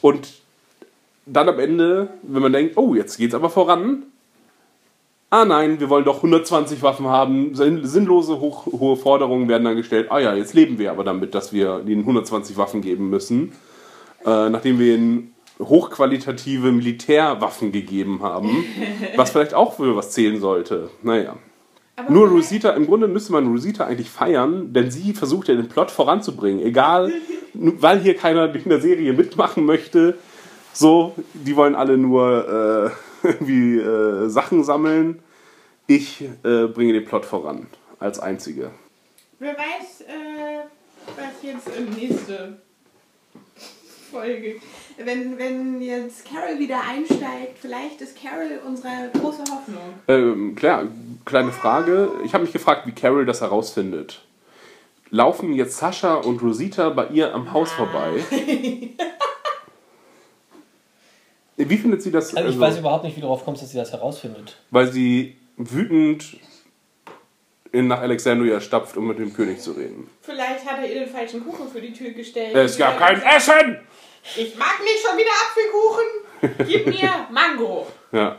Und 0.00 0.28
dann 1.26 1.48
am 1.50 1.58
Ende, 1.58 2.08
wenn 2.22 2.40
man 2.42 2.52
denkt, 2.54 2.76
oh, 2.78 2.94
jetzt 2.94 3.18
geht's 3.18 3.34
aber 3.34 3.50
voran, 3.50 4.04
ah 5.28 5.44
nein, 5.44 5.78
wir 5.78 5.90
wollen 5.90 6.06
doch 6.06 6.16
120 6.16 6.82
Waffen 6.82 7.06
haben, 7.06 7.54
Sinn- 7.54 7.84
sinnlose 7.84 8.40
hoch, 8.40 8.64
hohe 8.66 8.96
Forderungen 8.96 9.46
werden 9.46 9.64
dann 9.64 9.76
gestellt, 9.76 10.06
ah 10.10 10.20
ja, 10.20 10.34
jetzt 10.34 10.54
leben 10.54 10.78
wir 10.78 10.90
aber 10.90 11.04
damit, 11.04 11.34
dass 11.34 11.52
wir 11.52 11.82
ihnen 11.86 12.00
120 12.00 12.56
Waffen 12.56 12.80
geben 12.80 13.10
müssen, 13.10 13.52
äh, 14.24 14.48
nachdem 14.48 14.78
wir 14.78 14.94
ihnen 14.94 15.33
hochqualitative 15.58 16.72
Militärwaffen 16.72 17.72
gegeben 17.72 18.22
haben, 18.22 18.64
was 19.16 19.30
vielleicht 19.30 19.54
auch 19.54 19.76
für 19.76 19.96
was 19.96 20.10
zählen 20.10 20.40
sollte. 20.40 20.90
Naja. 21.02 21.36
Aber 21.96 22.10
Nur 22.10 22.28
Rosita, 22.28 22.70
im 22.70 22.86
Grunde 22.86 23.06
müsste 23.06 23.32
man 23.32 23.46
Rosita 23.46 23.84
eigentlich 23.84 24.10
feiern, 24.10 24.72
denn 24.72 24.90
sie 24.90 25.12
versucht 25.12 25.48
ja 25.48 25.54
den 25.54 25.68
Plot 25.68 25.90
voranzubringen. 25.90 26.64
Egal, 26.64 27.12
weil 27.54 28.00
hier 28.00 28.16
keiner 28.16 28.52
in 28.52 28.68
der 28.68 28.80
Serie 28.80 29.12
mitmachen 29.12 29.64
möchte. 29.64 30.18
So, 30.72 31.14
die 31.34 31.54
wollen 31.54 31.76
alle 31.76 31.96
nur 31.96 32.92
äh, 33.22 33.26
irgendwie 33.26 33.78
äh, 33.78 34.28
Sachen 34.28 34.64
sammeln. 34.64 35.20
Ich 35.86 36.22
äh, 36.42 36.66
bringe 36.66 36.94
den 36.94 37.04
Plot 37.04 37.24
voran. 37.24 37.68
Als 38.00 38.18
einzige. 38.18 38.70
Wer 39.38 39.54
weiß, 39.56 40.00
äh, 40.02 40.64
was 41.16 41.42
jetzt 41.42 41.68
in 41.78 41.90
nächste 41.90 42.60
Folge. 44.14 44.60
Wenn, 44.96 45.38
wenn 45.38 45.82
jetzt 45.82 46.24
Carol 46.24 46.58
wieder 46.58 46.80
einsteigt, 46.88 47.58
vielleicht 47.60 48.00
ist 48.00 48.16
Carol 48.20 48.60
unsere 48.64 49.10
große 49.12 49.42
Hoffnung. 49.50 49.94
Ähm, 50.06 50.54
klar, 50.54 50.84
kleine 51.24 51.50
Frage. 51.50 52.10
Ich 52.24 52.32
habe 52.32 52.44
mich 52.44 52.52
gefragt, 52.52 52.86
wie 52.86 52.92
Carol 52.92 53.26
das 53.26 53.40
herausfindet. 53.40 54.22
Laufen 55.10 55.52
jetzt 55.52 55.78
Sascha 55.78 56.14
und 56.14 56.40
Rosita 56.42 56.90
bei 56.90 57.08
ihr 57.08 57.34
am 57.34 57.52
Haus 57.52 57.72
vorbei? 57.72 58.22
Wie 61.56 61.76
findet 61.76 62.02
sie 62.02 62.10
das? 62.10 62.34
Also 62.34 62.48
ich 62.48 62.56
also- 62.56 62.60
weiß 62.60 62.78
überhaupt 62.80 63.04
nicht, 63.04 63.16
wie 63.16 63.20
du 63.20 63.26
darauf 63.28 63.44
kommst, 63.44 63.62
dass 63.62 63.70
sie 63.70 63.76
das 63.76 63.92
herausfindet. 63.92 64.56
weil 64.72 64.90
sie 64.90 65.36
wütend 65.56 66.36
in, 67.70 67.88
nach 67.88 68.00
Alexandria 68.00 68.60
stapft, 68.60 68.96
um 68.96 69.06
mit 69.06 69.18
dem 69.18 69.32
König 69.32 69.60
zu 69.60 69.72
reden. 69.72 70.08
Vielleicht 70.22 70.64
hat 70.64 70.78
er 70.78 70.92
ihr 70.92 71.04
den 71.04 71.08
falschen 71.08 71.44
Kuchen 71.44 71.68
für 71.68 71.80
die 71.80 71.92
Tür 71.92 72.10
gestellt. 72.10 72.54
Es 72.54 72.76
gab 72.76 72.98
kein 72.98 73.20
Essen! 73.22 73.78
Ich 74.36 74.56
mag 74.56 74.80
nicht 74.82 75.00
schon 75.04 75.16
wieder 75.18 75.30
Apfelkuchen. 75.44 76.66
Gib 76.68 76.86
mir 76.86 77.10
Mango. 77.30 77.86
Ja. 78.12 78.36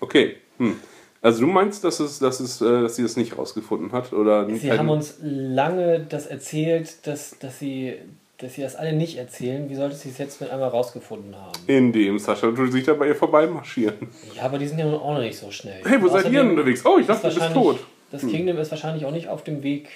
Okay. 0.00 0.36
Hm. 0.58 0.76
Also 1.22 1.40
du 1.42 1.46
meinst, 1.46 1.84
dass, 1.84 2.00
es, 2.00 2.18
dass, 2.18 2.40
es, 2.40 2.60
äh, 2.60 2.82
dass 2.82 2.96
sie 2.96 3.02
das 3.04 3.16
nicht 3.16 3.38
rausgefunden 3.38 3.92
hat? 3.92 4.12
Oder 4.12 4.48
Sie 4.56 4.72
haben 4.72 4.88
uns 4.88 5.16
lange 5.20 6.00
das 6.00 6.26
erzählt, 6.26 7.06
dass, 7.06 7.38
dass, 7.38 7.58
sie, 7.60 7.94
dass 8.38 8.54
sie 8.54 8.62
das 8.62 8.74
alle 8.76 8.92
nicht 8.92 9.16
erzählen. 9.16 9.68
Wie 9.70 9.74
sollte 9.76 9.94
sie 9.94 10.08
es 10.10 10.18
jetzt 10.18 10.40
mit 10.40 10.50
einmal 10.50 10.68
rausgefunden 10.70 11.36
haben? 11.36 11.52
Indem 11.68 12.18
Sascha 12.18 12.48
und 12.48 12.58
Rosita 12.58 12.94
bei 12.94 13.06
ihr 13.08 13.14
vorbeimarschieren. 13.14 14.08
Ja, 14.34 14.42
aber 14.42 14.58
die 14.58 14.66
sind 14.66 14.78
ja 14.78 14.84
nun 14.86 14.94
auch 14.96 15.14
noch 15.14 15.20
nicht 15.20 15.38
so 15.38 15.50
schnell. 15.52 15.82
Hey, 15.84 16.02
wo 16.02 16.08
seid 16.08 16.24
ihr 16.26 16.30
denn 16.42 16.50
unterwegs? 16.50 16.84
Oh, 16.84 16.98
ich 16.98 17.06
dachte, 17.06 17.22
du 17.22 17.28
bist 17.28 17.40
wahrscheinlich- 17.40 17.78
tot. 17.78 17.86
Das 18.10 18.20
Kingdom 18.22 18.58
ist 18.58 18.70
wahrscheinlich 18.70 19.04
auch 19.04 19.10
nicht 19.12 19.28
auf 19.28 19.42
dem 19.44 19.62
Weg 19.62 19.88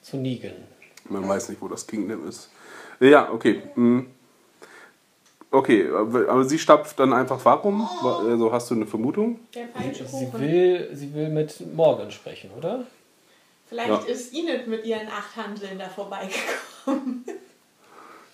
zu 0.00 0.16
Negan. 0.16 0.52
Man 1.08 1.28
weiß 1.28 1.48
nicht, 1.50 1.60
wo 1.62 1.68
das 1.68 1.86
Kingdom 1.86 2.28
ist. 2.28 2.50
Ja, 3.00 3.30
okay. 3.32 3.62
hm. 3.74 4.06
Okay, 5.52 5.86
aber 5.90 6.44
sie 6.44 6.58
stapft 6.58 6.98
dann 6.98 7.12
einfach 7.12 7.38
warum? 7.44 7.86
Also 8.26 8.50
hast 8.50 8.70
du 8.70 8.74
eine 8.74 8.86
Vermutung? 8.86 9.38
Der 9.54 9.68
falsche 9.68 10.06
Sie 10.06 10.24
Kuchen. 10.26 10.40
will, 10.40 10.88
sie 10.94 11.12
will 11.14 11.28
mit 11.28 11.74
Morgan 11.74 12.10
sprechen, 12.10 12.50
oder? 12.56 12.84
Vielleicht 13.68 13.88
Ja. 13.90 13.98
ist 14.12 14.34
Enid 14.34 14.66
mit 14.66 14.84
ihren 14.86 15.08
acht 15.08 15.36
Handeln 15.36 15.78
da 15.78 15.88
vorbeigekommen. 15.88 17.24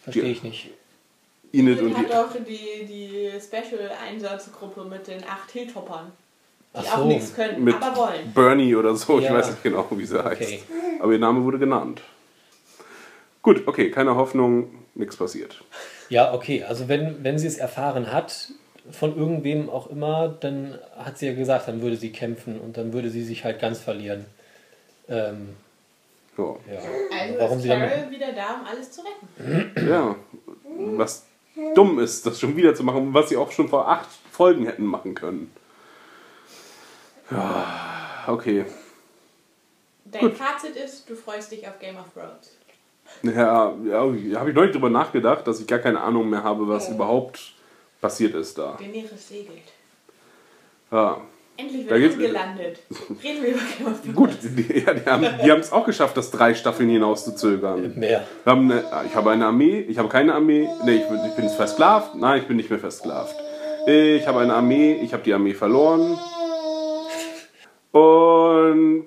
Verstehe 0.05 0.25
ich 0.31 0.43
nicht. 0.45 0.71
Enid 1.53 1.81
und 1.81 1.93
Enid 1.93 2.09
die. 2.09 2.15
hat 2.15 2.25
doch 2.35 2.37
die, 2.47 2.85
die 2.87 3.31
Special-Einsatzgruppe 3.41 4.85
mit 4.85 5.07
den 5.09 5.23
acht 5.25 5.51
Hilltoppern. 5.51 6.13
Die 6.75 6.87
Ach 6.87 6.95
auch 6.95 6.99
so. 6.99 7.07
nichts 7.07 7.35
können, 7.35 7.65
Mit 7.65 7.75
aber 7.83 7.97
wollen. 7.97 8.33
Bernie 8.33 8.75
oder 8.77 8.95
so, 8.95 9.19
ich 9.19 9.25
Ja. 9.25 9.35
weiß 9.35 9.51
nicht 9.51 9.63
genau, 9.65 9.87
wie 9.91 10.05
sie 10.07 10.23
heißt. 10.23 10.41
Okay. 10.41 10.63
Aber 11.01 11.13
ihr 11.13 11.19
Name 11.19 11.43
wurde 11.43 11.59
genannt. 11.59 12.01
Gut, 13.49 13.67
okay, 13.67 13.91
keine 13.91 14.15
Hoffnung, 14.15 14.69
nichts 14.95 15.17
passiert. 15.17 15.65
Ja, 16.11 16.35
okay. 16.35 16.65
Also 16.65 16.87
wenn, 16.87 17.25
wenn 17.25 17.39
sie 17.39 17.47
es 17.47 17.57
erfahren 17.57 18.13
hat, 18.13 18.51
von 18.93 19.17
irgendwem 19.17 19.71
auch 19.71 19.89
immer, 19.89 20.29
dann 20.29 20.79
hat 20.99 21.17
sie 21.17 21.29
ja 21.29 21.33
gesagt, 21.33 21.67
dann 21.67 21.81
würde 21.81 21.97
sie 21.97 22.13
kämpfen 22.13 22.61
und 22.61 22.77
dann 22.77 22.93
würde 22.93 23.09
sie 23.09 23.25
sich 23.25 23.45
halt 23.45 23.59
ganz 23.59 23.79
verlieren. 23.81 24.27
Ähm, 25.09 25.57
So. 26.37 26.61
ja. 26.71 26.79
Also 27.19 27.39
Warum 27.39 27.57
ist 27.57 27.63
sie 27.63 27.69
Carol 27.71 28.11
wieder 28.11 28.33
da, 28.35 28.57
um 28.61 28.67
alles 28.67 28.91
zu 28.93 29.01
retten. 29.01 29.89
Ja, 29.89 30.17
was 30.95 31.25
dumm 31.75 32.01
ist, 32.01 32.27
das 32.27 32.39
schon 32.39 32.55
wieder 32.55 32.75
zu 32.75 32.85
machen, 32.85 33.15
was 33.15 33.31
sie 33.31 33.39
auch 33.39 33.51
schon 33.51 33.71
vor 33.71 33.89
acht 33.89 34.11
Folgen 34.31 34.67
hätten 34.67 34.85
machen 34.85 35.15
können. 35.15 35.51
Ja, 37.31 38.25
okay. 38.27 38.67
Dein 40.05 40.35
Fazit 40.35 40.77
ist, 40.77 41.09
du 41.09 41.17
freust 41.17 41.51
dich 41.51 41.67
auf 41.67 41.79
Game 41.79 41.97
of 41.97 42.13
Thrones. 42.13 42.58
Ja, 43.23 43.73
ja 43.85 44.01
habe 44.39 44.51
ich 44.51 44.55
neulich 44.55 44.73
drüber 44.73 44.91
nachgedacht, 44.91 45.47
dass 45.47 45.61
ich 45.61 45.67
gar 45.67 45.79
keine 45.81 46.01
Ahnung 46.01 46.29
mehr 46.31 46.43
habe, 46.45 46.69
was 46.69 46.89
überhaupt 46.89 47.53
passiert 48.01 48.35
ist 48.35 48.57
da. 48.59 48.77
Daenerys 48.79 49.29
segelt. 49.29 49.59
Ja. 50.93 51.21
Endlich 51.57 51.91
wird 51.91 52.01
gibt's- 52.01 52.17
angelandet. 52.17 52.79
Reden 53.23 53.43
wir 53.43 53.49
über 53.51 53.61
Game 53.77 53.87
of 53.89 54.01
Thrones. 54.01 54.15
Gut, 54.15 54.31
die, 54.43 54.79
ja, 54.79 54.95
die 54.95 55.05
haben 55.11 55.27
die 55.45 55.51
haben 55.51 55.61
es 55.61 55.73
auch 55.73 55.85
geschafft, 55.85 56.17
das 56.17 56.31
drei 56.31 56.55
Staffeln 56.55 56.89
hinauszuzögern. 56.89 57.95
Mehr. 57.99 58.25
Wir 58.45 58.51
haben 58.53 58.71
eine, 58.71 58.85
ich 59.07 59.17
habe 59.17 59.31
eine 59.33 59.47
Armee, 59.47 59.81
ich 59.81 59.99
habe 59.99 60.09
keine 60.09 60.35
Armee, 60.35 60.69
nee, 60.85 60.97
ich 60.99 61.09
bin, 61.09 61.19
ich 61.27 61.35
bin 61.35 61.49
versklavt, 61.49 62.15
nein, 62.15 62.41
ich 62.43 62.47
bin 62.47 62.57
nicht 62.57 62.71
mehr 62.71 62.79
versklavt. 62.79 63.35
Ich 63.87 64.25
habe 64.29 64.39
eine 64.39 64.55
Armee, 64.55 65.01
ich 65.03 65.13
habe 65.13 65.25
die 65.25 65.35
Armee 65.35 65.55
verloren. 65.55 66.17
Und 67.91 69.07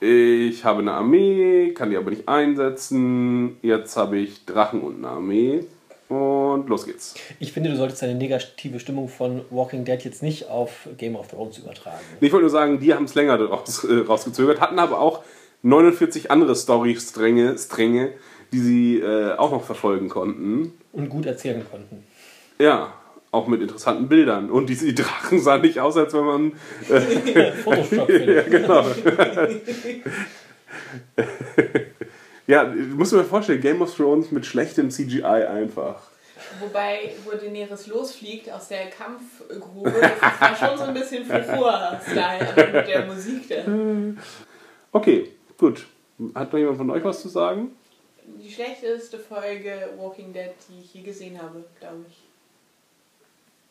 ich 0.00 0.64
habe 0.64 0.80
eine 0.80 0.92
Armee, 0.92 1.72
kann 1.74 1.90
die 1.90 1.96
aber 1.96 2.10
nicht 2.10 2.28
einsetzen. 2.28 3.56
Jetzt 3.62 3.96
habe 3.96 4.18
ich 4.18 4.44
Drachen 4.44 4.80
und 4.80 4.98
eine 4.98 5.08
Armee. 5.08 5.64
Und 6.08 6.68
los 6.68 6.86
geht's. 6.86 7.14
Ich 7.38 7.52
finde, 7.52 7.70
du 7.70 7.76
solltest 7.76 8.00
deine 8.00 8.14
negative 8.14 8.80
Stimmung 8.80 9.08
von 9.08 9.42
Walking 9.50 9.84
Dead 9.84 10.02
jetzt 10.02 10.22
nicht 10.22 10.48
auf 10.48 10.88
Game 10.96 11.16
of 11.16 11.28
Thrones 11.28 11.58
übertragen. 11.58 11.98
Ich 12.20 12.32
wollte 12.32 12.44
nur 12.44 12.50
sagen, 12.50 12.80
die 12.80 12.94
haben 12.94 13.04
es 13.04 13.14
länger 13.14 13.38
raus, 13.38 13.84
äh, 13.84 13.98
rausgezögert, 14.06 14.60
hatten 14.60 14.78
aber 14.78 15.00
auch 15.00 15.22
49 15.62 16.30
andere 16.30 16.54
Story-Stränge, 16.54 17.58
Stränge, 17.58 18.12
die 18.52 18.60
sie 18.60 18.98
äh, 19.00 19.34
auch 19.36 19.50
noch 19.50 19.64
verfolgen 19.64 20.08
konnten. 20.08 20.72
Und 20.92 21.10
gut 21.10 21.26
erzählen 21.26 21.62
konnten. 21.70 22.04
Ja, 22.58 22.94
auch 23.30 23.46
mit 23.46 23.60
interessanten 23.60 24.08
Bildern. 24.08 24.50
Und 24.50 24.68
diese 24.68 24.92
Drachen 24.92 25.40
sahen 25.40 25.62
nicht 25.62 25.80
aus, 25.80 25.96
als 25.96 26.12
wenn 26.14 26.24
man. 26.24 26.52
Äh, 26.88 27.52
Photoshop. 27.52 28.08
ja, 28.08 28.42
genau. 28.42 28.86
ja, 32.46 32.64
du 32.64 32.96
musst 32.96 33.12
dir 33.12 33.16
mal 33.16 33.24
vorstellen, 33.24 33.60
Game 33.60 33.82
of 33.82 33.94
Thrones 33.94 34.30
mit 34.30 34.46
schlechtem 34.46 34.90
CGI 34.90 35.24
einfach. 35.24 36.02
Wobei, 36.60 37.14
wo 37.24 37.32
Daenerys 37.32 37.88
losfliegt 37.88 38.50
aus 38.50 38.68
der 38.68 38.86
Kampfgrube, 38.86 39.92
das 39.92 40.40
war 40.40 40.56
schon 40.56 40.78
so 40.78 40.84
ein 40.84 40.94
bisschen 40.94 41.24
Furor-Style 41.24 42.48
aber 42.48 42.78
mit 42.78 42.88
der 42.88 43.06
Musik 43.06 43.48
da. 43.48 43.64
Okay, 44.92 45.32
gut. 45.58 45.86
Hat 46.34 46.52
noch 46.52 46.58
jemand 46.58 46.78
von 46.78 46.90
euch 46.90 47.04
was 47.04 47.20
zu 47.20 47.28
sagen? 47.28 47.76
Die 48.24 48.50
schlechteste 48.50 49.18
Folge 49.18 49.90
Walking 49.98 50.32
Dead, 50.32 50.50
die 50.68 50.80
ich 50.80 50.94
je 50.94 51.02
gesehen 51.02 51.40
habe, 51.40 51.64
glaube 51.78 52.04
ich. 52.08 52.27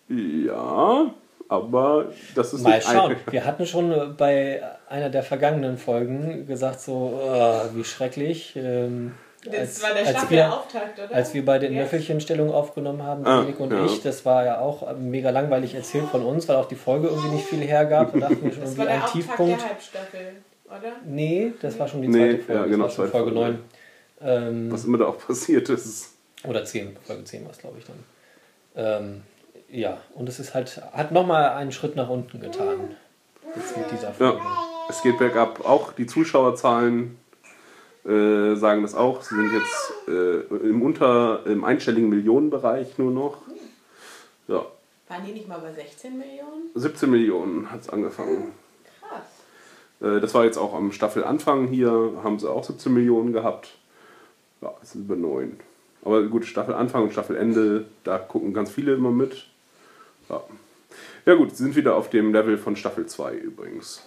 Ja, 0.10 1.14
aber 1.49 2.12
das 2.36 2.53
ist 2.53 2.62
Mal 2.64 2.76
nicht 2.78 2.88
schauen. 2.89 3.16
Wir 3.30 3.45
hatten 3.45 3.66
schon 3.66 4.16
bei 4.18 4.62
einer 4.89 5.10
der 5.10 5.24
vergangenen 5.24 5.78
Folgen 5.78 6.45
gesagt, 6.47 6.80
so, 6.82 7.20
äh, 7.24 7.76
wie 7.76 7.84
schrecklich. 7.84 8.53
Ähm, 8.55 9.14
Das 9.45 9.53
als, 9.60 9.84
war 9.84 9.89
der 9.93 9.99
als, 9.99 10.30
wir, 10.30 10.38
Staffelauftakt, 10.39 10.99
oder? 10.99 11.16
als 11.16 11.34
wir 11.34 11.45
bei 11.45 11.60
den 11.60 11.74
Ja. 11.74 11.82
Löffelchenstellungen 11.84 12.53
aufgenommen 12.53 13.03
haben, 13.03 13.26
Ah, 13.26 13.38
Dominik 13.38 13.60
und 13.60 13.72
ja. 13.72 13.86
ich, 13.86 14.01
das 14.01 14.26
war 14.26 14.43
ja 14.45 14.60
auch 14.60 14.95
mega 14.97 15.30
langweilig 15.30 15.76
erzählt 15.76 16.05
von 16.08 16.24
uns, 16.26 16.47
weil 16.49 16.55
auch 16.58 16.68
die 16.68 16.76
Folge 16.76 17.08
irgendwie 17.08 17.30
nicht 17.30 17.45
viel 17.45 17.62
hergab. 17.62 18.12
Da 18.14 18.20
dachten 18.20 18.43
wir 18.43 18.51
schon 18.51 18.62
Das 18.62 18.72
irgendwie 18.72 18.78
war 18.80 18.86
der 18.86 18.95
ein 18.95 19.01
Auftakt 19.03 19.14
Tiefpunkt. 19.26 19.62
der 19.62 19.70
Halbstaffel, 19.70 20.28
oder? 20.66 20.91
Nee, 21.05 21.53
das 21.62 21.80
war 21.80 21.88
schon 21.88 22.01
die 22.01 22.08
Nee, 22.10 22.32
zweite 22.32 22.43
Folge. 22.43 22.62
ja, 22.62 22.66
genau, 22.68 22.86
das 22.86 22.97
war 22.99 23.05
schon 23.05 23.12
zweite 23.12 23.24
Folge 23.24 23.39
Folge. 23.39 23.60
9. 24.22 24.47
Ähm, 24.47 24.72
Was 24.72 24.86
immer 24.86 24.97
da 24.97 25.05
auch 25.05 25.18
passiert 25.28 25.70
ist. 25.70 26.14
Oder 26.45 26.66
10, 26.66 26.97
Folge 27.05 27.24
10 27.24 27.45
war 27.45 27.51
es, 27.51 27.58
glaube 27.60 27.78
ich, 27.80 27.86
dann. 27.86 28.03
Ähm, 28.76 29.22
ja, 29.70 29.97
und 30.15 30.30
es 30.30 30.39
ist 30.39 30.53
halt, 30.53 30.82
hat 30.93 31.11
nochmal 31.11 31.49
einen 31.51 31.72
Schritt 31.72 31.95
nach 31.95 32.09
unten 32.09 32.39
getan. 32.39 32.95
Jetzt 33.55 33.78
mit 33.78 33.91
dieser 33.91 34.13
Folge. 34.13 34.38
Ja, 34.38 34.68
es 34.89 35.01
geht 35.01 35.18
bergab. 35.18 35.65
Auch 35.65 35.93
die 35.93 36.05
Zuschauerzahlen 36.05 37.18
äh, 38.05 38.55
sagen 38.55 38.82
das 38.82 38.95
auch. 38.95 39.22
Sie 39.22 39.36
sind 39.36 39.51
jetzt 39.53 39.93
äh, 40.07 40.68
im 40.68 40.82
unter 40.82 41.45
im 41.45 41.63
einstelligen 41.63 42.09
Millionenbereich 42.09 42.97
nur 42.97 43.11
noch. 43.11 43.41
Ja, 44.47 44.65
Waren 45.07 45.26
die 45.26 45.32
nicht 45.32 45.47
mal 45.47 45.59
bei 45.59 45.72
16 45.72 46.18
Millionen? 46.18 46.70
17 46.76 47.09
Millionen 47.09 47.72
hat 47.72 47.82
es 47.82 47.89
angefangen. 47.89 48.51
Krass. 48.99 49.26
Äh, 50.01 50.20
das 50.20 50.34
war 50.34 50.43
jetzt 50.43 50.57
auch 50.57 50.74
am 50.74 50.91
Staffelanfang 50.91 51.68
hier, 51.68 51.91
haben 52.24 52.39
sie 52.39 52.49
auch 52.49 52.63
17 52.63 52.93
Millionen 52.93 53.32
gehabt. 53.32 53.70
Ja, 54.61 54.74
es 54.82 54.91
sind 54.91 55.05
über 55.05 55.15
9. 55.15 55.59
Aber 56.03 56.24
gut, 56.24 56.45
Staffelanfang 56.45 57.03
und 57.03 57.13
Staffelende, 57.13 57.86
da 58.03 58.18
gucken 58.18 58.53
ganz 58.53 58.70
viele 58.70 58.93
immer 58.95 59.11
mit. 59.11 59.47
Ja, 60.30 60.43
ja 61.25 61.34
gut, 61.36 61.55
sind 61.55 61.75
wieder 61.75 61.95
auf 61.95 62.09
dem 62.09 62.34
Level 62.34 62.57
von 62.57 62.75
Staffel 62.75 63.05
2 63.05 63.34
übrigens. 63.36 64.05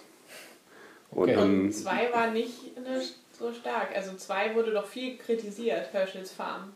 Und 1.11 1.23
Okay. 1.29 1.35
dann, 1.35 1.71
Zwei 1.71 2.09
war 2.13 2.31
nicht 2.31 2.75
ne, 2.77 3.01
so 3.37 3.51
stark. 3.53 3.89
Also 3.95 4.15
zwei 4.15 4.55
wurde 4.55 4.71
doch 4.71 4.85
viel 4.87 5.17
kritisiert, 5.17 5.91
Herschels 5.91 6.31
Farm. 6.31 6.71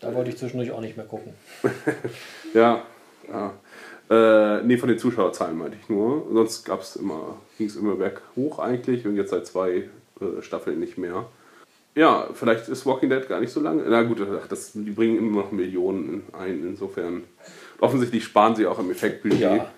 Da 0.00 0.14
wollte 0.14 0.30
ich 0.30 0.38
zwischendurch 0.38 0.72
auch 0.72 0.80
nicht 0.80 0.96
mehr 0.96 1.06
gucken. 1.06 1.34
ja, 2.54 2.82
ja. 3.28 3.54
Äh, 4.10 4.62
nee, 4.64 4.76
von 4.76 4.88
den 4.88 4.98
Zuschauerzahlen 4.98 5.56
meinte 5.56 5.76
ich 5.80 5.88
nur. 5.88 6.26
Sonst 6.32 6.64
gab's 6.64 6.96
immer, 6.96 7.36
ging 7.58 7.68
es 7.68 7.76
immer 7.76 7.94
berg 7.94 8.22
hoch 8.34 8.58
eigentlich 8.58 9.06
und 9.06 9.14
jetzt 9.16 9.30
seit 9.30 9.46
zwei 9.46 9.88
äh, 10.20 10.42
Staffeln 10.42 10.80
nicht 10.80 10.98
mehr. 10.98 11.26
Ja, 11.94 12.28
vielleicht 12.32 12.68
ist 12.68 12.86
Walking 12.86 13.10
Dead 13.10 13.28
gar 13.28 13.40
nicht 13.40 13.52
so 13.52 13.60
lange. 13.60 13.84
Na 13.88 14.02
gut, 14.02 14.20
ach, 14.20 14.48
das, 14.48 14.72
die 14.74 14.90
bringen 14.90 15.18
immer 15.18 15.42
noch 15.42 15.52
Millionen 15.52 16.24
ein, 16.32 16.64
insofern. 16.66 17.24
Offensichtlich 17.80 18.24
sparen 18.24 18.54
sie 18.56 18.66
auch 18.66 18.78
im 18.78 18.90
Effektbudget. 18.90 19.40
Ja, 19.40 19.70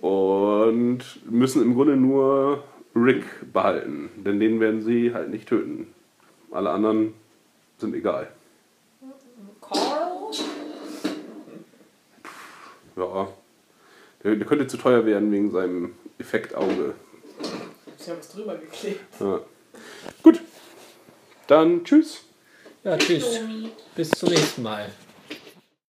Und 0.00 1.00
müssen 1.30 1.62
im 1.62 1.74
Grunde 1.74 1.96
nur 1.96 2.64
Rick 2.94 3.24
behalten, 3.52 4.10
denn 4.16 4.40
den 4.40 4.60
werden 4.60 4.82
sie 4.82 5.12
halt 5.12 5.30
nicht 5.30 5.48
töten. 5.48 5.94
Alle 6.50 6.70
anderen 6.70 7.14
sind 7.76 7.94
egal. 7.94 8.28
Carl? 9.60 10.08
Ja. 12.96 13.28
Der, 14.24 14.34
der 14.34 14.46
könnte 14.46 14.66
zu 14.66 14.76
teuer 14.76 15.06
werden 15.06 15.30
wegen 15.30 15.50
seinem 15.50 15.94
Effektauge. 16.18 16.94
Ich 17.98 18.08
habe 18.08 18.18
was 18.18 18.28
drüber 18.30 18.56
geklebt. 18.56 19.00
Ja. 19.20 19.40
Gut. 20.22 20.40
Dann 21.46 21.84
tschüss. 21.84 22.24
ja 22.82 22.96
tschüss. 22.96 23.40
Bis 23.94 24.10
zum 24.10 24.30
nächsten 24.30 24.62
Mal. 24.62 24.90